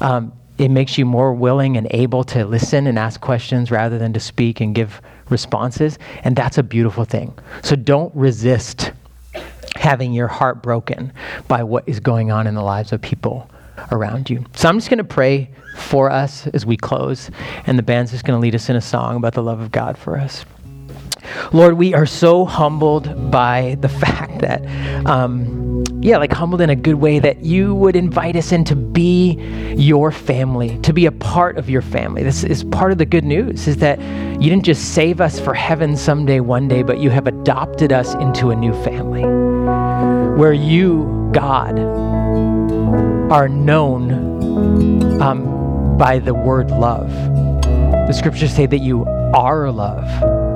um, 0.00 0.32
it 0.58 0.70
makes 0.70 0.98
you 0.98 1.04
more 1.04 1.32
willing 1.32 1.76
and 1.76 1.86
able 1.92 2.24
to 2.24 2.44
listen 2.44 2.86
and 2.86 2.98
ask 2.98 3.20
questions 3.20 3.70
rather 3.70 3.98
than 3.98 4.12
to 4.12 4.20
speak 4.20 4.60
and 4.60 4.74
give 4.74 5.00
responses. 5.30 5.98
And 6.24 6.34
that's 6.34 6.58
a 6.58 6.62
beautiful 6.62 7.04
thing. 7.04 7.38
So 7.62 7.76
don't 7.76 8.14
resist 8.14 8.92
having 9.76 10.12
your 10.12 10.28
heart 10.28 10.62
broken 10.62 11.12
by 11.46 11.62
what 11.62 11.88
is 11.88 12.00
going 12.00 12.32
on 12.32 12.46
in 12.46 12.54
the 12.54 12.62
lives 12.62 12.92
of 12.92 13.00
people 13.00 13.48
around 13.92 14.28
you. 14.28 14.44
So 14.54 14.68
I'm 14.68 14.78
just 14.78 14.90
going 14.90 14.98
to 14.98 15.04
pray 15.04 15.48
for 15.76 16.10
us 16.10 16.48
as 16.48 16.66
we 16.66 16.76
close, 16.76 17.30
and 17.66 17.78
the 17.78 17.82
band's 17.82 18.10
just 18.10 18.24
going 18.24 18.36
to 18.36 18.42
lead 18.42 18.56
us 18.56 18.68
in 18.68 18.74
a 18.74 18.80
song 18.80 19.16
about 19.16 19.34
the 19.34 19.42
love 19.42 19.60
of 19.60 19.70
God 19.70 19.96
for 19.96 20.18
us. 20.18 20.44
Lord, 21.52 21.74
we 21.74 21.94
are 21.94 22.06
so 22.06 22.44
humbled 22.44 23.30
by 23.30 23.76
the 23.80 23.88
fact 24.04 24.40
that, 24.40 24.64
um, 25.06 25.84
yeah, 26.00 26.18
like 26.18 26.32
humbled 26.32 26.60
in 26.60 26.70
a 26.70 26.76
good 26.76 26.94
way 26.96 27.18
that 27.18 27.44
you 27.44 27.74
would 27.74 27.96
invite 27.96 28.36
us 28.36 28.52
in 28.52 28.64
to 28.64 28.76
be 28.76 29.34
your 29.76 30.10
family, 30.10 30.78
to 30.80 30.92
be 30.92 31.06
a 31.06 31.12
part 31.12 31.58
of 31.58 31.68
your 31.68 31.82
family. 31.82 32.22
This 32.22 32.44
is 32.44 32.64
part 32.64 32.92
of 32.92 32.98
the 32.98 33.06
good 33.06 33.24
news 33.24 33.66
is 33.66 33.76
that 33.78 33.98
you 34.40 34.50
didn't 34.50 34.64
just 34.64 34.94
save 34.94 35.20
us 35.20 35.40
for 35.40 35.54
heaven 35.54 35.96
someday, 35.96 36.40
one 36.40 36.68
day, 36.68 36.82
but 36.82 36.98
you 36.98 37.10
have 37.10 37.26
adopted 37.26 37.92
us 37.92 38.14
into 38.14 38.50
a 38.50 38.56
new 38.56 38.72
family 38.84 39.22
where 40.38 40.52
you, 40.52 41.30
God, 41.32 41.78
are 43.32 43.48
known 43.48 45.20
um, 45.20 45.98
by 45.98 46.18
the 46.18 46.32
word 46.32 46.70
love. 46.70 47.10
The 48.08 48.12
scriptures 48.12 48.54
say 48.54 48.66
that 48.66 48.78
you 48.78 49.04
are 49.34 49.70
love. 49.70 50.47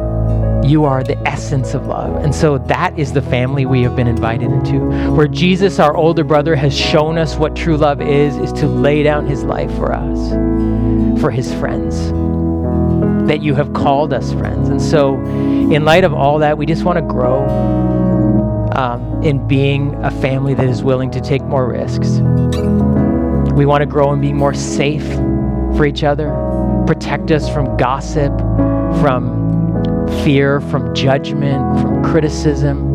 You 0.65 0.85
are 0.85 1.03
the 1.03 1.19
essence 1.27 1.75
of 1.75 1.87
love. 1.87 2.23
And 2.23 2.33
so 2.35 2.59
that 2.59 2.97
is 2.97 3.13
the 3.13 3.23
family 3.23 3.67
we 3.67 3.83
have 3.83 3.97
been 3.97 4.07
invited 4.07 4.51
into. 4.51 4.79
Where 5.13 5.27
Jesus, 5.27 5.81
our 5.81 5.97
older 5.97 6.23
brother, 6.23 6.55
has 6.55 6.77
shown 6.77 7.19
us 7.19 7.37
what 7.37 7.57
true 7.57 7.77
love 7.77 8.01
is, 8.01 8.37
is 8.37 8.53
to 8.55 8.69
lay 8.69 9.03
down 9.03 9.27
his 9.27 9.43
life 9.43 9.75
for 9.75 9.93
us, 9.93 10.31
for 11.21 11.31
his 11.33 11.53
friends. 11.55 12.13
That 13.27 13.43
you 13.43 13.55
have 13.57 13.73
called 13.73 14.13
us 14.13 14.33
friends. 14.33 14.69
And 14.69 14.81
so, 14.81 15.17
in 15.17 15.85
light 15.85 16.05
of 16.05 16.15
all 16.15 16.39
that, 16.39 16.59
we 16.59 16.67
just 16.67 16.85
want 16.85 16.97
to 16.97 17.03
grow 17.03 17.45
um, 18.77 19.23
in 19.23 19.47
being 19.49 19.95
a 20.05 20.11
family 20.11 20.55
that 20.55 20.69
is 20.69 20.83
willing 20.83 21.11
to 21.11 21.21
take 21.21 21.43
more 21.43 21.67
risks. 21.67 22.21
We 23.53 23.67
want 23.67 23.83
to 23.83 23.87
grow 23.87 24.13
and 24.13 24.23
be 24.23 24.33
more 24.33 24.55
safe 24.55 25.07
for 25.77 25.85
each 25.87 26.05
other, 26.05 26.31
protect 26.87 27.31
us 27.31 27.53
from 27.53 27.77
gossip, 27.77 28.37
from 29.01 29.52
fear, 30.25 30.61
from 30.61 30.95
judgment, 30.95 31.81
from 31.81 32.03
criticism. 32.05 32.93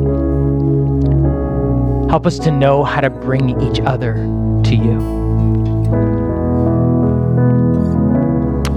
Help 2.09 2.25
us 2.25 2.39
to 2.39 2.51
know 2.51 2.83
how 2.83 3.01
to 3.01 3.09
bring 3.09 3.59
each 3.61 3.79
other 3.81 4.15
to 4.63 4.75
you. 4.75 5.17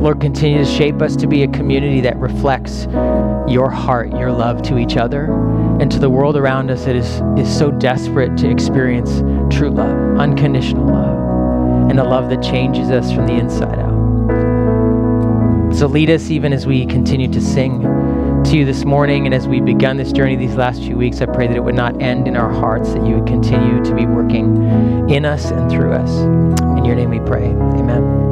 Lord, 0.00 0.20
continue 0.20 0.58
to 0.58 0.64
shape 0.64 1.02
us 1.02 1.14
to 1.16 1.26
be 1.26 1.42
a 1.42 1.48
community 1.48 2.00
that 2.00 2.16
reflects 2.16 2.86
your 3.46 3.68
heart, 3.70 4.10
your 4.12 4.32
love 4.32 4.62
to 4.62 4.78
each 4.78 4.96
other, 4.96 5.26
and 5.78 5.92
to 5.92 5.98
the 5.98 6.08
world 6.08 6.36
around 6.36 6.70
us 6.70 6.86
that 6.86 6.96
is, 6.96 7.20
is 7.38 7.58
so 7.58 7.70
desperate 7.70 8.36
to 8.38 8.50
experience 8.50 9.20
true 9.54 9.70
love, 9.70 10.18
unconditional 10.18 10.86
love, 10.86 11.90
and 11.90 12.00
a 12.00 12.04
love 12.04 12.30
that 12.30 12.42
changes 12.42 12.90
us 12.90 13.12
from 13.12 13.26
the 13.26 13.34
inside 13.34 13.78
out. 13.78 13.90
So 15.74 15.86
lead 15.86 16.10
us 16.10 16.30
even 16.30 16.52
as 16.52 16.66
we 16.66 16.86
continue 16.86 17.30
to 17.32 17.40
sing 17.40 17.82
to 18.44 18.56
you 18.56 18.64
this 18.64 18.84
morning 18.84 19.26
and 19.26 19.34
as 19.34 19.46
we've 19.46 19.64
begun 19.64 19.96
this 19.96 20.12
journey 20.12 20.36
these 20.36 20.54
last 20.54 20.80
few 20.80 20.96
weeks, 20.96 21.20
I 21.20 21.26
pray 21.26 21.46
that 21.46 21.56
it 21.56 21.64
would 21.64 21.74
not 21.74 22.00
end 22.00 22.26
in 22.26 22.36
our 22.36 22.50
hearts, 22.50 22.92
that 22.92 23.04
you 23.06 23.16
would 23.16 23.26
continue 23.26 23.82
to 23.84 23.94
be 23.94 24.06
working 24.06 25.10
in 25.10 25.24
us 25.24 25.50
and 25.50 25.70
through 25.70 25.92
us. 25.92 26.10
In 26.78 26.84
your 26.84 26.94
name 26.94 27.10
we 27.10 27.20
pray. 27.20 27.46
Amen. 27.46 28.30